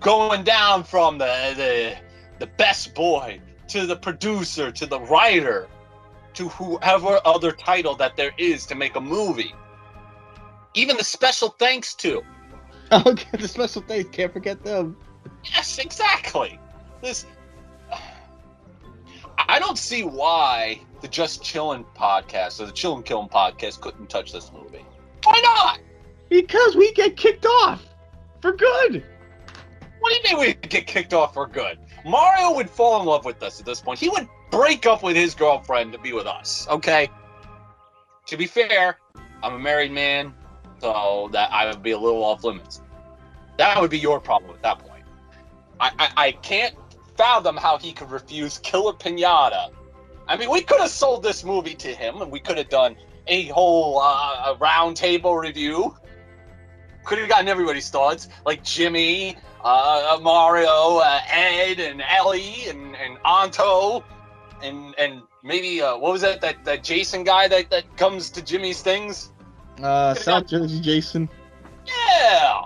Going 0.00 0.44
down 0.44 0.84
from 0.84 1.18
the 1.18 1.54
the 1.56 1.96
the 2.38 2.46
best 2.46 2.94
boy 2.94 3.40
to 3.68 3.86
the 3.86 3.96
producer 3.96 4.70
to 4.70 4.86
the 4.86 5.00
writer 5.00 5.68
to 6.34 6.48
whoever 6.50 7.20
other 7.24 7.52
title 7.52 7.94
that 7.96 8.16
there 8.16 8.32
is 8.38 8.64
to 8.66 8.74
make 8.74 8.96
a 8.96 9.00
movie. 9.00 9.54
Even 10.74 10.96
the 10.96 11.04
special 11.04 11.48
thanks 11.50 11.94
to. 11.96 12.22
Oh, 12.90 13.14
the 13.32 13.46
special 13.46 13.82
thanks. 13.82 14.08
Can't 14.16 14.32
forget 14.32 14.64
them. 14.64 14.96
Yes, 15.44 15.78
exactly. 15.78 16.58
This. 17.02 17.26
I 19.48 19.58
don't 19.58 19.78
see 19.78 20.02
why 20.04 20.80
the 21.00 21.08
Just 21.08 21.42
Chillin' 21.42 21.84
podcast 21.96 22.60
or 22.60 22.66
the 22.66 22.72
Chillin' 22.72 23.04
Killin' 23.04 23.28
podcast 23.28 23.80
couldn't 23.80 24.10
touch 24.10 24.30
this 24.30 24.52
movie. 24.52 24.84
Why 25.24 25.40
not? 25.42 25.80
Because 26.28 26.76
we 26.76 26.92
get 26.92 27.16
kicked 27.16 27.46
off 27.46 27.82
for 28.42 28.52
good. 28.52 29.04
What 30.00 30.10
do 30.10 30.16
you 30.16 30.36
mean 30.36 30.46
we 30.46 30.68
get 30.68 30.86
kicked 30.86 31.14
off 31.14 31.32
for 31.32 31.46
good? 31.46 31.78
Mario 32.04 32.54
would 32.54 32.68
fall 32.68 33.00
in 33.00 33.06
love 33.06 33.24
with 33.24 33.42
us 33.42 33.58
at 33.58 33.66
this 33.66 33.80
point. 33.80 33.98
He 33.98 34.10
would 34.10 34.28
break 34.50 34.86
up 34.86 35.02
with 35.02 35.16
his 35.16 35.34
girlfriend 35.34 35.92
to 35.92 35.98
be 35.98 36.12
with 36.12 36.26
us. 36.26 36.66
Okay. 36.68 37.08
To 38.26 38.36
be 38.36 38.46
fair, 38.46 38.98
I'm 39.42 39.54
a 39.54 39.58
married 39.58 39.92
man, 39.92 40.34
so 40.80 41.30
that 41.32 41.50
I 41.52 41.66
would 41.66 41.82
be 41.82 41.92
a 41.92 41.98
little 41.98 42.22
off 42.22 42.44
limits. 42.44 42.82
That 43.56 43.80
would 43.80 43.90
be 43.90 43.98
your 43.98 44.20
problem 44.20 44.54
at 44.54 44.62
that 44.62 44.78
point. 44.78 45.04
I, 45.80 45.90
I, 45.98 46.26
I 46.26 46.32
can't 46.32 46.74
fathom 47.18 47.56
how 47.56 47.76
he 47.76 47.92
could 47.92 48.10
refuse 48.10 48.58
Killer 48.58 48.92
Pinata. 48.92 49.70
I 50.28 50.36
mean, 50.36 50.50
we 50.50 50.62
could 50.62 50.80
have 50.80 50.90
sold 50.90 51.22
this 51.22 51.44
movie 51.44 51.74
to 51.74 51.88
him, 51.88 52.22
and 52.22 52.30
we 52.30 52.38
could 52.38 52.56
have 52.56 52.68
done 52.68 52.96
a 53.26 53.46
whole 53.48 54.00
uh, 54.00 54.56
round 54.60 54.96
table 54.96 55.36
review. 55.36 55.94
Could 57.04 57.18
have 57.18 57.28
gotten 57.28 57.48
everybody's 57.48 57.90
thoughts, 57.90 58.28
like 58.46 58.62
Jimmy, 58.62 59.36
uh, 59.64 60.18
Mario, 60.22 60.98
uh, 60.98 61.20
Ed, 61.28 61.80
and 61.80 62.02
Ellie, 62.02 62.68
and, 62.68 62.94
and 62.96 63.18
Anto, 63.24 64.04
and 64.62 64.94
and 64.98 65.22
maybe 65.42 65.82
uh, 65.82 65.96
what 65.96 66.12
was 66.12 66.20
that 66.20 66.40
that 66.42 66.64
that 66.64 66.84
Jason 66.84 67.24
guy 67.24 67.48
that 67.48 67.70
that 67.70 67.96
comes 67.96 68.30
to 68.30 68.42
Jimmy's 68.42 68.82
things? 68.82 69.32
Uh, 69.82 70.14
South 70.14 70.46
Jersey 70.46 70.80
Jason. 70.80 71.28
Yeah, 71.86 72.64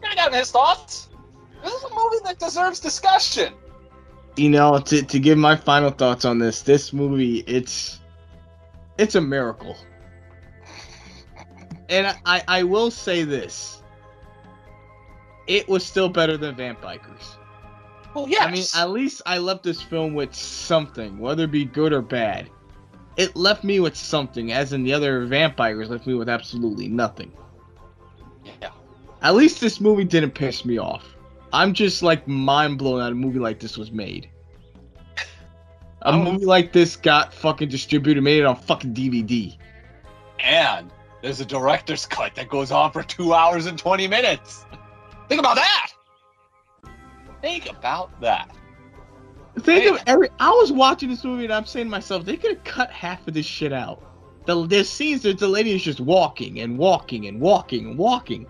could 0.00 0.08
have 0.08 0.16
gotten 0.16 0.38
his 0.38 0.50
thoughts. 0.50 1.08
This 1.64 1.72
is 1.72 1.84
a 1.84 1.94
movie 1.94 2.18
that 2.24 2.38
deserves 2.38 2.78
discussion. 2.78 3.54
You 4.36 4.50
know, 4.50 4.78
to 4.78 5.02
to 5.02 5.18
give 5.18 5.38
my 5.38 5.56
final 5.56 5.90
thoughts 5.90 6.24
on 6.24 6.38
this, 6.38 6.62
this 6.62 6.92
movie, 6.92 7.38
it's 7.46 8.00
it's 8.98 9.14
a 9.14 9.20
miracle. 9.20 9.76
And 11.90 12.16
I, 12.24 12.42
I 12.48 12.62
will 12.62 12.90
say 12.90 13.24
this. 13.24 13.82
It 15.46 15.68
was 15.68 15.84
still 15.84 16.08
better 16.08 16.38
than 16.38 16.54
Vampikers. 16.54 17.36
Well, 18.14 18.26
yes. 18.26 18.42
I 18.42 18.50
mean, 18.50 18.64
at 18.74 18.90
least 18.90 19.20
I 19.26 19.36
left 19.36 19.64
this 19.64 19.82
film 19.82 20.14
with 20.14 20.34
something, 20.34 21.18
whether 21.18 21.44
it 21.44 21.50
be 21.50 21.66
good 21.66 21.92
or 21.92 22.00
bad. 22.00 22.48
It 23.18 23.36
left 23.36 23.64
me 23.64 23.80
with 23.80 23.96
something, 23.96 24.50
as 24.50 24.72
in 24.72 24.82
the 24.82 24.94
other 24.94 25.26
Vampikers 25.26 25.90
left 25.90 26.06
me 26.06 26.14
with 26.14 26.30
absolutely 26.30 26.88
nothing. 26.88 27.32
Yeah. 28.62 28.70
At 29.20 29.34
least 29.34 29.60
this 29.60 29.78
movie 29.78 30.04
didn't 30.04 30.32
piss 30.32 30.64
me 30.64 30.78
off. 30.78 31.13
I'm 31.54 31.72
just 31.72 32.02
like 32.02 32.26
mind 32.26 32.78
blown 32.78 32.98
that 32.98 33.12
a 33.12 33.14
movie 33.14 33.38
like 33.38 33.60
this 33.60 33.78
was 33.78 33.92
made. 33.92 34.28
A 36.02 36.12
Oh. 36.12 36.22
movie 36.22 36.44
like 36.44 36.72
this 36.72 36.96
got 36.96 37.32
fucking 37.32 37.68
distributed, 37.68 38.22
made 38.22 38.40
it 38.40 38.44
on 38.44 38.56
fucking 38.56 38.92
DVD. 38.92 39.56
And 40.40 40.90
there's 41.22 41.40
a 41.40 41.44
director's 41.46 42.06
cut 42.06 42.34
that 42.34 42.48
goes 42.48 42.72
on 42.72 42.90
for 42.90 43.02
two 43.04 43.32
hours 43.32 43.66
and 43.66 43.78
20 43.78 44.08
minutes. 44.08 44.66
Think 45.28 45.38
about 45.38 45.54
that. 45.54 45.92
Think 47.40 47.70
about 47.70 48.20
that. 48.20 48.50
Think 49.60 49.88
of 49.92 50.02
every. 50.08 50.28
I 50.40 50.50
was 50.50 50.72
watching 50.72 51.08
this 51.08 51.22
movie 51.22 51.44
and 51.44 51.52
I'm 51.52 51.64
saying 51.64 51.86
to 51.86 51.90
myself, 51.90 52.24
they 52.24 52.36
could 52.36 52.56
have 52.56 52.64
cut 52.64 52.90
half 52.90 53.26
of 53.28 53.32
this 53.34 53.46
shit 53.46 53.72
out. 53.72 54.02
The, 54.46 54.66
there's 54.66 54.88
scenes 54.90 55.22
that 55.22 55.38
the 55.38 55.46
lady 55.48 55.70
is 55.72 55.82
just 55.82 56.00
walking 56.00 56.60
and 56.60 56.76
walking 56.76 57.26
and 57.28 57.40
walking 57.40 57.86
and 57.86 57.96
walking. 57.96 58.46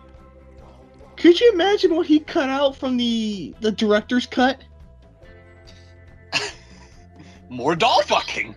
Could 1.16 1.40
you 1.40 1.52
imagine 1.52 1.94
what 1.94 2.06
he 2.06 2.20
cut 2.20 2.48
out 2.48 2.76
from 2.76 2.96
the 2.96 3.54
the 3.60 3.70
director's 3.70 4.26
cut? 4.26 4.60
More 7.48 7.76
doll 7.76 8.02
fucking. 8.02 8.56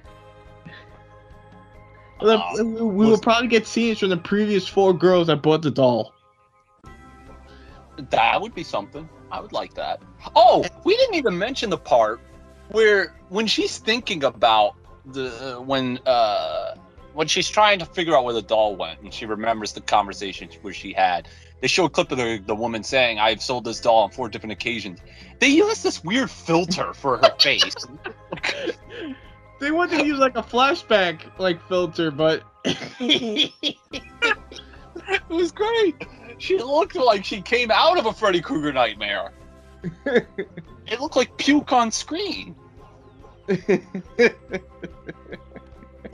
Uh, 2.20 2.42
we 2.58 2.64
we 2.64 3.06
would 3.06 3.22
probably 3.22 3.48
get 3.48 3.68
scenes 3.68 4.00
from 4.00 4.10
the 4.10 4.18
previous 4.18 4.68
four 4.68 4.94
girls 4.94 5.28
that 5.28 5.42
bought 5.42 5.62
the 5.62 5.72
doll. 5.72 6.14
That 8.10 8.42
would 8.42 8.56
be 8.56 8.64
something. 8.64 9.08
I 9.32 9.40
would 9.40 9.54
like 9.54 9.74
that. 9.76 10.02
Oh, 10.36 10.66
we 10.84 10.96
didn't 10.96 11.16
even 11.16 11.38
mention 11.38 11.70
the 11.70 11.78
part 11.78 12.20
where 12.70 13.16
when 13.30 13.48
she's 13.48 13.78
thinking 13.78 14.24
about 14.24 14.76
the 15.06 15.62
when 15.66 16.00
uh 16.06 16.76
when 17.18 17.28
she's 17.28 17.50
trying 17.50 17.80
to 17.80 17.86
figure 17.86 18.16
out 18.16 18.24
where 18.24 18.34
the 18.36 18.44
doll 18.44 18.76
went 18.76 19.02
and 19.02 19.12
she 19.12 19.26
remembers 19.26 19.74
the 19.74 19.82
conversation 19.82 20.48
where 20.62 20.72
she 20.72 20.94
had. 20.94 21.28
They 21.62 21.68
show 21.68 21.86
a 21.86 21.90
clip 21.90 22.12
of 22.12 22.20
the, 22.20 22.38
the 22.46 22.54
woman 22.54 22.84
saying, 22.84 23.18
I've 23.18 23.42
sold 23.42 23.64
this 23.66 23.82
doll 23.82 24.04
on 24.04 24.12
four 24.12 24.30
different 24.30 24.52
occasions. 24.52 25.00
They 25.40 25.48
use 25.48 25.82
this 25.82 26.04
weird 26.04 26.30
filter 26.30 26.94
for 26.94 27.18
her 27.18 27.36
face. 27.40 27.74
They 29.60 29.72
wanted 29.72 30.02
to 30.02 30.06
use 30.06 30.20
like 30.20 30.38
a 30.38 30.44
flashback 30.44 31.22
like 31.40 31.60
filter, 31.68 32.12
but 32.12 32.44
It 32.64 33.52
was 35.28 35.52
great. 35.52 35.96
She 36.38 36.60
looked 36.60 36.96
like 36.96 37.26
she 37.26 37.42
came 37.42 37.72
out 37.72 37.98
of 37.98 38.06
a 38.06 38.14
Freddy 38.14 38.42
Krueger 38.42 38.72
nightmare. 38.72 39.32
It 40.90 41.02
looked 41.02 41.18
like 41.18 41.36
puke 41.38 41.74
on 41.74 41.92
screen. 41.92 42.56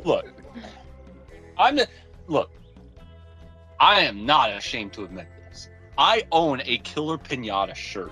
Look, 0.04 0.43
I'm 1.64 1.80
look. 2.28 2.52
I 3.80 4.02
am 4.02 4.26
not 4.26 4.52
ashamed 4.52 4.92
to 4.94 5.06
admit 5.06 5.28
this. 5.50 5.70
I 5.98 6.24
own 6.34 6.62
a 6.66 6.78
Killer 6.80 7.18
Pinata 7.18 7.74
shirt. 7.74 8.12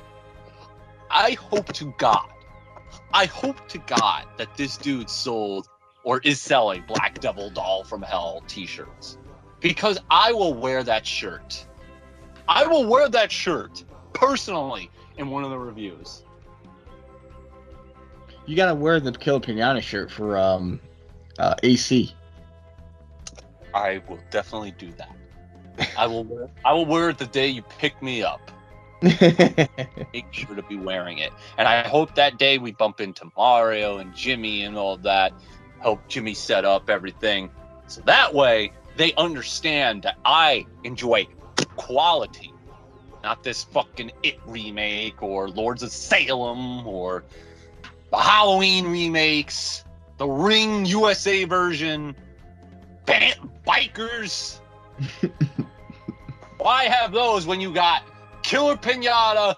I 1.10 1.32
hope 1.32 1.68
to 1.74 1.93
God, 1.97 2.30
I 3.14 3.26
hope 3.26 3.68
to 3.68 3.78
God 3.80 4.26
that 4.38 4.56
this 4.56 4.78
dude 4.78 5.10
sold 5.10 5.68
or 6.06 6.20
is 6.20 6.39
selling 6.39 6.86
Black 6.88 7.20
Devil 7.20 7.49
Doll 7.49 7.84
from 7.84 8.02
Hell 8.02 8.41
T-shirts 8.47 9.18
because 9.60 9.99
I 10.10 10.32
will 10.32 10.54
wear 10.54 10.82
that 10.84 11.06
shirt. 11.06 11.66
I 12.47 12.66
will 12.66 12.86
wear 12.86 13.10
that 13.10 13.34
shirt 13.34 13.84
personally 14.14 14.89
in 15.18 15.30
one 15.30 15.43
of 15.43 15.49
the 15.49 15.60
reviews. 15.60 16.24
you 18.45 18.56
gotta 18.56 18.76
wear 18.76 19.02
the 19.02 19.12
Killer 19.12 19.41
Pinata 19.41 19.82
shirt 19.82 20.10
for 20.10 20.38
um 20.38 20.80
uh, 21.38 21.56
AC. 21.64 22.16
I 23.74 24.02
will 24.08 24.20
definitely 24.30 24.72
do 24.72 24.92
that. 24.98 25.16
I 25.98 26.08
will 26.08 26.24
wear 26.24 26.50
I 26.66 26.74
will 26.74 26.86
wear 26.86 27.10
it 27.10 27.18
the 27.18 27.26
day 27.26 27.48
you 27.48 27.62
pick 27.62 28.02
me 28.02 28.24
up. 28.24 28.52
Make 29.02 30.28
sure 30.32 30.56
to 30.56 30.62
be 30.62 30.76
wearing 30.76 31.18
it. 31.18 31.32
And 31.58 31.68
I 31.68 31.88
hope 31.88 32.16
that 32.16 32.38
day 32.38 32.58
we 32.58 32.72
bump 32.72 33.02
into 33.02 33.32
Mario 33.36 33.98
and 33.98 34.14
Jimmy 34.14 34.64
and 34.64 34.78
all 34.78 34.98
that. 34.98 35.34
Help 35.80 36.08
Jimmy 36.08 36.36
set 36.36 36.66
up 36.66 36.90
everything. 36.90 37.50
So 37.88 38.02
that 38.02 38.34
way 38.34 38.72
they 38.98 39.14
understand 39.14 40.04
that 40.04 40.18
I 40.24 40.66
enjoy 40.84 41.28
quality. 41.78 42.54
Not 43.24 43.44
this 43.44 43.64
fucking 43.64 44.12
It 44.24 44.40
remake 44.46 45.22
or 45.24 45.50
Lords 45.50 45.84
of 45.84 45.92
Salem 45.92 46.86
or 46.86 47.24
the 48.12 48.18
Halloween 48.18 48.88
remakes, 48.88 49.84
the 50.18 50.28
Ring 50.28 50.86
USA 50.86 51.46
version, 51.46 52.16
Band 53.06 53.36
Bikers. 53.68 54.60
Why 56.58 56.84
have 56.86 57.12
those 57.12 57.47
when 57.47 57.60
you 57.60 57.74
got 57.74 58.04
Killer 58.43 58.76
Pinata, 58.76 59.56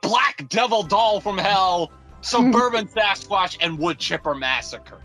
Black 0.00 0.48
Devil 0.48 0.82
Doll 0.82 1.20
from 1.20 1.38
Hell, 1.38 1.92
Suburban 2.22 2.86
Sasquatch, 2.96 3.58
and 3.60 3.78
Wood 3.78 3.98
Chipper 3.98 4.34
Massacre? 4.34 5.02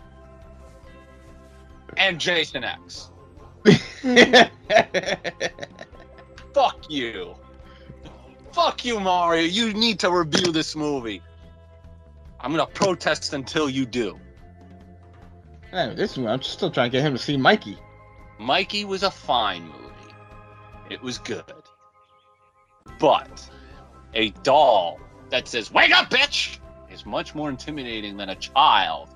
And 1.96 2.18
Jason 2.18 2.64
X. 2.64 3.10
Fuck 6.54 6.90
you. 6.90 7.34
Fuck 8.52 8.84
you, 8.84 8.98
Mario. 9.00 9.42
You 9.42 9.72
need 9.72 9.98
to 10.00 10.10
review 10.10 10.52
this 10.52 10.74
movie. 10.74 11.22
I'm 12.40 12.50
gonna 12.50 12.66
protest 12.66 13.32
until 13.34 13.70
you 13.70 13.86
do. 13.86 14.18
This 15.72 16.18
one, 16.18 16.28
I'm 16.28 16.42
still 16.42 16.70
trying 16.70 16.90
to 16.90 16.96
get 16.96 17.02
him 17.04 17.14
to 17.14 17.18
see 17.18 17.36
Mikey. 17.36 17.78
Mikey 18.38 18.84
was 18.84 19.02
a 19.02 19.10
fine 19.10 19.64
movie. 19.64 20.14
It 20.90 21.02
was 21.02 21.18
good. 21.18 21.44
But 22.98 23.48
a 24.14 24.30
doll 24.42 25.00
that 25.30 25.48
says 25.48 25.72
"Wake 25.72 25.96
up, 25.96 26.10
bitch" 26.10 26.58
is 26.90 27.06
much 27.06 27.34
more 27.34 27.48
intimidating 27.48 28.16
than 28.18 28.28
a 28.28 28.34
child. 28.36 29.08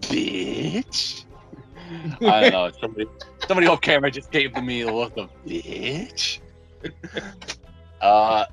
Bitch. 0.00 1.24
I 2.22 2.40
don't 2.40 2.52
know. 2.52 2.70
Somebody, 2.80 3.06
somebody 3.46 3.66
off 3.68 3.80
camera 3.80 4.10
just 4.10 4.32
gave 4.32 4.54
me 4.56 4.82
a 4.82 4.92
look 4.92 5.16
of 5.16 5.30
bitch. 5.46 6.40
uh, 8.00 8.46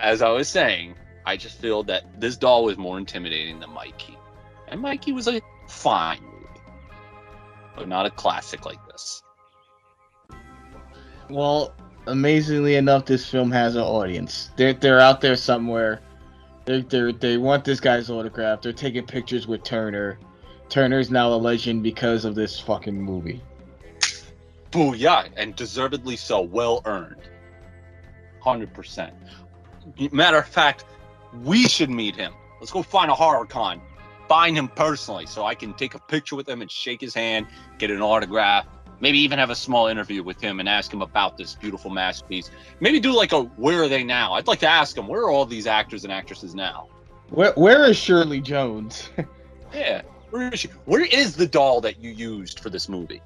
as 0.00 0.22
I 0.22 0.30
was 0.30 0.48
saying, 0.48 0.94
I 1.26 1.36
just 1.36 1.58
feel 1.58 1.82
that 1.84 2.18
this 2.18 2.36
doll 2.36 2.64
was 2.64 2.78
more 2.78 2.96
intimidating 2.96 3.60
than 3.60 3.70
Mikey, 3.70 4.16
and 4.68 4.80
Mikey 4.80 5.12
was 5.12 5.28
a 5.28 5.40
fine 5.68 6.22
movie, 6.22 6.60
but 7.76 7.88
not 7.88 8.06
a 8.06 8.10
classic 8.10 8.64
like 8.66 8.84
this. 8.88 9.22
Well, 11.30 11.74
amazingly 12.06 12.76
enough, 12.76 13.04
this 13.04 13.28
film 13.28 13.50
has 13.52 13.76
an 13.76 13.82
audience. 13.82 14.50
They're 14.56 14.72
they're 14.72 15.00
out 15.00 15.20
there 15.20 15.36
somewhere. 15.36 16.00
They 16.64 16.80
they 16.82 17.12
they 17.12 17.36
want 17.36 17.64
this 17.64 17.80
guy's 17.80 18.10
autograph. 18.10 18.62
They're 18.62 18.72
taking 18.72 19.06
pictures 19.06 19.46
with 19.46 19.62
Turner. 19.62 20.18
Turner's 20.68 21.10
now 21.10 21.32
a 21.32 21.36
legend 21.36 21.82
because 21.82 22.24
of 22.24 22.34
this 22.34 22.60
fucking 22.60 23.00
movie. 23.00 23.42
Booyah, 24.70 25.30
and 25.36 25.56
deservedly 25.56 26.16
so, 26.16 26.42
well 26.42 26.82
earned. 26.84 27.28
Hundred 28.40 28.74
percent. 28.74 29.14
Matter 30.12 30.38
of 30.38 30.46
fact, 30.46 30.84
we 31.42 31.66
should 31.66 31.90
meet 31.90 32.16
him. 32.16 32.34
Let's 32.60 32.72
go 32.72 32.82
find 32.82 33.10
a 33.10 33.14
horror 33.14 33.46
con, 33.46 33.80
find 34.28 34.56
him 34.56 34.68
personally, 34.68 35.26
so 35.26 35.44
I 35.44 35.54
can 35.54 35.74
take 35.74 35.94
a 35.94 35.98
picture 35.98 36.36
with 36.36 36.48
him 36.48 36.62
and 36.62 36.70
shake 36.70 37.00
his 37.00 37.14
hand, 37.14 37.46
get 37.78 37.90
an 37.90 38.02
autograph, 38.02 38.66
maybe 39.00 39.18
even 39.18 39.38
have 39.38 39.50
a 39.50 39.54
small 39.54 39.86
interview 39.86 40.22
with 40.22 40.40
him 40.40 40.60
and 40.60 40.68
ask 40.68 40.92
him 40.92 41.02
about 41.02 41.36
this 41.36 41.54
beautiful 41.54 41.90
masterpiece. 41.90 42.50
Maybe 42.80 43.00
do 43.00 43.14
like 43.14 43.32
a 43.32 43.42
where 43.42 43.82
are 43.82 43.88
they 43.88 44.04
now? 44.04 44.34
I'd 44.34 44.46
like 44.46 44.60
to 44.60 44.68
ask 44.68 44.96
him 44.96 45.06
where 45.06 45.22
are 45.22 45.30
all 45.30 45.46
these 45.46 45.66
actors 45.66 46.04
and 46.04 46.12
actresses 46.12 46.54
now? 46.54 46.88
Where 47.30 47.52
where 47.52 47.84
is 47.84 47.96
Shirley 47.96 48.40
Jones? 48.40 49.10
Yeah, 49.74 50.00
where 50.30 50.50
is 50.50 50.60
she? 50.60 50.68
Where 50.86 51.04
is 51.04 51.36
the 51.36 51.46
doll 51.46 51.82
that 51.82 52.02
you 52.02 52.10
used 52.10 52.60
for 52.60 52.70
this 52.70 52.88
movie? 52.88 53.20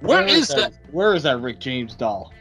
where 0.00 0.24
is 0.24 0.46
that? 0.48 0.72
Where 0.92 1.14
is 1.14 1.24
that 1.24 1.40
Rick 1.40 1.58
James 1.58 1.94
doll? 1.96 2.32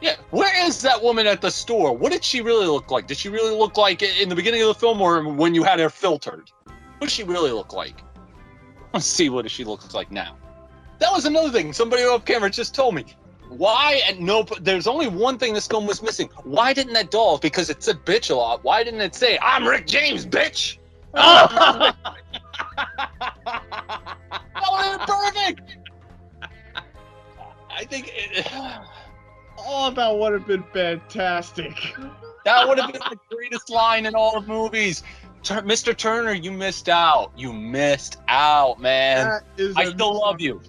Yeah, 0.00 0.16
where 0.30 0.66
is 0.66 0.80
that 0.82 1.02
woman 1.02 1.26
at 1.26 1.40
the 1.40 1.50
store? 1.50 1.94
What 1.96 2.12
did 2.12 2.24
she 2.24 2.40
really 2.40 2.66
look 2.66 2.90
like? 2.90 3.06
Did 3.06 3.18
she 3.18 3.28
really 3.28 3.54
look 3.54 3.76
like 3.76 4.02
in 4.02 4.28
the 4.28 4.34
beginning 4.34 4.62
of 4.62 4.68
the 4.68 4.74
film 4.74 5.00
or 5.00 5.28
when 5.28 5.54
you 5.54 5.62
had 5.62 5.78
her 5.78 5.90
filtered? 5.90 6.50
What 6.64 7.06
does 7.08 7.12
she 7.12 7.24
really 7.24 7.52
look 7.52 7.72
like? 7.72 8.02
Let's 8.94 9.06
see 9.06 9.28
what 9.28 9.50
she 9.50 9.64
looks 9.64 9.94
like 9.94 10.10
now. 10.10 10.36
That 10.98 11.12
was 11.12 11.24
another 11.24 11.50
thing. 11.50 11.72
Somebody 11.72 12.02
off 12.02 12.24
camera 12.24 12.50
just 12.50 12.74
told 12.74 12.94
me. 12.94 13.04
Why 13.48 14.00
and 14.06 14.20
no 14.20 14.46
there's 14.60 14.86
only 14.86 15.08
one 15.08 15.36
thing 15.36 15.54
this 15.54 15.66
film 15.66 15.86
was 15.86 16.02
missing. 16.02 16.28
Why 16.44 16.72
didn't 16.72 16.92
that 16.92 17.10
doll, 17.10 17.38
because 17.38 17.68
it 17.68 17.82
said 17.82 18.04
bitch 18.04 18.30
a 18.30 18.34
lot, 18.34 18.62
why 18.62 18.84
didn't 18.84 19.00
it 19.00 19.14
say, 19.14 19.38
I'm 19.42 19.66
Rick 19.66 19.86
James, 19.88 20.24
bitch? 20.24 20.78
that 21.14 21.96
would 24.70 24.82
have 24.82 24.98
been 24.98 25.06
perfect. 25.06 25.76
I 27.70 27.84
think 27.84 28.12
it, 28.14 28.46
Oh, 29.66 29.90
that 29.90 30.16
would 30.16 30.32
have 30.32 30.46
been 30.46 30.64
fantastic. 30.72 31.94
That 32.46 32.66
would 32.66 32.78
have 32.78 32.90
been 32.90 33.02
the 33.10 33.18
greatest 33.36 33.68
line 33.68 34.06
in 34.06 34.14
all 34.14 34.34
of 34.34 34.48
movies. 34.48 35.02
Tur- 35.42 35.60
Mr. 35.60 35.94
Turner, 35.94 36.32
you 36.32 36.50
missed 36.50 36.88
out. 36.88 37.32
You 37.36 37.52
missed 37.52 38.16
out, 38.28 38.80
man. 38.80 39.40
I 39.76 39.84
still 39.90 40.18
love 40.18 40.40
you. 40.40 40.62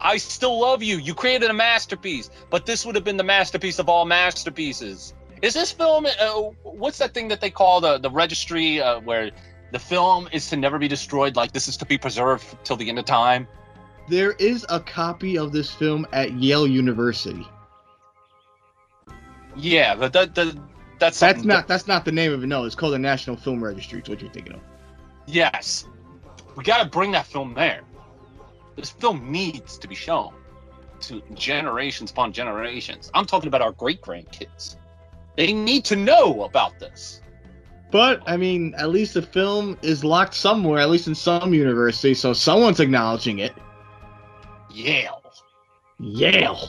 I 0.00 0.16
still 0.16 0.58
love 0.60 0.82
you. 0.82 0.98
You 0.98 1.14
created 1.14 1.50
a 1.50 1.54
masterpiece, 1.54 2.30
but 2.50 2.66
this 2.66 2.84
would 2.84 2.94
have 2.96 3.04
been 3.04 3.16
the 3.16 3.24
masterpiece 3.24 3.78
of 3.78 3.88
all 3.88 4.04
masterpieces. 4.04 5.14
Is 5.40 5.54
this 5.54 5.70
film? 5.70 6.06
Uh, 6.06 6.32
what's 6.64 6.98
that 6.98 7.14
thing 7.14 7.28
that 7.28 7.40
they 7.40 7.50
call 7.50 7.80
the 7.80 7.98
the 7.98 8.10
registry 8.10 8.80
uh, 8.80 9.00
where 9.00 9.30
the 9.72 9.78
film 9.78 10.28
is 10.32 10.48
to 10.50 10.56
never 10.56 10.78
be 10.78 10.88
destroyed? 10.88 11.36
Like 11.36 11.52
this 11.52 11.68
is 11.68 11.76
to 11.78 11.86
be 11.86 11.96
preserved 11.96 12.44
till 12.64 12.76
the 12.76 12.88
end 12.88 12.98
of 12.98 13.04
time. 13.04 13.46
There 14.08 14.32
is 14.32 14.66
a 14.68 14.80
copy 14.80 15.38
of 15.38 15.52
this 15.52 15.70
film 15.70 16.06
at 16.12 16.32
Yale 16.32 16.66
University. 16.66 17.46
Yeah, 19.56 19.94
but 19.94 20.12
that, 20.12 20.34
that 20.34 20.56
that's 20.98 21.20
That's 21.20 21.44
not 21.44 21.68
that's 21.68 21.86
not 21.86 22.04
the 22.04 22.12
name 22.12 22.32
of 22.32 22.42
it. 22.42 22.46
No, 22.46 22.64
it's 22.64 22.74
called 22.74 22.94
the 22.94 22.98
National 22.98 23.36
Film 23.36 23.62
Registry. 23.62 23.98
It's 23.98 24.08
what 24.08 24.20
you're 24.20 24.30
thinking 24.30 24.54
of. 24.54 24.60
Yes. 25.26 25.86
We 26.56 26.64
got 26.64 26.82
to 26.82 26.88
bring 26.88 27.12
that 27.12 27.26
film 27.26 27.54
there. 27.54 27.82
This 28.76 28.90
film 28.90 29.30
needs 29.30 29.78
to 29.78 29.88
be 29.88 29.94
shown 29.94 30.32
to 31.00 31.22
generations 31.34 32.10
upon 32.10 32.32
generations. 32.32 33.10
I'm 33.14 33.26
talking 33.26 33.48
about 33.48 33.60
our 33.60 33.72
great 33.72 34.00
grandkids. 34.00 34.76
They 35.36 35.52
need 35.52 35.84
to 35.86 35.96
know 35.96 36.44
about 36.44 36.78
this. 36.78 37.20
But 37.90 38.22
I 38.26 38.36
mean, 38.36 38.74
at 38.78 38.90
least 38.90 39.14
the 39.14 39.22
film 39.22 39.78
is 39.82 40.02
locked 40.02 40.34
somewhere, 40.34 40.80
at 40.80 40.90
least 40.90 41.06
in 41.06 41.14
some 41.14 41.52
university, 41.52 42.14
so 42.14 42.32
someone's 42.32 42.80
acknowledging 42.80 43.38
it. 43.38 43.52
Yale. 44.70 45.22
Yale. 46.00 46.68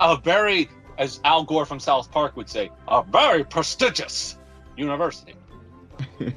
A 0.00 0.16
very, 0.18 0.68
as 0.98 1.20
Al 1.24 1.44
Gore 1.44 1.66
from 1.66 1.80
South 1.80 2.10
Park 2.10 2.36
would 2.36 2.48
say, 2.48 2.70
a 2.88 3.02
very 3.02 3.44
prestigious 3.44 4.38
university. 4.76 5.34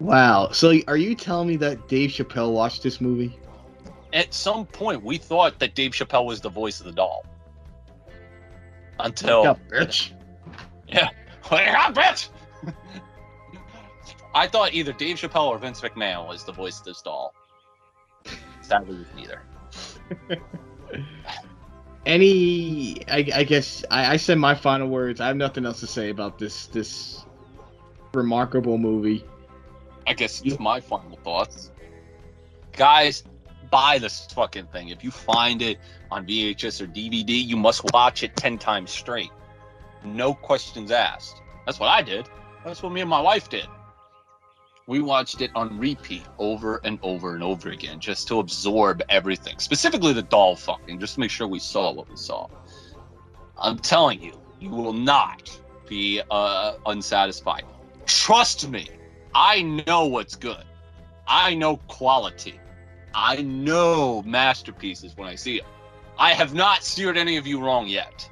Wow. 0.00 0.48
So 0.52 0.72
are 0.88 0.96
you 0.96 1.14
telling 1.14 1.46
me 1.46 1.56
that 1.56 1.86
Dave 1.86 2.10
Chappelle 2.10 2.52
watched 2.52 2.82
this 2.82 3.00
movie? 3.00 3.38
At 4.12 4.34
some 4.34 4.66
point, 4.66 5.04
we 5.04 5.18
thought 5.18 5.58
that 5.60 5.74
Dave 5.74 5.92
Chappelle 5.92 6.24
was 6.24 6.40
the 6.40 6.48
voice 6.48 6.80
of 6.80 6.86
the 6.86 6.92
doll. 6.92 7.24
Until. 8.98 9.44
Yeah, 9.44 9.54
bitch. 9.70 10.12
Wake 11.50 11.68
up, 11.68 11.94
bitch! 11.94 12.28
I 14.34 14.46
thought 14.46 14.72
either 14.72 14.92
Dave 14.92 15.16
Chappelle 15.16 15.48
or 15.48 15.58
Vince 15.58 15.80
McMahon 15.80 16.26
was 16.26 16.44
the 16.44 16.52
voice 16.52 16.78
of 16.78 16.84
this 16.84 17.02
doll. 17.02 17.34
Sadly, 18.62 19.04
neither. 19.16 19.42
Any, 22.06 23.02
I, 23.08 23.26
I 23.34 23.44
guess 23.44 23.84
I, 23.90 24.14
I 24.14 24.16
said 24.16 24.38
my 24.38 24.54
final 24.54 24.88
words. 24.88 25.20
I 25.20 25.26
have 25.26 25.36
nothing 25.36 25.66
else 25.66 25.80
to 25.80 25.86
say 25.86 26.08
about 26.08 26.38
this 26.38 26.66
this 26.66 27.24
remarkable 28.14 28.78
movie. 28.78 29.24
I 30.06 30.14
guess 30.14 30.42
it's 30.44 30.58
my 30.58 30.80
final 30.80 31.16
thoughts. 31.18 31.70
Guys, 32.72 33.22
buy 33.70 33.98
this 33.98 34.26
fucking 34.32 34.66
thing. 34.66 34.88
If 34.88 35.04
you 35.04 35.10
find 35.10 35.62
it 35.62 35.78
on 36.10 36.26
VHS 36.26 36.80
or 36.80 36.86
DVD, 36.86 37.28
you 37.28 37.56
must 37.56 37.84
watch 37.92 38.22
it 38.22 38.34
10 38.36 38.58
times 38.58 38.90
straight. 38.90 39.30
No 40.04 40.34
questions 40.34 40.90
asked. 40.90 41.42
That's 41.66 41.78
what 41.78 41.88
I 41.88 42.02
did. 42.02 42.28
That's 42.64 42.82
what 42.82 42.92
me 42.92 43.00
and 43.00 43.10
my 43.10 43.20
wife 43.20 43.48
did. 43.48 43.66
We 44.86 45.00
watched 45.00 45.40
it 45.40 45.50
on 45.54 45.78
repeat 45.78 46.24
over 46.38 46.80
and 46.84 46.98
over 47.02 47.34
and 47.34 47.42
over 47.44 47.70
again 47.70 48.00
just 48.00 48.26
to 48.28 48.40
absorb 48.40 49.02
everything, 49.08 49.58
specifically 49.58 50.12
the 50.12 50.22
doll 50.22 50.56
fucking, 50.56 50.98
just 50.98 51.14
to 51.14 51.20
make 51.20 51.30
sure 51.30 51.46
we 51.46 51.58
saw 51.58 51.92
what 51.92 52.08
we 52.08 52.16
saw. 52.16 52.48
I'm 53.58 53.78
telling 53.78 54.22
you, 54.22 54.32
you 54.58 54.70
will 54.70 54.92
not 54.92 55.50
be 55.88 56.22
uh, 56.30 56.74
unsatisfied. 56.86 57.64
Trust 58.06 58.68
me, 58.68 58.88
I 59.34 59.62
know 59.86 60.06
what's 60.06 60.34
good. 60.34 60.64
I 61.26 61.54
know 61.54 61.76
quality. 61.88 62.58
I 63.14 63.42
know 63.42 64.22
masterpieces 64.22 65.16
when 65.16 65.28
I 65.28 65.34
see 65.34 65.58
them. 65.58 65.68
I 66.18 66.32
have 66.32 66.54
not 66.54 66.82
steered 66.84 67.16
any 67.16 67.36
of 67.36 67.46
you 67.46 67.60
wrong 67.60 67.86
yet. 67.86 68.28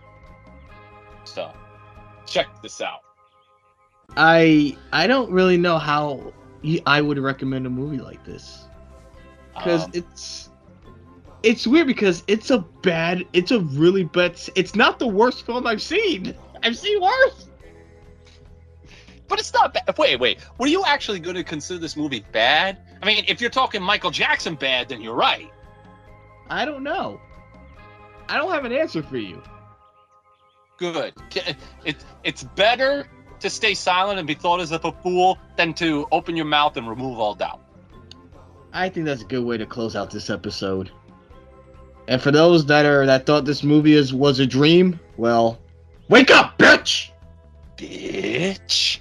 So, 1.24 1.52
check 2.26 2.48
this 2.62 2.80
out. 2.80 3.00
I 4.16 4.76
I 4.92 5.06
don't 5.06 5.30
really 5.30 5.56
know 5.56 5.78
how 5.78 6.32
I 6.86 7.00
would 7.00 7.18
recommend 7.18 7.66
a 7.66 7.70
movie 7.70 7.98
like 7.98 8.24
this 8.24 8.66
because 9.54 9.84
Um, 9.84 9.90
it's 9.94 10.50
it's 11.42 11.66
weird 11.66 11.86
because 11.86 12.24
it's 12.26 12.50
a 12.50 12.58
bad 12.58 13.24
it's 13.32 13.50
a 13.52 13.60
really 13.60 14.04
bad 14.04 14.40
it's 14.54 14.74
not 14.74 14.98
the 14.98 15.06
worst 15.06 15.46
film 15.46 15.66
I've 15.66 15.82
seen. 15.82 16.34
I've 16.62 16.76
seen 16.76 17.00
worse. 17.00 17.48
but 19.28 19.38
it's 19.38 19.52
not 19.52 19.74
bad. 19.74 19.96
Wait, 19.98 20.18
wait. 20.18 20.38
Were 20.58 20.66
you 20.66 20.82
actually 20.86 21.20
going 21.20 21.36
to 21.36 21.44
consider 21.44 21.78
this 21.78 21.96
movie 21.96 22.24
bad? 22.32 22.78
I 23.02 23.06
mean, 23.06 23.24
if 23.28 23.40
you're 23.40 23.50
talking 23.50 23.82
Michael 23.82 24.10
Jackson 24.10 24.54
bad, 24.56 24.88
then 24.88 25.00
you're 25.00 25.14
right. 25.14 25.52
I 26.50 26.64
don't 26.64 26.82
know. 26.82 27.20
I 28.28 28.36
don't 28.38 28.50
have 28.50 28.64
an 28.64 28.72
answer 28.72 29.02
for 29.02 29.18
you. 29.18 29.40
Good. 30.78 31.12
It, 31.84 31.96
it's 32.24 32.42
better 32.42 33.06
to 33.40 33.50
stay 33.50 33.74
silent 33.74 34.18
and 34.18 34.26
be 34.26 34.34
thought 34.34 34.60
as 34.60 34.72
if 34.72 34.84
a 34.84 34.92
fool 34.92 35.38
than 35.56 35.74
to 35.74 36.06
open 36.12 36.36
your 36.36 36.46
mouth 36.46 36.76
and 36.76 36.88
remove 36.88 37.18
all 37.18 37.34
doubt. 37.34 37.60
I 38.72 38.88
think 38.88 39.06
that's 39.06 39.22
a 39.22 39.26
good 39.26 39.44
way 39.44 39.56
to 39.56 39.66
close 39.66 39.96
out 39.96 40.10
this 40.10 40.30
episode. 40.30 40.90
And 42.06 42.22
for 42.22 42.30
those 42.30 42.66
that 42.66 42.86
are 42.86 43.06
that 43.06 43.26
thought 43.26 43.44
this 43.44 43.62
movie 43.62 43.94
is 43.94 44.14
was 44.14 44.40
a 44.40 44.46
dream, 44.46 44.98
well, 45.16 45.58
wake 46.08 46.30
up, 46.30 46.58
bitch! 46.58 47.10
Bitch. 47.76 48.98